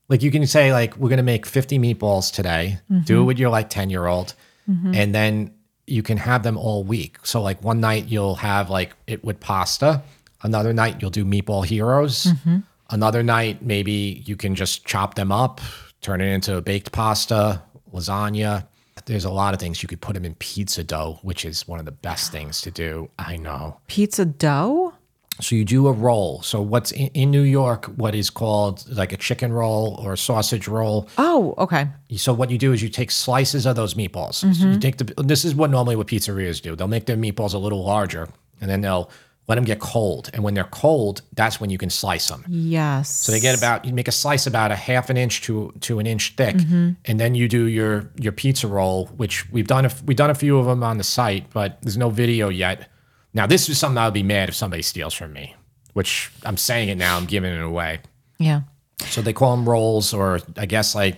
like 0.09 0.23
you 0.23 0.31
can 0.31 0.47
say 0.47 0.73
like 0.73 0.97
we're 0.97 1.11
gonna 1.11 1.23
make 1.23 1.47
fifty 1.47 1.79
meatballs 1.79 2.33
today. 2.33 2.79
Mm-hmm. 2.91 3.05
Do 3.05 3.23
it 3.23 3.25
with 3.25 3.39
your 3.39 3.51
like 3.51 3.69
ten 3.71 3.91
year 3.91 4.07
old, 4.07 4.35
and 4.67 5.15
then 5.15 5.53
you 5.91 6.03
can 6.03 6.17
have 6.17 6.43
them 6.43 6.57
all 6.57 6.85
week. 6.85 7.19
So 7.25 7.43
like 7.43 7.63
one 7.63 7.81
night 7.81 8.07
you'll 8.09 8.37
have 8.37 8.71
like 8.71 8.93
it 9.07 9.25
with 9.25 9.41
pasta. 9.41 10.03
Another 10.43 10.73
night 10.73 10.97
you'll 11.01 11.11
do 11.11 11.25
meatball 11.25 11.65
heroes. 11.65 12.25
Mm-hmm. 12.25 12.59
Another 12.91 13.23
night 13.23 13.63
maybe 13.63 14.23
you 14.25 14.37
can 14.37 14.55
just 14.55 14.85
chop 14.85 15.15
them 15.15 15.31
up, 15.31 15.61
turn 16.01 16.21
it 16.21 16.27
into 16.27 16.57
a 16.57 16.63
baked 16.63 16.93
pasta, 16.93 17.63
lasagna. 17.93 18.67
There's 19.07 19.25
a 19.25 19.31
lot 19.31 19.55
of 19.55 19.61
things 19.61 19.83
you 19.83 19.89
could 19.89 20.01
put 20.01 20.15
them 20.15 20.25
in 20.25 20.35
pizza 20.37 20.85
dough, 20.85 21.19
which 21.23 21.45
is 21.45 21.67
one 21.67 21.79
of 21.79 21.85
the 21.85 21.93
best 21.93 22.31
things 22.31 22.61
to 22.63 22.71
do. 22.71 23.11
I 23.19 23.37
know. 23.37 23.81
pizza 23.89 24.25
dough. 24.25 24.95
So 25.41 25.57
you 25.57 25.65
do 25.65 25.87
a 25.89 25.93
roll. 25.93 26.43
So 26.43 26.61
what's 26.63 26.93
in, 26.93 27.09
in 27.15 27.31
New 27.31 27.43
York, 27.43 27.87
what 27.97 28.15
is 28.15 28.31
called 28.31 28.85
like 28.89 29.13
a 29.13 29.17
chicken 29.17 29.53
roll 29.53 29.99
or 30.03 30.13
a 30.13 30.19
sausage 30.19 30.69
roll. 30.69 31.09
Oh, 31.19 31.55
okay. 31.59 31.89
So 32.17 32.33
what 32.33 32.51
you 32.51 32.59
do 32.59 32.73
is 32.73 32.83
you 32.83 32.89
take 32.89 33.11
slices 33.11 33.67
of 33.67 33.77
those 33.77 33.95
meatballs. 33.95 34.45
Mm-hmm. 34.45 34.73
you 34.73 34.79
take 34.79 34.97
the. 34.99 35.05
This 35.23 35.45
is 35.45 35.55
what 35.55 35.71
normally 35.71 35.97
what 35.97 36.07
pizzerias 36.09 36.61
do. 36.61 36.77
They'll 36.77 36.89
make 36.89 37.07
their 37.07 37.17
meatballs 37.17 37.55
a 37.55 37.59
little 37.59 37.85
larger, 37.85 38.29
and 38.61 38.71
then 38.71 38.81
they'll 38.83 39.11
let 39.49 39.57
them 39.57 39.65
get 39.65 39.81
cold. 39.81 40.31
And 40.33 40.45
when 40.45 40.55
they're 40.55 40.63
cold, 40.71 41.23
that's 41.35 41.61
when 41.61 41.71
you 41.71 41.79
can 41.79 41.91
slice 41.91 42.29
them. 42.29 42.45
Yes. 42.47 43.11
So 43.11 43.33
they 43.33 43.41
get 43.41 43.59
about 43.59 43.85
you 43.85 43.93
make 43.93 44.07
a 44.09 44.13
slice 44.13 44.47
about 44.47 44.71
a 44.71 44.77
half 44.77 45.11
an 45.11 45.17
inch 45.17 45.43
to 45.43 45.73
to 45.81 45.99
an 45.99 46.07
inch 46.07 46.35
thick, 46.37 46.55
Mm-hmm. 46.57 46.91
and 47.07 47.19
then 47.19 47.35
you 47.35 47.49
do 47.49 47.65
your 47.65 48.11
your 48.17 48.33
pizza 48.33 48.69
roll, 48.69 49.07
which 49.17 49.51
we've 49.51 49.67
done 49.67 49.87
a, 49.87 49.91
we've 50.05 50.17
done 50.17 50.31
a 50.31 50.35
few 50.35 50.59
of 50.59 50.67
them 50.67 50.83
on 50.83 50.99
the 50.99 51.05
site, 51.05 51.51
but 51.53 51.79
there's 51.83 51.99
no 51.99 52.11
video 52.11 52.49
yet. 52.49 52.89
Now 53.33 53.47
this 53.47 53.69
is 53.69 53.79
something 53.79 53.99
I 53.99 54.07
would 54.07 54.15
be 54.15 54.23
mad 54.23 54.49
if 54.49 54.55
somebody 54.55 54.83
steals 54.83 55.15
from 55.15 55.33
me, 55.33 55.55
which 55.93 56.31
I'm 56.45 56.57
saying 56.57 56.89
it 56.89 56.97
now, 56.97 57.17
I'm 57.17 57.27
giving 57.27 57.53
it 57.53 57.63
away. 57.63 58.01
Yeah. 58.39 58.63
So 59.07 59.23
they 59.23 59.33
call 59.33 59.57
them 59.57 59.69
rolls, 59.69 60.13
or 60.13 60.41
I 60.57 60.67
guess 60.67 60.95
like 60.95 61.17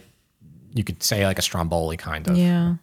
you 0.74 0.84
could 0.84 1.02
say 1.02 1.26
like 1.26 1.38
a 1.38 1.42
stromboli 1.42 1.96
kind 1.96 2.28
of. 2.28 2.36
Yeah. 2.36 2.76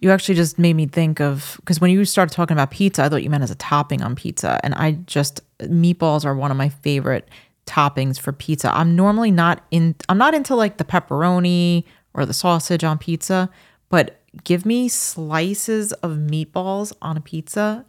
You 0.00 0.10
actually 0.10 0.34
just 0.34 0.58
made 0.58 0.74
me 0.74 0.86
think 0.86 1.20
of 1.20 1.56
because 1.60 1.80
when 1.80 1.90
you 1.90 2.04
started 2.04 2.34
talking 2.34 2.54
about 2.54 2.70
pizza, 2.70 3.04
I 3.04 3.08
thought 3.08 3.22
you 3.22 3.30
meant 3.30 3.44
as 3.44 3.50
a 3.50 3.56
topping 3.56 4.02
on 4.02 4.16
pizza. 4.16 4.60
And 4.64 4.74
I 4.74 4.92
just 5.06 5.40
meatballs 5.60 6.24
are 6.24 6.34
one 6.34 6.50
of 6.50 6.56
my 6.56 6.68
favorite 6.68 7.28
toppings 7.66 8.18
for 8.18 8.32
pizza. 8.32 8.74
I'm 8.74 8.96
normally 8.96 9.30
not 9.30 9.64
in 9.70 9.94
I'm 10.08 10.18
not 10.18 10.34
into 10.34 10.56
like 10.56 10.78
the 10.78 10.84
pepperoni 10.84 11.84
or 12.14 12.26
the 12.26 12.34
sausage 12.34 12.82
on 12.82 12.98
pizza, 12.98 13.48
but 13.88 14.20
give 14.44 14.66
me 14.66 14.88
slices 14.88 15.92
of 15.94 16.12
meatballs 16.12 16.92
on 17.00 17.16
a 17.16 17.20
pizza 17.20 17.84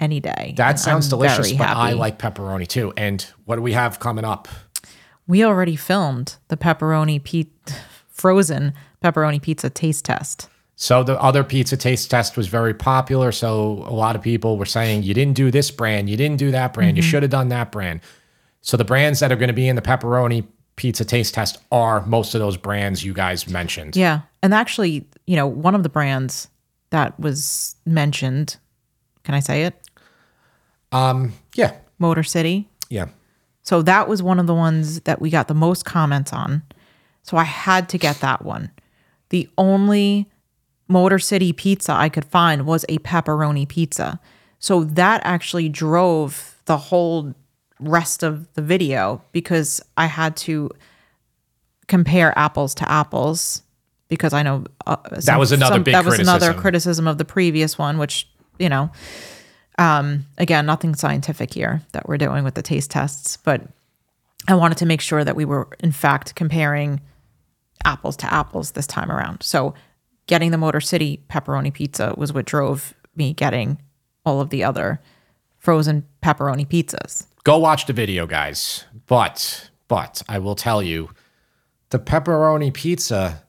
any 0.00 0.20
day. 0.20 0.54
That 0.56 0.78
sounds 0.78 1.06
I'm 1.06 1.10
delicious, 1.18 1.52
but 1.52 1.68
I 1.68 1.92
like 1.92 2.18
pepperoni 2.18 2.66
too. 2.66 2.92
And 2.96 3.22
what 3.44 3.56
do 3.56 3.62
we 3.62 3.72
have 3.72 3.98
coming 4.00 4.24
up? 4.24 4.48
we 5.26 5.44
already 5.44 5.76
filmed 5.76 6.36
the 6.48 6.56
pepperoni 6.56 7.22
pe- 7.22 7.50
frozen 8.08 8.72
pepperoni 9.04 9.40
pizza 9.42 9.68
taste 9.68 10.04
test. 10.06 10.48
So 10.74 11.02
the 11.02 11.20
other 11.20 11.44
pizza 11.44 11.76
taste 11.76 12.10
test 12.10 12.36
was 12.36 12.46
very 12.46 12.72
popular. 12.72 13.30
So 13.32 13.84
a 13.86 13.92
lot 13.92 14.16
of 14.16 14.22
people 14.22 14.56
were 14.56 14.64
saying 14.64 15.02
you 15.02 15.12
didn't 15.12 15.34
do 15.34 15.50
this 15.50 15.70
brand, 15.70 16.08
you 16.08 16.16
didn't 16.16 16.38
do 16.38 16.50
that 16.52 16.72
brand, 16.72 16.96
you 16.96 17.02
Mm-hmm. 17.02 17.10
should 17.10 17.22
have 17.24 17.30
done 17.30 17.48
that 17.48 17.70
brand. 17.72 18.00
So 18.62 18.76
the 18.78 18.84
brands 18.84 19.20
that 19.20 19.30
are 19.30 19.36
going 19.36 19.48
to 19.48 19.52
be 19.54 19.68
in 19.68 19.76
the 19.76 19.82
pepperoni 19.82 20.46
pizza 20.76 21.04
taste 21.04 21.34
test 21.34 21.58
are 21.70 22.06
most 22.06 22.34
of 22.34 22.40
those 22.40 22.56
brands 22.56 23.04
you 23.04 23.12
guys 23.12 23.48
mentioned. 23.48 23.96
Yeah. 23.96 24.20
And 24.42 24.54
actually, 24.54 25.06
you 25.26 25.36
know, 25.36 25.46
one 25.46 25.74
of 25.74 25.82
the 25.82 25.88
brands 25.90 26.48
that 26.90 27.18
was 27.20 27.76
mentioned, 27.84 28.56
can 29.24 29.34
I 29.34 29.40
say 29.40 29.64
it? 29.64 29.74
Yeah. 30.92 31.74
Motor 31.98 32.22
City. 32.22 32.68
Yeah. 32.88 33.06
So 33.62 33.82
that 33.82 34.08
was 34.08 34.22
one 34.22 34.38
of 34.38 34.46
the 34.46 34.54
ones 34.54 35.00
that 35.00 35.20
we 35.20 35.30
got 35.30 35.48
the 35.48 35.54
most 35.54 35.84
comments 35.84 36.32
on. 36.32 36.62
So 37.22 37.36
I 37.36 37.44
had 37.44 37.88
to 37.90 37.98
get 37.98 38.20
that 38.20 38.44
one. 38.44 38.70
The 39.28 39.48
only 39.58 40.30
Motor 40.88 41.18
City 41.18 41.52
pizza 41.52 41.92
I 41.92 42.08
could 42.08 42.24
find 42.24 42.64
was 42.64 42.84
a 42.88 42.98
pepperoni 42.98 43.68
pizza. 43.68 44.18
So 44.58 44.84
that 44.84 45.20
actually 45.24 45.68
drove 45.68 46.56
the 46.64 46.78
whole 46.78 47.34
rest 47.78 48.22
of 48.22 48.52
the 48.54 48.62
video 48.62 49.22
because 49.32 49.80
I 49.96 50.06
had 50.06 50.36
to 50.38 50.70
compare 51.86 52.36
apples 52.38 52.74
to 52.76 52.90
apples 52.90 53.62
because 54.08 54.32
I 54.32 54.42
know 54.42 54.64
uh, 54.86 54.96
some- 55.20 55.38
was 55.38 55.52
another 55.52 55.80
big 55.80 55.92
that 55.94 56.04
was 56.04 56.18
another 56.18 56.54
criticism 56.54 57.06
of 57.06 57.18
the 57.18 57.24
previous 57.24 57.76
one, 57.78 57.98
which 57.98 58.28
you 58.58 58.68
know, 58.68 58.90
um, 59.78 60.26
again, 60.36 60.66
nothing 60.66 60.94
scientific 60.94 61.54
here 61.54 61.82
that 61.92 62.08
we're 62.08 62.18
doing 62.18 62.44
with 62.44 62.54
the 62.54 62.62
taste 62.62 62.90
tests, 62.90 63.36
but 63.38 63.62
I 64.46 64.54
wanted 64.54 64.78
to 64.78 64.86
make 64.86 65.00
sure 65.00 65.24
that 65.24 65.36
we 65.36 65.44
were 65.44 65.68
in 65.80 65.92
fact 65.92 66.34
comparing 66.34 67.00
apples 67.84 68.16
to 68.18 68.32
apples 68.32 68.72
this 68.72 68.86
time 68.86 69.10
around. 69.10 69.42
So 69.42 69.74
getting 70.26 70.50
the 70.50 70.58
Motor 70.58 70.80
City 70.80 71.22
pepperoni 71.30 71.72
pizza 71.72 72.14
was 72.16 72.32
what 72.32 72.44
drove 72.44 72.94
me 73.14 73.32
getting 73.32 73.80
all 74.26 74.40
of 74.40 74.50
the 74.50 74.64
other 74.64 75.00
frozen 75.58 76.06
pepperoni 76.22 76.66
pizzas. 76.66 77.26
Go 77.44 77.58
watch 77.58 77.86
the 77.86 77.92
video, 77.92 78.26
guys. 78.26 78.84
But, 79.06 79.70
but 79.86 80.22
I 80.28 80.38
will 80.38 80.54
tell 80.54 80.82
you, 80.82 81.10
the 81.90 81.98
pepperoni 81.98 82.72
pizza 82.74 83.44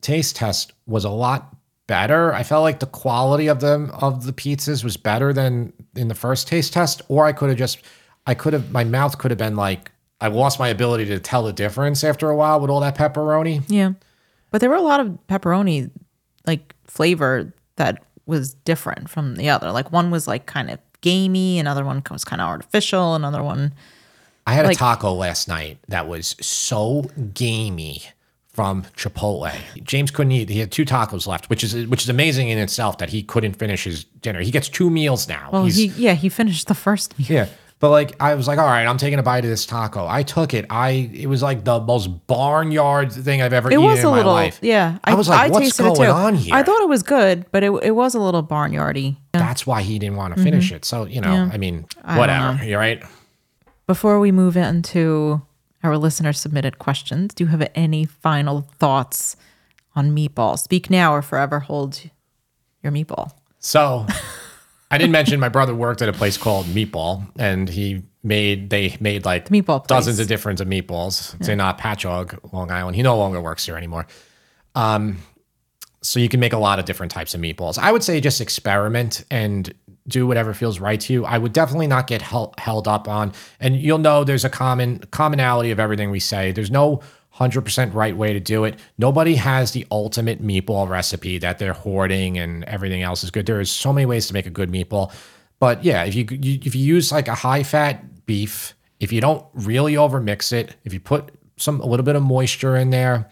taste 0.00 0.36
test 0.36 0.72
was 0.86 1.04
a 1.04 1.10
lot 1.10 1.53
better. 1.86 2.32
I 2.32 2.42
felt 2.42 2.62
like 2.62 2.80
the 2.80 2.86
quality 2.86 3.46
of 3.46 3.60
them 3.60 3.90
of 4.00 4.24
the 4.26 4.32
pizzas 4.32 4.82
was 4.84 4.96
better 4.96 5.32
than 5.32 5.72
in 5.96 6.08
the 6.08 6.14
first 6.14 6.48
taste 6.48 6.72
test. 6.72 7.02
Or 7.08 7.26
I 7.26 7.32
could 7.32 7.48
have 7.50 7.58
just, 7.58 7.78
I 8.26 8.34
could 8.34 8.52
have, 8.52 8.70
my 8.72 8.84
mouth 8.84 9.18
could 9.18 9.30
have 9.30 9.38
been 9.38 9.56
like, 9.56 9.90
I 10.20 10.28
lost 10.28 10.58
my 10.58 10.68
ability 10.68 11.06
to 11.06 11.18
tell 11.20 11.42
the 11.44 11.52
difference 11.52 12.02
after 12.04 12.30
a 12.30 12.36
while 12.36 12.60
with 12.60 12.70
all 12.70 12.80
that 12.80 12.96
pepperoni. 12.96 13.62
Yeah. 13.68 13.92
But 14.50 14.60
there 14.60 14.70
were 14.70 14.76
a 14.76 14.82
lot 14.82 15.00
of 15.00 15.18
pepperoni 15.28 15.90
like 16.46 16.74
flavor 16.84 17.52
that 17.76 18.02
was 18.26 18.54
different 18.54 19.10
from 19.10 19.34
the 19.36 19.50
other. 19.50 19.70
Like 19.72 19.92
one 19.92 20.10
was 20.10 20.26
like 20.26 20.46
kind 20.46 20.70
of 20.70 20.78
gamey, 21.02 21.58
another 21.58 21.84
one 21.84 22.02
was 22.10 22.24
kind 22.24 22.40
of 22.40 22.48
artificial, 22.48 23.14
another 23.14 23.42
one 23.42 23.74
I 24.46 24.52
had 24.54 24.66
Like- 24.66 24.76
a 24.76 24.78
taco 24.78 25.12
last 25.12 25.48
night 25.48 25.78
that 25.88 26.06
was 26.06 26.36
so 26.40 27.10
gamey 27.34 28.02
from 28.54 28.84
Chipotle. 28.96 29.52
James 29.82 30.10
couldn't 30.10 30.32
eat. 30.32 30.48
He 30.48 30.60
had 30.60 30.70
two 30.70 30.84
tacos 30.84 31.26
left, 31.26 31.50
which 31.50 31.62
is 31.64 31.86
which 31.88 32.02
is 32.02 32.08
amazing 32.08 32.48
in 32.48 32.58
itself 32.58 32.98
that 32.98 33.10
he 33.10 33.22
couldn't 33.22 33.54
finish 33.54 33.84
his 33.84 34.04
dinner. 34.04 34.40
He 34.40 34.50
gets 34.50 34.68
two 34.68 34.88
meals 34.88 35.28
now. 35.28 35.50
Well, 35.52 35.64
He's, 35.64 35.76
he 35.76 35.86
yeah, 35.86 36.14
he 36.14 36.28
finished 36.28 36.68
the 36.68 36.74
first 36.74 37.18
meal. 37.18 37.28
yeah. 37.28 37.48
But 37.80 37.90
like 37.90 38.14
I 38.22 38.34
was 38.34 38.46
like, 38.46 38.58
all 38.58 38.64
right, 38.66 38.86
I'm 38.86 38.96
taking 38.96 39.18
a 39.18 39.22
bite 39.22 39.44
of 39.44 39.50
this 39.50 39.66
taco. 39.66 40.06
I 40.06 40.22
took 40.22 40.54
it. 40.54 40.64
I 40.70 41.10
it 41.12 41.26
was 41.26 41.42
like 41.42 41.64
the 41.64 41.80
most 41.80 42.26
barnyard 42.26 43.12
thing 43.12 43.42
I've 43.42 43.52
ever 43.52 43.68
It 43.68 43.74
eaten 43.74 43.84
was 43.84 43.98
in 43.98 44.06
my 44.06 44.16
little 44.16 44.32
life. 44.32 44.58
yeah. 44.62 44.98
I 45.04 45.14
was 45.14 45.28
like, 45.28 45.50
what's 45.50 45.66
tasted 45.66 45.82
going 45.82 46.00
it 46.00 46.06
too. 46.06 46.10
on 46.10 46.34
here? 46.36 46.54
I 46.54 46.62
thought 46.62 46.80
it 46.80 46.88
was 46.88 47.02
good, 47.02 47.44
but 47.50 47.62
it 47.62 47.72
it 47.82 47.90
was 47.90 48.14
a 48.14 48.20
little 48.20 48.42
barnyardy. 48.42 49.16
That's 49.32 49.66
why 49.66 49.82
he 49.82 49.98
didn't 49.98 50.16
want 50.16 50.36
to 50.36 50.42
finish 50.42 50.68
mm-hmm. 50.68 50.76
it. 50.76 50.84
So, 50.84 51.04
you 51.04 51.20
know, 51.20 51.50
I 51.52 51.58
mean, 51.58 51.86
whatever. 52.04 52.64
You're 52.64 52.78
right. 52.78 53.02
Before 53.86 54.18
we 54.18 54.32
move 54.32 54.56
into 54.56 55.42
our 55.84 55.98
listener 55.98 56.32
submitted 56.32 56.78
questions, 56.78 57.34
do 57.34 57.44
you 57.44 57.48
have 57.48 57.68
any 57.74 58.04
final 58.04 58.62
thoughts 58.78 59.36
on 59.94 60.14
meatball? 60.16 60.58
Speak 60.58 60.90
now 60.90 61.14
or 61.14 61.22
forever 61.22 61.60
hold 61.60 62.00
your 62.82 62.92
meatball. 62.92 63.32
So 63.58 64.06
I 64.90 64.98
didn't 64.98 65.12
mention 65.12 65.40
my 65.40 65.48
brother 65.48 65.74
worked 65.74 66.02
at 66.02 66.08
a 66.08 66.12
place 66.12 66.36
called 66.36 66.66
Meatball, 66.66 67.26
and 67.38 67.68
he 67.68 68.02
made 68.22 68.70
they 68.70 68.96
made 69.00 69.24
like 69.24 69.46
The 69.46 69.62
meatball 69.62 69.80
place. 69.80 69.86
dozens 69.88 70.18
of 70.18 70.28
different 70.28 70.60
of 70.60 70.68
meatballs. 70.68 71.38
It's 71.38 71.48
in 71.48 71.60
uh, 71.60 71.74
Patchogue, 71.74 72.52
Long 72.52 72.70
Island. 72.70 72.96
He 72.96 73.02
no 73.02 73.16
longer 73.16 73.40
works 73.40 73.64
here 73.66 73.76
anymore. 73.76 74.06
Um, 74.74 75.18
so 76.02 76.20
you 76.20 76.28
can 76.28 76.40
make 76.40 76.52
a 76.52 76.58
lot 76.58 76.78
of 76.78 76.84
different 76.84 77.12
types 77.12 77.34
of 77.34 77.40
meatballs. 77.40 77.78
I 77.78 77.90
would 77.90 78.02
say 78.04 78.20
just 78.20 78.40
experiment 78.40 79.24
and 79.30 79.72
do 80.06 80.26
whatever 80.26 80.52
feels 80.52 80.80
right 80.80 81.00
to 81.00 81.12
you. 81.12 81.24
I 81.24 81.38
would 81.38 81.52
definitely 81.52 81.86
not 81.86 82.06
get 82.06 82.20
held, 82.22 82.54
held 82.58 82.86
up 82.86 83.08
on, 83.08 83.32
and 83.60 83.76
you'll 83.76 83.98
know 83.98 84.24
there's 84.24 84.44
a 84.44 84.50
common 84.50 84.98
commonality 85.10 85.70
of 85.70 85.80
everything 85.80 86.10
we 86.10 86.20
say. 86.20 86.52
There's 86.52 86.70
no 86.70 87.00
100% 87.36 87.94
right 87.94 88.16
way 88.16 88.32
to 88.32 88.40
do 88.40 88.64
it. 88.64 88.78
Nobody 88.98 89.34
has 89.34 89.72
the 89.72 89.86
ultimate 89.90 90.42
meatball 90.42 90.88
recipe 90.88 91.38
that 91.38 91.58
they're 91.58 91.72
hoarding 91.72 92.38
and 92.38 92.64
everything 92.64 93.02
else 93.02 93.24
is 93.24 93.30
good. 93.30 93.46
There 93.46 93.60
is 93.60 93.70
so 93.70 93.92
many 93.92 94.06
ways 94.06 94.26
to 94.28 94.34
make 94.34 94.46
a 94.46 94.50
good 94.50 94.70
meatball. 94.70 95.12
But 95.58 95.84
yeah, 95.84 96.04
if 96.04 96.14
you, 96.14 96.26
you 96.30 96.60
if 96.64 96.74
you 96.74 96.84
use 96.84 97.10
like 97.10 97.28
a 97.28 97.34
high 97.34 97.62
fat 97.62 98.26
beef, 98.26 98.74
if 99.00 99.12
you 99.12 99.20
don't 99.20 99.44
really 99.54 99.94
overmix 99.94 100.52
it, 100.52 100.76
if 100.84 100.92
you 100.92 101.00
put 101.00 101.30
some 101.56 101.80
a 101.80 101.86
little 101.86 102.04
bit 102.04 102.16
of 102.16 102.22
moisture 102.22 102.76
in 102.76 102.90
there, 102.90 103.28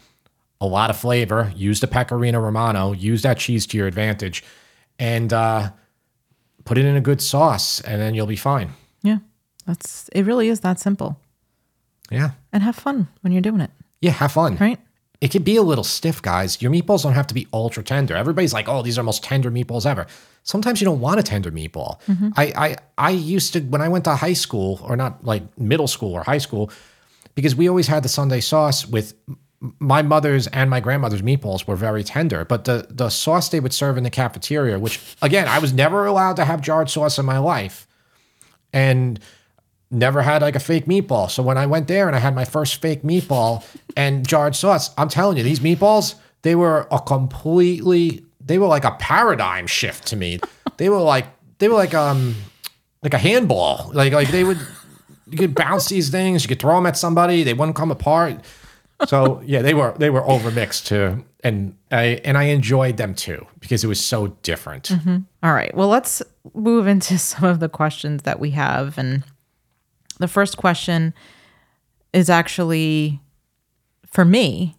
a 0.60 0.66
lot 0.66 0.90
of 0.90 0.96
flavor. 0.96 1.52
Use 1.54 1.80
the 1.80 1.86
pecorino 1.86 2.40
romano. 2.40 2.92
Use 2.92 3.22
that 3.22 3.38
cheese 3.38 3.66
to 3.66 3.76
your 3.76 3.86
advantage, 3.86 4.44
and 4.98 5.32
uh, 5.32 5.70
put 6.64 6.78
it 6.78 6.84
in 6.84 6.96
a 6.96 7.00
good 7.00 7.20
sauce, 7.20 7.80
and 7.80 8.00
then 8.00 8.14
you'll 8.14 8.26
be 8.26 8.36
fine. 8.36 8.72
Yeah. 9.02 9.18
That's 9.66 10.08
it 10.12 10.24
really 10.26 10.48
is 10.48 10.60
that 10.60 10.80
simple. 10.80 11.18
Yeah, 12.10 12.30
And 12.52 12.62
have 12.62 12.76
fun 12.76 13.08
when 13.22 13.32
you're 13.32 13.40
doing 13.40 13.60
it, 13.62 13.70
yeah. 14.02 14.10
Have 14.10 14.32
fun. 14.32 14.56
right? 14.56 14.78
it 15.22 15.30
could 15.30 15.44
be 15.44 15.56
a 15.56 15.62
little 15.62 15.84
stiff, 15.84 16.20
guys. 16.20 16.60
Your 16.60 16.70
meatballs 16.72 17.04
don't 17.04 17.14
have 17.14 17.28
to 17.28 17.34
be 17.34 17.46
ultra 17.52 17.82
tender. 17.84 18.16
Everybody's 18.16 18.52
like, 18.52 18.68
oh, 18.68 18.82
these 18.82 18.98
are 18.98 19.02
the 19.02 19.06
most 19.06 19.22
tender 19.22 19.52
meatballs 19.52 19.86
ever. 19.86 20.06
Sometimes 20.42 20.80
you 20.80 20.84
don't 20.84 21.00
want 21.00 21.20
a 21.20 21.22
tender 21.22 21.52
meatball. 21.52 22.00
Mm-hmm. 22.06 22.30
I, 22.36 22.52
I 22.56 22.76
I 22.98 23.10
used 23.10 23.52
to 23.52 23.60
when 23.60 23.80
I 23.80 23.88
went 23.88 24.04
to 24.04 24.16
high 24.16 24.32
school, 24.32 24.80
or 24.82 24.96
not 24.96 25.24
like 25.24 25.42
middle 25.56 25.86
school 25.88 26.12
or 26.12 26.22
high 26.24 26.38
school, 26.38 26.70
because 27.34 27.54
we 27.54 27.68
always 27.68 27.86
had 27.86 28.02
the 28.02 28.08
Sunday 28.08 28.40
sauce 28.40 28.86
with 28.86 29.14
my 29.78 30.02
mother's 30.02 30.46
and 30.48 30.68
my 30.68 30.80
grandmother's 30.80 31.22
meatballs 31.22 31.66
were 31.66 31.76
very 31.76 32.02
tender, 32.02 32.44
but 32.44 32.64
the 32.64 32.86
the 32.90 33.10
sauce 33.10 33.48
they 33.48 33.60
would 33.60 33.72
serve 33.72 33.96
in 33.96 34.04
the 34.04 34.10
cafeteria, 34.10 34.78
which 34.78 35.00
again 35.22 35.46
I 35.48 35.58
was 35.58 35.72
never 35.72 36.06
allowed 36.06 36.36
to 36.36 36.44
have 36.44 36.60
jarred 36.60 36.90
sauce 36.90 37.18
in 37.18 37.24
my 37.24 37.38
life, 37.38 37.86
and 38.72 39.20
never 39.90 40.22
had 40.22 40.42
like 40.42 40.56
a 40.56 40.60
fake 40.60 40.86
meatball. 40.86 41.30
So 41.30 41.42
when 41.42 41.58
I 41.58 41.66
went 41.66 41.86
there 41.86 42.06
and 42.06 42.16
I 42.16 42.18
had 42.18 42.34
my 42.34 42.44
first 42.44 42.80
fake 42.80 43.02
meatball 43.02 43.64
and 43.96 44.26
jarred 44.26 44.56
sauce, 44.56 44.90
I'm 44.98 45.08
telling 45.08 45.36
you, 45.36 45.42
these 45.42 45.60
meatballs 45.60 46.16
they 46.42 46.54
were 46.56 46.86
a 46.90 47.00
completely 47.00 48.24
they 48.44 48.58
were 48.58 48.66
like 48.66 48.84
a 48.84 48.92
paradigm 48.92 49.66
shift 49.66 50.06
to 50.08 50.16
me. 50.16 50.40
They 50.76 50.88
were 50.88 51.00
like 51.00 51.26
they 51.58 51.68
were 51.68 51.76
like 51.76 51.94
um 51.94 52.34
like 53.02 53.14
a 53.14 53.18
handball. 53.18 53.90
Like 53.94 54.12
like 54.12 54.28
they 54.28 54.44
would 54.44 54.58
you 55.30 55.38
could 55.38 55.54
bounce 55.54 55.88
these 55.88 56.10
things, 56.10 56.42
you 56.42 56.48
could 56.48 56.58
throw 56.58 56.74
them 56.74 56.86
at 56.86 56.98
somebody, 56.98 57.42
they 57.42 57.54
wouldn't 57.54 57.76
come 57.76 57.90
apart. 57.90 58.40
So 59.06 59.40
yeah, 59.44 59.62
they 59.62 59.74
were 59.74 59.94
they 59.98 60.10
were 60.10 60.22
overmixed 60.22 60.86
too, 60.86 61.24
and 61.42 61.76
I 61.90 62.20
and 62.24 62.36
I 62.38 62.44
enjoyed 62.44 62.96
them 62.96 63.14
too 63.14 63.46
because 63.60 63.84
it 63.84 63.88
was 63.88 64.02
so 64.04 64.28
different. 64.42 64.88
Mm-hmm. 64.88 65.16
All 65.42 65.52
right. 65.54 65.74
Well, 65.74 65.88
let's 65.88 66.22
move 66.54 66.86
into 66.86 67.18
some 67.30 67.44
of 67.48 67.60
the 67.60 67.68
questions 67.68 68.22
that 68.22 68.38
we 68.40 68.50
have. 68.50 68.98
And 68.98 69.24
the 70.18 70.28
first 70.28 70.56
question 70.56 71.14
is 72.12 72.30
actually 72.30 73.20
for 74.06 74.24
me. 74.24 74.76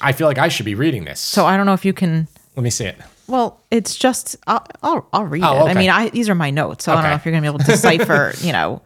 I 0.00 0.12
feel 0.12 0.26
like 0.26 0.38
I 0.38 0.48
should 0.48 0.66
be 0.66 0.74
reading 0.74 1.04
this. 1.04 1.20
So 1.20 1.46
I 1.46 1.56
don't 1.56 1.64
know 1.66 1.72
if 1.72 1.84
you 1.84 1.92
can. 1.92 2.26
Let 2.56 2.64
me 2.64 2.70
see 2.70 2.86
it. 2.86 2.96
Well, 3.28 3.62
it's 3.70 3.94
just 3.96 4.36
I'll 4.46 4.66
I'll, 4.82 5.08
I'll 5.12 5.24
read 5.24 5.44
Oh, 5.44 5.66
it. 5.66 5.70
I 5.70 5.74
mean, 5.74 5.90
I 5.90 6.08
these 6.08 6.28
are 6.28 6.34
my 6.34 6.50
notes, 6.50 6.84
so 6.84 6.92
I 6.92 7.00
don't 7.00 7.10
know 7.10 7.16
if 7.16 7.24
you're 7.24 7.32
gonna 7.32 7.42
be 7.42 7.48
able 7.48 7.58
to 7.60 7.64
decipher, 7.72 8.32
you 8.40 8.52
know, 8.52 8.82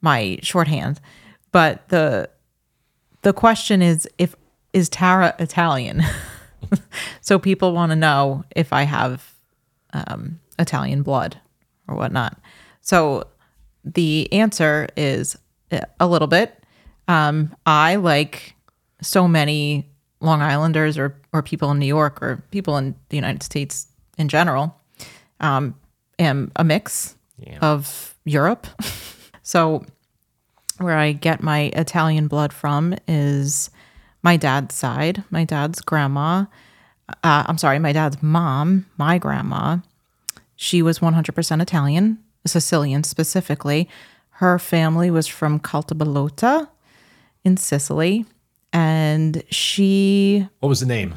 my 0.00 0.38
shorthand. 0.42 1.00
But 1.52 1.88
the 1.88 2.30
the 3.22 3.32
question 3.32 3.82
is 3.82 4.08
if 4.18 4.34
is 4.72 4.88
Tara 4.88 5.34
Italian? 5.38 6.02
so 7.20 7.38
people 7.38 7.72
want 7.72 7.90
to 7.90 7.96
know 7.96 8.44
if 8.54 8.72
I 8.72 8.84
have 8.84 9.34
um, 9.92 10.38
Italian 10.58 11.02
blood 11.02 11.40
or 11.88 11.96
whatnot. 11.96 12.38
So 12.80 13.26
the 13.84 14.32
answer 14.32 14.88
is 14.96 15.36
a 15.98 16.06
little 16.06 16.28
bit. 16.28 16.64
Um, 17.08 17.54
I 17.66 17.96
like 17.96 18.54
so 19.02 19.26
many 19.26 19.88
Long 20.20 20.42
Islanders 20.42 20.98
or 20.98 21.16
or 21.32 21.42
people 21.42 21.70
in 21.70 21.78
New 21.78 21.86
York 21.86 22.22
or 22.22 22.42
people 22.50 22.76
in 22.76 22.94
the 23.08 23.16
United 23.16 23.42
States 23.42 23.86
in 24.18 24.28
general. 24.28 24.76
Um, 25.40 25.74
am 26.18 26.52
a 26.56 26.64
mix 26.64 27.16
of 27.62 28.14
Europe. 28.24 28.66
so 29.42 29.84
where 30.80 30.96
I 30.96 31.12
get 31.12 31.42
my 31.42 31.70
Italian 31.74 32.26
blood 32.26 32.52
from 32.52 32.94
is 33.06 33.70
my 34.22 34.36
dad's 34.36 34.74
side, 34.74 35.22
my 35.30 35.44
dad's 35.44 35.80
grandma. 35.80 36.46
Uh, 37.22 37.44
I'm 37.46 37.58
sorry, 37.58 37.78
my 37.78 37.92
dad's 37.92 38.22
mom, 38.22 38.86
my 38.96 39.18
grandma. 39.18 39.78
She 40.56 40.82
was 40.82 41.00
100% 41.00 41.60
Italian, 41.62 42.18
Sicilian 42.46 43.04
specifically. 43.04 43.88
Her 44.30 44.58
family 44.58 45.10
was 45.10 45.26
from 45.26 45.60
Caltabellotta 45.60 46.68
in 47.44 47.56
Sicily. 47.56 48.24
And 48.72 49.42
she, 49.50 50.46
What 50.60 50.68
was 50.68 50.80
the 50.80 50.86
name? 50.86 51.14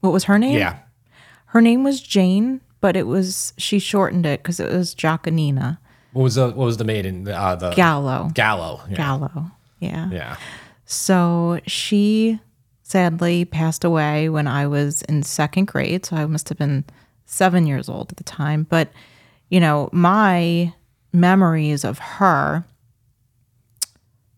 what 0.00 0.12
was 0.12 0.24
her 0.24 0.38
name? 0.38 0.56
Yeah. 0.58 0.78
Her 1.46 1.60
name 1.60 1.84
was 1.84 2.00
Jane, 2.00 2.60
but 2.80 2.96
it 2.96 3.06
was, 3.06 3.52
she 3.58 3.78
shortened 3.78 4.24
it 4.26 4.42
because 4.42 4.58
it 4.60 4.70
was 4.72 4.94
Giacomina 4.94 5.78
What 6.12 6.22
was 6.22 6.34
the 6.34 6.46
what 6.48 6.56
was 6.66 6.76
the 6.76 6.84
maiden? 6.84 7.26
Uh, 7.28 7.54
the 7.56 7.70
Gallo. 7.70 8.30
Gallo. 8.34 8.80
Yeah. 8.88 8.96
Gallo. 8.96 9.50
Yeah. 9.78 10.10
Yeah. 10.10 10.36
So 10.84 11.60
she 11.66 12.40
sadly 12.82 13.44
passed 13.44 13.84
away 13.84 14.28
when 14.28 14.46
I 14.48 14.66
was 14.66 15.02
in 15.02 15.22
second 15.22 15.66
grade. 15.68 16.04
So 16.06 16.16
I 16.16 16.26
must 16.26 16.48
have 16.48 16.58
been 16.58 16.84
seven 17.26 17.66
years 17.66 17.88
old 17.88 18.10
at 18.10 18.16
the 18.16 18.24
time. 18.24 18.66
But, 18.68 18.90
you 19.48 19.60
know, 19.60 19.88
my 19.92 20.72
memories 21.12 21.84
of 21.84 21.98
her 22.00 22.64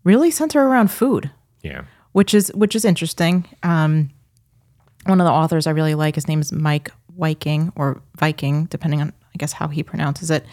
really 0.05 0.31
center 0.31 0.61
around 0.63 0.91
food, 0.91 1.31
Yeah. 1.63 1.83
which 2.13 2.35
is 2.35 2.53
which 2.55 2.75
is 2.77 2.85
interesting. 2.85 3.47
Um, 3.63 4.11
one 5.07 5.21
of 5.21 5.25
the 5.25 5.31
authors 5.33 5.67
I 5.67 5.71
really 5.71 5.95
like, 5.95 6.15
his 6.17 6.29
name 6.29 6.41
is 6.41 6.51
Meik 6.53 6.89
Wiking 7.17 7.73
or 7.77 8.03
Viking, 8.19 8.67
depending 8.67 9.01
on 9.01 9.13
I 9.35 9.39
guess 9.39 9.53
how 9.55 9.69
he 9.69 9.83
pronounces 9.83 10.31
it. 10.31 10.45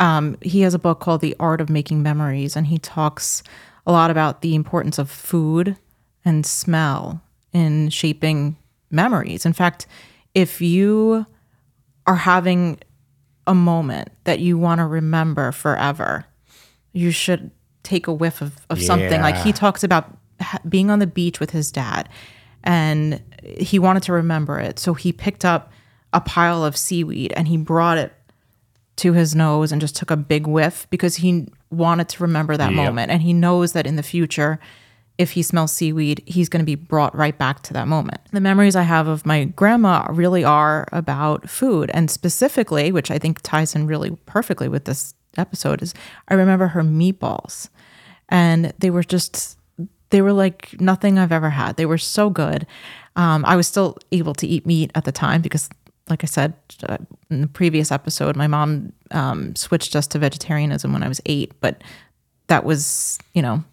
Um, 0.00 0.36
he 0.42 0.62
has 0.62 0.74
a 0.74 0.78
book 0.78 1.00
called 1.00 1.20
The 1.20 1.36
Art 1.38 1.60
of 1.60 1.70
Making 1.70 2.02
Memories, 2.02 2.56
and 2.56 2.66
he 2.66 2.78
talks 2.78 3.42
a 3.86 3.92
lot 3.92 4.10
about 4.10 4.42
the 4.42 4.54
importance 4.54 4.98
of 4.98 5.10
food 5.10 5.76
and 6.24 6.44
smell 6.44 7.22
in 7.52 7.90
shaping 7.90 8.56
memories. 8.90 9.46
In 9.46 9.52
fact, 9.52 9.86
if 10.34 10.60
you 10.60 11.26
are 12.06 12.16
having 12.16 12.78
a 13.46 13.54
moment 13.54 14.08
that 14.24 14.40
you 14.40 14.58
want 14.58 14.78
to 14.78 14.86
remember 14.86 15.52
forever, 15.52 16.24
you 16.92 17.10
should 17.10 17.50
take 17.82 18.06
a 18.06 18.12
whiff 18.12 18.40
of, 18.40 18.66
of 18.70 18.78
something. 18.82 19.20
Like 19.20 19.36
he 19.36 19.52
talks 19.52 19.84
about 19.84 20.16
ha- 20.40 20.58
being 20.68 20.90
on 20.90 20.98
the 20.98 21.06
beach 21.06 21.40
with 21.40 21.50
his 21.50 21.70
dad 21.70 22.08
and 22.62 23.22
he 23.42 23.78
wanted 23.78 24.02
to 24.04 24.12
remember 24.12 24.58
it. 24.58 24.78
So 24.78 24.94
he 24.94 25.12
picked 25.12 25.44
up 25.44 25.70
a 26.12 26.20
pile 26.20 26.64
of 26.64 26.76
seaweed 26.76 27.32
and 27.36 27.46
he 27.46 27.58
brought 27.58 27.98
it 27.98 28.12
to 28.96 29.12
his 29.12 29.34
nose 29.34 29.72
and 29.72 29.80
just 29.80 29.96
took 29.96 30.10
a 30.10 30.16
big 30.16 30.46
whiff 30.46 30.86
because 30.90 31.16
he 31.16 31.48
wanted 31.70 32.08
to 32.10 32.22
remember 32.22 32.56
that 32.56 32.72
Yep. 32.72 32.84
moment. 32.84 33.10
And 33.10 33.22
he 33.22 33.32
knows 33.32 33.72
that 33.72 33.86
in 33.86 33.96
the 33.96 34.02
future, 34.02 34.60
if 35.18 35.32
he 35.32 35.42
smells 35.42 35.72
seaweed, 35.72 36.22
he's 36.26 36.48
going 36.48 36.60
to 36.60 36.66
be 36.66 36.74
brought 36.74 37.14
right 37.16 37.36
back 37.36 37.62
to 37.62 37.72
that 37.72 37.86
moment. 37.88 38.20
The 38.32 38.40
memories 38.40 38.74
I 38.76 38.82
have 38.82 39.06
of 39.06 39.24
my 39.26 39.44
grandma 39.44 40.06
really 40.10 40.42
are 40.44 40.86
about 40.92 41.48
food. 41.48 41.90
And 41.94 42.10
specifically, 42.10 42.90
which 42.92 43.10
I 43.10 43.18
think 43.18 43.40
ties 43.42 43.74
in 43.74 43.86
really 43.86 44.10
perfectly 44.26 44.68
with 44.68 44.84
this 44.86 45.14
episode, 45.36 45.82
is 45.82 45.94
I 46.28 46.34
remember 46.34 46.68
her 46.68 46.82
meatballs. 46.82 47.68
And 48.28 48.72
they 48.78 48.90
were 48.90 49.04
just, 49.04 49.56
they 50.10 50.22
were 50.22 50.32
like 50.32 50.80
nothing 50.80 51.18
I've 51.18 51.32
ever 51.32 51.50
had. 51.50 51.76
They 51.76 51.86
were 51.86 51.98
so 51.98 52.30
good. 52.30 52.66
Um, 53.16 53.44
I 53.44 53.54
was 53.56 53.68
still 53.68 53.98
able 54.10 54.34
to 54.34 54.46
eat 54.46 54.66
meat 54.66 54.90
at 54.96 55.04
the 55.04 55.12
time 55.12 55.42
because, 55.42 55.68
like 56.08 56.22
I 56.22 56.26
said 56.26 56.54
uh, 56.88 56.98
in 57.30 57.40
the 57.40 57.46
previous 57.46 57.90
episode, 57.90 58.36
my 58.36 58.46
mom 58.46 58.92
um, 59.10 59.56
switched 59.56 59.96
us 59.96 60.06
to 60.08 60.18
vegetarianism 60.18 60.92
when 60.92 61.02
I 61.02 61.08
was 61.08 61.20
eight. 61.26 61.52
But 61.60 61.82
that 62.48 62.64
was, 62.64 63.18
you 63.32 63.42
know, 63.42 63.64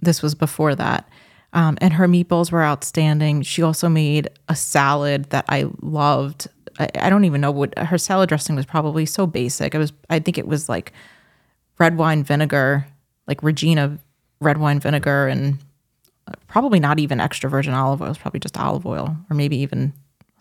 this 0.00 0.22
was 0.22 0.34
before 0.34 0.74
that. 0.74 1.08
Um, 1.54 1.76
and 1.80 1.94
her 1.94 2.08
meatballs 2.08 2.50
were 2.50 2.62
outstanding. 2.62 3.42
She 3.42 3.62
also 3.62 3.88
made 3.88 4.28
a 4.48 4.56
salad 4.56 5.30
that 5.30 5.44
I 5.48 5.66
loved. 5.80 6.48
I, 6.78 6.88
I 6.94 7.10
don't 7.10 7.24
even 7.24 7.40
know 7.40 7.50
what 7.50 7.78
her 7.78 7.98
salad 7.98 8.28
dressing 8.28 8.56
was. 8.56 8.66
Probably 8.66 9.06
so 9.06 9.26
basic. 9.26 9.74
It 9.74 9.78
was. 9.78 9.92
I 10.08 10.18
think 10.18 10.38
it 10.38 10.46
was 10.46 10.68
like 10.68 10.92
red 11.78 11.96
wine 11.96 12.24
vinegar, 12.24 12.86
like 13.26 13.42
Regina 13.42 13.98
red 14.40 14.58
wine 14.58 14.80
vinegar, 14.80 15.28
and 15.28 15.58
uh, 16.26 16.32
probably 16.48 16.80
not 16.80 16.98
even 16.98 17.20
extra 17.20 17.48
virgin 17.48 17.74
olive 17.74 18.00
oil. 18.00 18.06
It 18.06 18.10
was 18.10 18.18
probably 18.18 18.40
just 18.40 18.58
olive 18.58 18.86
oil, 18.86 19.16
or 19.30 19.34
maybe 19.34 19.58
even 19.58 19.92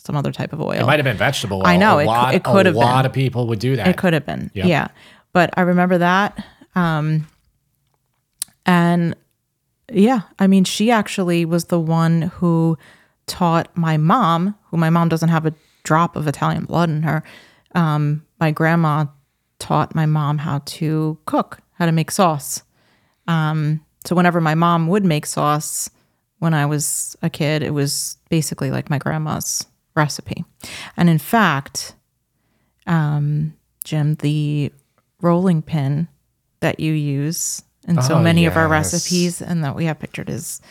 some 0.04 0.16
other 0.16 0.32
type 0.32 0.52
of 0.52 0.60
oil. 0.62 0.72
It 0.72 0.86
might 0.86 0.98
have 1.00 1.04
been 1.04 1.18
vegetable 1.18 1.58
oil. 1.60 1.68
I 1.68 1.78
know, 1.78 2.00
A 2.00 2.04
it 2.04 2.06
lot, 2.08 2.34
it 2.36 2.44
could 2.44 2.66
a 2.66 2.70
have 2.70 2.74
been. 2.74 2.84
A 2.84 2.86
lot 2.86 3.06
of 3.06 3.14
people 3.14 3.48
would 3.48 3.60
do 3.60 3.76
that. 3.76 3.88
It 3.88 3.98
could 3.98 4.14
have 4.14 4.26
been. 4.26 4.50
Yep. 4.54 4.66
Yeah. 4.66 4.88
But 5.34 5.52
I 5.56 5.62
remember 5.62 6.00
that. 6.00 6.44
Um, 6.76 7.28
and 8.66 9.16
yeah, 9.92 10.22
I 10.40 10.48
mean, 10.48 10.64
she 10.64 10.90
actually 10.92 11.46
was 11.46 11.66
the 11.66 11.80
one 11.80 12.24
who 12.24 12.78
taught 13.28 13.70
my 13.78 13.98
mom, 13.98 14.56
who 14.70 14.78
my 14.78 14.90
mom 14.90 15.08
doesn't 15.10 15.30
have 15.30 15.46
a 15.46 15.54
drop 15.84 16.16
of 16.16 16.28
Italian 16.28 16.66
blood 16.66 16.90
in 16.90 17.04
her. 17.04 17.24
Um, 17.76 18.26
my 18.40 18.52
grandma 18.52 19.06
taught 19.60 19.94
my 19.94 20.06
mom 20.06 20.40
how 20.40 20.62
to 20.66 21.18
cook, 21.26 21.60
how 21.74 21.86
to 21.86 21.92
make 21.92 22.10
sauce. 22.12 22.64
Um, 23.28 23.86
so 24.06 24.16
whenever 24.16 24.42
my 24.42 24.56
mom 24.56 24.88
would 24.88 25.06
make 25.06 25.26
sauce 25.28 25.90
when 26.40 26.54
I 26.56 26.66
was 26.66 27.16
a 27.22 27.30
kid, 27.30 27.62
it 27.62 27.74
was 27.74 28.18
basically 28.30 28.72
like 28.72 28.90
my 28.90 28.98
grandma's 28.98 29.68
recipe. 29.96 30.44
And 30.98 31.10
in 31.10 31.18
fact, 31.18 31.96
um, 32.88 33.54
Jim, 33.84 34.16
the 34.16 34.72
rolling 35.22 35.62
pin 35.62 36.08
that 36.60 36.80
you 36.80 36.94
use 36.94 37.62
in 37.88 38.02
so 38.02 38.16
Oh, 38.16 38.22
many 38.22 38.46
of 38.46 38.56
our 38.58 38.68
recipes 38.68 39.42
and 39.42 39.64
that 39.64 39.76
we 39.76 39.86
have 39.86 40.00
pictured 40.00 40.30
is 40.30 40.62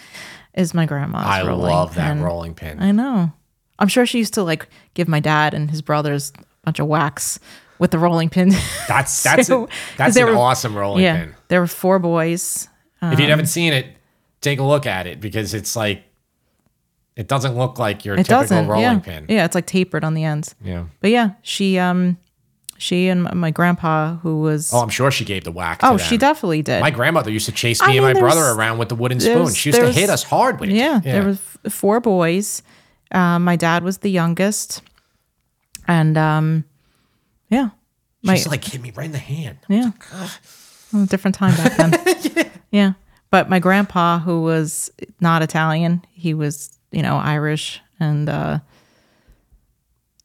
is 0.55 0.75
my 0.75 0.85
grandma's 0.87 1.25
I 1.27 1.43
love 1.43 1.95
that 1.95 2.19
rolling 2.19 2.55
pin. 2.55 2.81
I 2.83 2.91
know. 2.93 3.33
I'm 3.79 3.89
sure 3.89 4.05
she 4.05 4.19
used 4.19 4.35
to 4.35 4.43
like 4.43 4.69
give 4.95 5.09
my 5.09 5.21
dad 5.21 5.55
and 5.55 5.71
his 5.71 5.81
brothers 5.83 6.33
a 6.39 6.43
bunch 6.65 6.79
of 6.81 6.87
whacks 6.87 7.39
with 7.79 7.93
the 7.93 7.99
rolling 7.99 8.29
pin. 8.31 8.51
That's 8.89 9.23
that's 9.25 9.47
So- 9.47 9.65
a, 9.65 9.69
that's 9.97 10.17
an 10.17 10.27
were- 10.27 10.37
awesome 10.37 10.77
rolling 10.77 11.03
yeah, 11.05 11.21
pin. 11.25 11.35
there 11.49 11.61
were 11.61 11.67
four 11.67 11.99
boys. 11.99 12.69
If 13.03 13.19
you 13.19 13.27
haven't 13.31 13.47
seen 13.47 13.73
it, 13.73 13.87
take 14.43 14.59
a 14.59 14.63
look 14.63 14.85
at 14.85 15.07
it 15.07 15.21
because 15.21 15.55
it's 15.55 15.75
like 15.75 16.03
It 17.21 17.29
doesn't 17.29 17.55
look 17.57 17.79
like 17.79 18.05
your 18.07 18.17
It 18.19 18.25
typical 18.25 18.65
rolling 18.65 18.83
yeah. 18.83 18.99
pin. 18.99 19.27
Yeah, 19.29 19.45
it's 19.45 19.55
like 19.55 19.67
tapered 19.67 20.05
on 20.05 20.15
the 20.15 20.25
ends. 20.25 20.55
Yeah. 20.65 20.85
But 21.01 21.11
yeah, 21.11 21.33
she 21.43 21.79
um 21.79 22.17
she 22.79 23.09
and 23.09 23.23
my- 23.35 23.51
grandpa 23.51 24.17
who 24.17 24.41
was 24.41 24.73
Oh, 24.73 24.79
I'm 24.79 24.89
sure 24.89 25.11
she 25.11 25.27
gave 25.27 25.45
the 25.45 25.53
whack. 25.53 25.81
Oh, 25.83 25.99
them. 25.99 26.07
she 26.07 26.17
definitely 26.17 26.63
did. 26.63 26.81
My 26.81 26.91
grandmother 26.91 27.31
used 27.31 27.45
to 27.47 27.53
chase 27.53 27.81
me 27.83 27.87
I 27.89 27.91
and 27.97 28.05
mean, 28.07 28.15
my 28.15 28.21
brother 28.21 28.41
around 28.53 28.79
with 28.79 28.89
the 28.89 28.95
wooden 28.95 29.21
spoon. 29.21 29.53
She 29.53 29.69
used 29.69 29.79
to 29.81 29.93
hit 29.93 30.09
us 30.09 30.23
hard 30.23 30.61
with 30.61 30.71
it. 30.71 30.77
yeah, 30.77 30.99
there 31.01 31.27
was 31.27 31.37
f- 31.67 31.73
four 31.73 32.01
boys. 32.01 32.63
Um, 33.13 33.45
my 33.45 33.57
dad 33.57 33.83
was 33.85 33.99
the 33.99 34.09
youngest, 34.11 34.81
and 35.87 36.17
um, 36.17 36.65
yeah, 37.51 37.71
my 38.23 38.37
She's 38.37 38.47
like 38.49 38.65
hit 38.65 38.81
me 38.81 38.93
right 38.93 39.07
in 39.07 39.13
the 39.13 39.19
hand. 39.19 39.59
yeah, 39.69 39.91
Well, 40.93 41.05
different 41.07 41.35
time 41.35 41.55
back 41.57 41.77
then. 41.77 42.51
yeah. 42.71 42.93
but 43.31 43.51
my 43.51 43.59
grandpa, 43.59 44.21
who 44.21 44.43
was 44.43 44.91
not 45.21 45.43
Italian, 45.43 46.03
he 46.13 46.33
was 46.35 46.79
you 46.91 47.03
know 47.03 47.17
Irish 47.17 47.81
and 47.99 48.29
uh, 48.29 48.61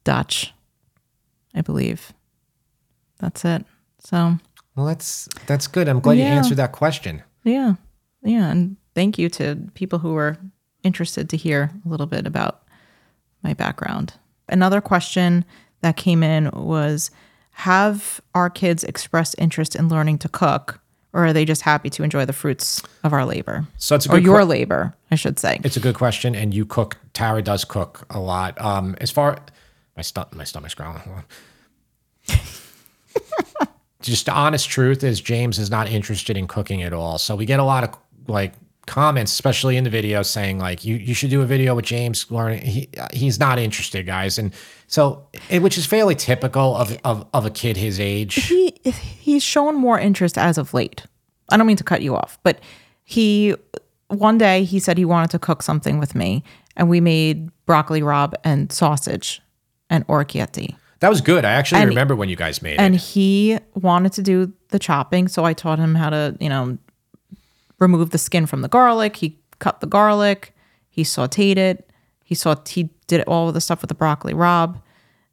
Dutch, 0.04 0.52
I 1.54 1.60
believe. 1.60 2.12
That's 3.18 3.44
it. 3.44 3.64
So 3.98 4.38
Well, 4.74 4.86
that's 4.86 5.28
that's 5.46 5.66
good. 5.66 5.88
I'm 5.88 6.00
glad 6.00 6.18
you 6.18 6.24
answered 6.24 6.58
that 6.58 6.72
question. 6.72 7.22
Yeah. 7.44 7.74
Yeah. 8.22 8.50
And 8.50 8.76
thank 8.94 9.18
you 9.18 9.28
to 9.30 9.56
people 9.74 9.98
who 9.98 10.12
were 10.12 10.36
interested 10.82 11.28
to 11.30 11.36
hear 11.36 11.70
a 11.84 11.88
little 11.88 12.06
bit 12.06 12.26
about 12.26 12.62
my 13.42 13.54
background. 13.54 14.14
Another 14.48 14.80
question 14.80 15.44
that 15.80 15.96
came 15.96 16.22
in 16.22 16.50
was 16.50 17.10
Have 17.50 18.20
our 18.34 18.50
kids 18.50 18.84
expressed 18.84 19.34
interest 19.38 19.74
in 19.74 19.88
learning 19.88 20.18
to 20.18 20.28
cook, 20.28 20.80
or 21.16 21.24
are 21.26 21.32
they 21.32 21.44
just 21.46 21.62
happy 21.62 21.88
to 21.90 22.02
enjoy 22.02 22.26
the 22.26 22.32
fruits 22.34 22.82
of 23.02 23.12
our 23.14 23.24
labor? 23.24 23.66
So 23.78 23.96
it's 23.96 24.06
a 24.06 24.12
or 24.12 24.18
your 24.18 24.40
que- 24.40 24.46
labor, 24.46 24.94
I 25.10 25.14
should 25.14 25.38
say. 25.38 25.60
It's 25.64 25.76
a 25.76 25.80
good 25.80 25.94
question, 25.94 26.34
and 26.34 26.52
you 26.52 26.66
cook. 26.66 26.98
Tara 27.14 27.40
does 27.42 27.64
cook 27.64 28.04
a 28.10 28.20
lot. 28.20 28.60
Um, 28.60 28.94
as 29.00 29.10
far 29.10 29.38
my 29.96 30.02
stu- 30.02 30.26
my 30.32 30.44
stomach's 30.44 30.74
growling. 30.74 31.02
Just 34.02 34.26
the 34.26 34.32
honest 34.32 34.68
truth 34.68 35.02
is, 35.02 35.20
James 35.20 35.58
is 35.58 35.70
not 35.70 35.88
interested 35.88 36.36
in 36.36 36.46
cooking 36.46 36.82
at 36.82 36.92
all. 36.92 37.18
So 37.18 37.34
we 37.34 37.46
get 37.46 37.58
a 37.58 37.64
lot 37.64 37.82
of 37.82 37.96
like 38.28 38.52
comments, 38.86 39.32
especially 39.32 39.76
in 39.76 39.84
the 39.84 39.90
video, 39.90 40.22
saying 40.22 40.58
like 40.58 40.84
you 40.84 40.96
you 40.96 41.14
should 41.14 41.30
do 41.30 41.42
a 41.42 41.46
video 41.46 41.74
with 41.74 41.84
James 41.84 42.30
learning. 42.30 42.62
He 42.64 42.88
he's 43.12 43.38
not 43.38 43.58
interested, 43.58 44.06
guys, 44.06 44.38
and 44.38 44.52
so 44.86 45.26
which 45.50 45.76
is 45.76 45.86
fairly 45.86 46.14
typical 46.14 46.76
of, 46.76 46.96
of 47.04 47.26
of 47.34 47.44
a 47.46 47.50
kid 47.50 47.76
his 47.76 47.98
age. 48.00 48.34
he 48.46 48.74
he's 48.84 49.42
shown 49.42 49.74
more 49.76 49.98
interest 49.98 50.38
as 50.38 50.58
of 50.58 50.72
late. 50.74 51.02
I 51.50 51.56
don't 51.56 51.66
mean 51.66 51.76
to 51.76 51.84
cut 51.84 52.02
you 52.02 52.16
off, 52.16 52.38
but 52.42 52.60
he 53.04 53.54
one 54.08 54.38
day 54.38 54.64
he 54.64 54.78
said 54.78 54.98
he 54.98 55.04
wanted 55.04 55.30
to 55.30 55.38
cook 55.38 55.62
something 55.62 55.98
with 55.98 56.14
me, 56.14 56.42
and 56.76 56.88
we 56.88 57.00
made 57.00 57.50
broccoli 57.66 58.00
rabe 58.02 58.34
and 58.44 58.70
sausage 58.72 59.42
and 59.90 60.06
orecchiette. 60.06 60.74
That 61.00 61.10
was 61.10 61.20
good. 61.20 61.44
I 61.44 61.52
actually 61.52 61.82
And- 61.82 61.88
remember 61.90 62.16
when 62.16 62.28
you 62.28 62.36
guys 62.36 62.62
made 62.62 62.78
And 62.78 62.80
it. 62.80 62.84
And 62.86 62.96
he 62.96 63.58
wanted 63.74 64.12
to 64.14 64.22
do 64.22 64.52
the 64.70 64.78
chopping, 64.78 65.28
so 65.28 65.44
I 65.44 65.52
taught 65.52 65.78
him 65.78 65.94
how 65.94 66.08
to, 66.10 66.36
you 66.40 66.48
know, 66.48 66.78
remove 67.78 68.10
the 68.10 68.18
skin 68.18 68.46
from 68.46 68.62
the 68.62 68.68
garlic. 68.68 69.16
He 69.16 69.38
cut 69.58 69.80
the 69.80 69.86
garlic, 69.86 70.54
he 70.88 71.02
sauteed 71.02 71.56
it, 71.56 71.90
he 72.24 72.34
saw 72.34 72.56
he 72.66 72.90
did 73.06 73.22
all 73.22 73.48
of 73.48 73.54
the 73.54 73.60
stuff 73.60 73.82
with 73.82 73.88
the 73.88 73.94
broccoli 73.94 74.34
rabe. 74.34 74.80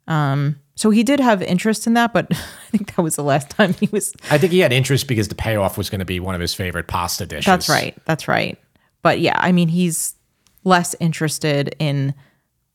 Um, 0.07 0.59
so 0.75 0.89
he 0.89 1.03
did 1.03 1.19
have 1.19 1.41
interest 1.41 1.87
in 1.87 1.93
that, 1.93 2.13
but 2.13 2.27
I 2.31 2.69
think 2.77 2.95
that 2.95 3.01
was 3.01 3.15
the 3.15 3.23
last 3.23 3.49
time 3.49 3.73
he 3.73 3.87
was 3.91 4.13
I 4.29 4.37
think 4.37 4.51
he 4.51 4.59
had 4.59 4.73
interest 4.73 5.07
because 5.07 5.27
the 5.27 5.35
payoff 5.35 5.77
was 5.77 5.89
going 5.89 5.99
to 5.99 6.05
be 6.05 6.19
one 6.19 6.35
of 6.35 6.41
his 6.41 6.53
favorite 6.53 6.87
pasta 6.87 7.25
dishes. 7.25 7.45
That's 7.45 7.69
right. 7.69 7.97
That's 8.05 8.27
right. 8.27 8.59
But 9.01 9.19
yeah, 9.19 9.37
I 9.39 9.51
mean, 9.51 9.67
he's 9.67 10.15
less 10.63 10.95
interested 10.99 11.75
in 11.79 12.13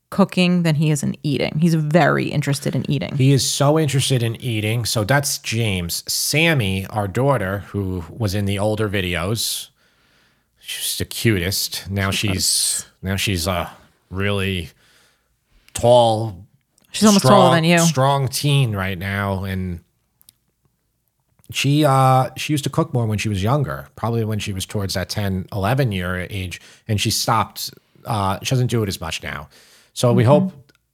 cooking 0.09 0.63
than 0.63 0.75
he 0.75 0.89
is 0.91 1.03
in 1.03 1.15
eating. 1.23 1.59
He's 1.59 1.75
very 1.75 2.25
interested 2.27 2.75
in 2.75 2.89
eating. 2.89 3.15
He 3.15 3.31
is 3.31 3.47
so 3.49 3.77
interested 3.77 4.23
in 4.23 4.35
eating. 4.41 4.85
So 4.85 5.03
that's 5.03 5.37
James. 5.39 6.03
Sammy, 6.11 6.85
our 6.87 7.07
daughter, 7.07 7.59
who 7.69 8.03
was 8.09 8.33
in 8.33 8.45
the 8.45 8.57
older 8.59 8.89
videos, 8.89 9.69
she's 10.59 10.97
the 10.97 11.05
cutest. 11.05 11.89
Now 11.89 12.11
she's 12.11 12.85
now 13.01 13.15
she's 13.15 13.45
a 13.47 13.71
really 14.09 14.69
tall, 15.73 16.45
She's 16.91 17.05
almost 17.05 17.25
strong, 17.25 17.39
taller 17.41 17.55
than 17.55 17.63
you. 17.63 17.79
strong 17.79 18.27
teen 18.27 18.75
right 18.75 18.97
now, 18.97 19.43
and 19.43 19.81
she 21.51 21.83
uh 21.85 22.29
she 22.37 22.53
used 22.53 22.63
to 22.63 22.69
cook 22.69 22.93
more 22.93 23.05
when 23.07 23.17
she 23.17 23.27
was 23.27 23.41
younger 23.41 23.87
probably 23.95 24.23
when 24.23 24.37
she 24.37 24.53
was 24.53 24.67
towards 24.67 24.93
that 24.93 25.09
10 25.09 25.47
11 25.51 25.91
year 25.91 26.27
age 26.29 26.61
and 26.87 27.01
she 27.01 27.09
stopped 27.09 27.71
uh 28.05 28.37
she 28.43 28.51
doesn't 28.51 28.67
do 28.67 28.83
it 28.83 28.87
as 28.87 29.01
much 29.01 29.23
now 29.23 29.49
so 29.99 30.07
Mm-hmm. 30.09 30.17
we 30.17 30.23
hope 30.33 30.47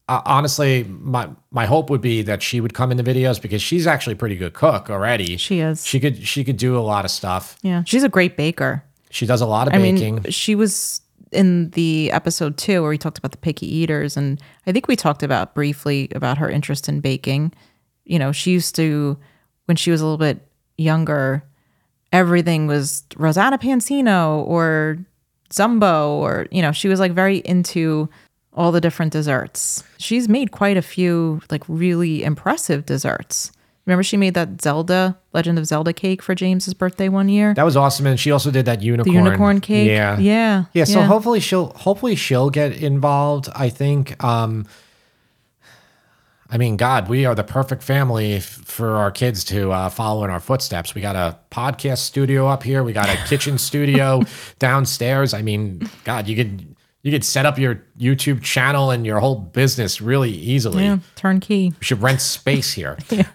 uh, 0.07 0.21
honestly 0.37 0.71
my 1.15 1.23
my 1.59 1.65
hope 1.73 1.89
would 1.91 2.01
be 2.01 2.17
that 2.29 2.39
she 2.47 2.57
would 2.61 2.73
come 2.79 2.89
in 2.93 2.97
the 3.01 3.07
videos 3.11 3.37
because 3.45 3.61
she's 3.69 3.85
actually 3.93 4.13
a 4.13 4.21
pretty 4.23 4.35
good 4.43 4.53
cook 4.53 4.89
already 4.95 5.37
She 5.37 5.59
is. 5.69 5.85
she 5.85 5.99
could 6.03 6.15
she 6.31 6.43
could 6.43 6.57
do 6.57 6.71
a 6.77 6.83
lot 6.93 7.03
of 7.07 7.11
stuff 7.11 7.43
Yeah, 7.69 7.83
she's 7.85 8.03
a 8.03 8.09
great 8.17 8.33
baker. 8.37 8.83
she 9.17 9.25
does 9.25 9.41
a 9.41 9.45
lot 9.55 9.67
of 9.67 9.73
I 9.73 9.77
baking 9.77 10.15
mean, 10.15 10.31
she 10.31 10.53
was 10.55 11.01
in 11.31 11.69
the 11.71 12.11
episode 12.19 12.53
two 12.57 12.81
where 12.81 12.89
we 12.95 12.97
talked 12.97 13.17
about 13.17 13.31
the 13.31 13.43
picky 13.47 13.67
eaters, 13.79 14.15
and 14.15 14.39
I 14.67 14.71
think 14.71 14.87
we 14.87 14.95
talked 14.95 15.23
about 15.23 15.53
briefly 15.55 16.07
about 16.15 16.37
her 16.37 16.49
interest 16.57 16.87
in 16.87 17.01
baking. 17.01 17.51
You 18.05 18.19
know, 18.19 18.31
she 18.31 18.51
used 18.51 18.73
to 18.75 19.17
when 19.67 19.75
she 19.75 19.91
was 19.91 19.99
a 20.01 20.05
little 20.05 20.23
bit 20.29 20.37
younger, 20.77 21.43
everything 22.13 22.67
was 22.67 23.03
Rosanna 23.17 23.57
Pansino 23.57 24.45
or 24.47 24.97
Zumbo, 25.51 26.09
or 26.25 26.47
you 26.51 26.61
know, 26.61 26.71
she 26.71 26.87
was 26.87 26.99
like 26.99 27.11
very 27.11 27.37
into 27.39 28.07
all 28.55 28.71
the 28.71 28.81
different 28.81 29.11
desserts. 29.13 29.83
She's 29.97 30.27
made 30.27 30.51
quite 30.51 30.77
a 30.77 30.81
few 30.81 31.41
like 31.51 31.63
really 31.67 32.23
impressive 32.23 32.85
desserts. 32.85 33.51
Remember, 33.85 34.01
she 34.01 34.17
made 34.17 34.33
that 34.33 34.61
Zelda 34.63 35.15
Legend 35.33 35.59
of 35.59 35.67
Zelda 35.67 35.93
cake 35.93 36.23
for 36.23 36.33
James's 36.33 36.73
birthday 36.73 37.07
one 37.07 37.29
year. 37.29 37.53
that 37.53 37.63
was 37.65 37.77
awesome 37.77 38.07
and 38.07 38.19
she 38.19 38.31
also 38.31 38.49
did 38.49 38.65
that 38.65 38.79
The 38.79 38.85
unicorn 38.85 39.15
unicorn 39.25 39.61
cake. 39.61 39.87
yeah 39.87 40.17
Yeah. 40.17 40.63
Yeah, 40.73 40.85
so 40.85 41.01
hopefully 41.03 41.39
she'll 41.39 41.67
hopefully 41.73 42.15
she'll 42.15 42.49
get 42.49 42.81
involved. 42.81 43.47
I 43.55 43.69
think 43.69 44.23
um 44.23 44.65
I 46.49 46.57
mean, 46.57 46.77
God, 46.77 47.09
we 47.09 47.25
are 47.25 47.33
the 47.33 47.43
perfect 47.43 47.81
family 47.81 48.35
f- 48.35 48.43
for 48.45 48.97
our 48.97 49.09
kids 49.09 49.43
to 49.45 49.71
uh, 49.71 49.89
follow 49.89 50.23
in 50.23 50.29
our 50.29 50.39
footsteps. 50.39 50.93
We 50.93 51.01
got 51.01 51.15
a 51.15 51.37
podcast 51.49 51.97
studio 51.97 52.47
up 52.47 52.61
here. 52.61 52.83
We 52.83 52.93
got 52.93 53.09
a 53.09 53.17
kitchen 53.27 53.57
studio 53.69 54.21
downstairs. 54.59 55.33
I 55.33 55.41
mean, 55.41 55.89
God, 56.03 56.27
you 56.27 56.35
could 56.35 56.74
you 57.05 57.11
could 57.11 57.23
set 57.23 57.45
up 57.45 57.59
your 57.59 57.83
YouTube 57.99 58.41
channel 58.41 58.89
and 58.89 59.05
your 59.05 59.19
whole 59.19 59.35
business 59.35 60.01
really 60.01 60.31
easily. 60.31 60.83
Yeah, 60.85 60.97
turnkey. 61.15 61.71
We 61.79 61.85
should 61.85 62.01
rent 62.01 62.19
space 62.19 62.73
here. 62.73 62.97
yeah. 63.11 63.27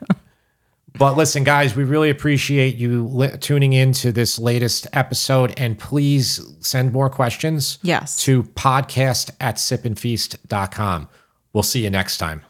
But 0.99 1.17
listen, 1.17 1.45
guys, 1.45 1.77
we 1.77 1.85
really 1.85 2.11
appreciate 2.11 2.75
you 2.77 3.07
li- 3.07 3.37
tuning 3.39 3.73
in 3.73 3.93
to 3.93 4.11
this 4.11 4.41
latest 4.41 4.89
episode. 4.93 5.55
And 5.57 5.79
please 5.79 6.41
send 6.59 6.93
more 6.93 7.09
questions 7.09 7.79
Yes. 7.83 8.17
to 8.25 8.43
podcast 8.43 9.31
at 9.39 9.55
sipandfeast.com. 9.55 11.09
We'll 11.53 11.63
see 11.63 11.85
you 11.85 11.91
next 11.91 12.19
time. 12.19 12.43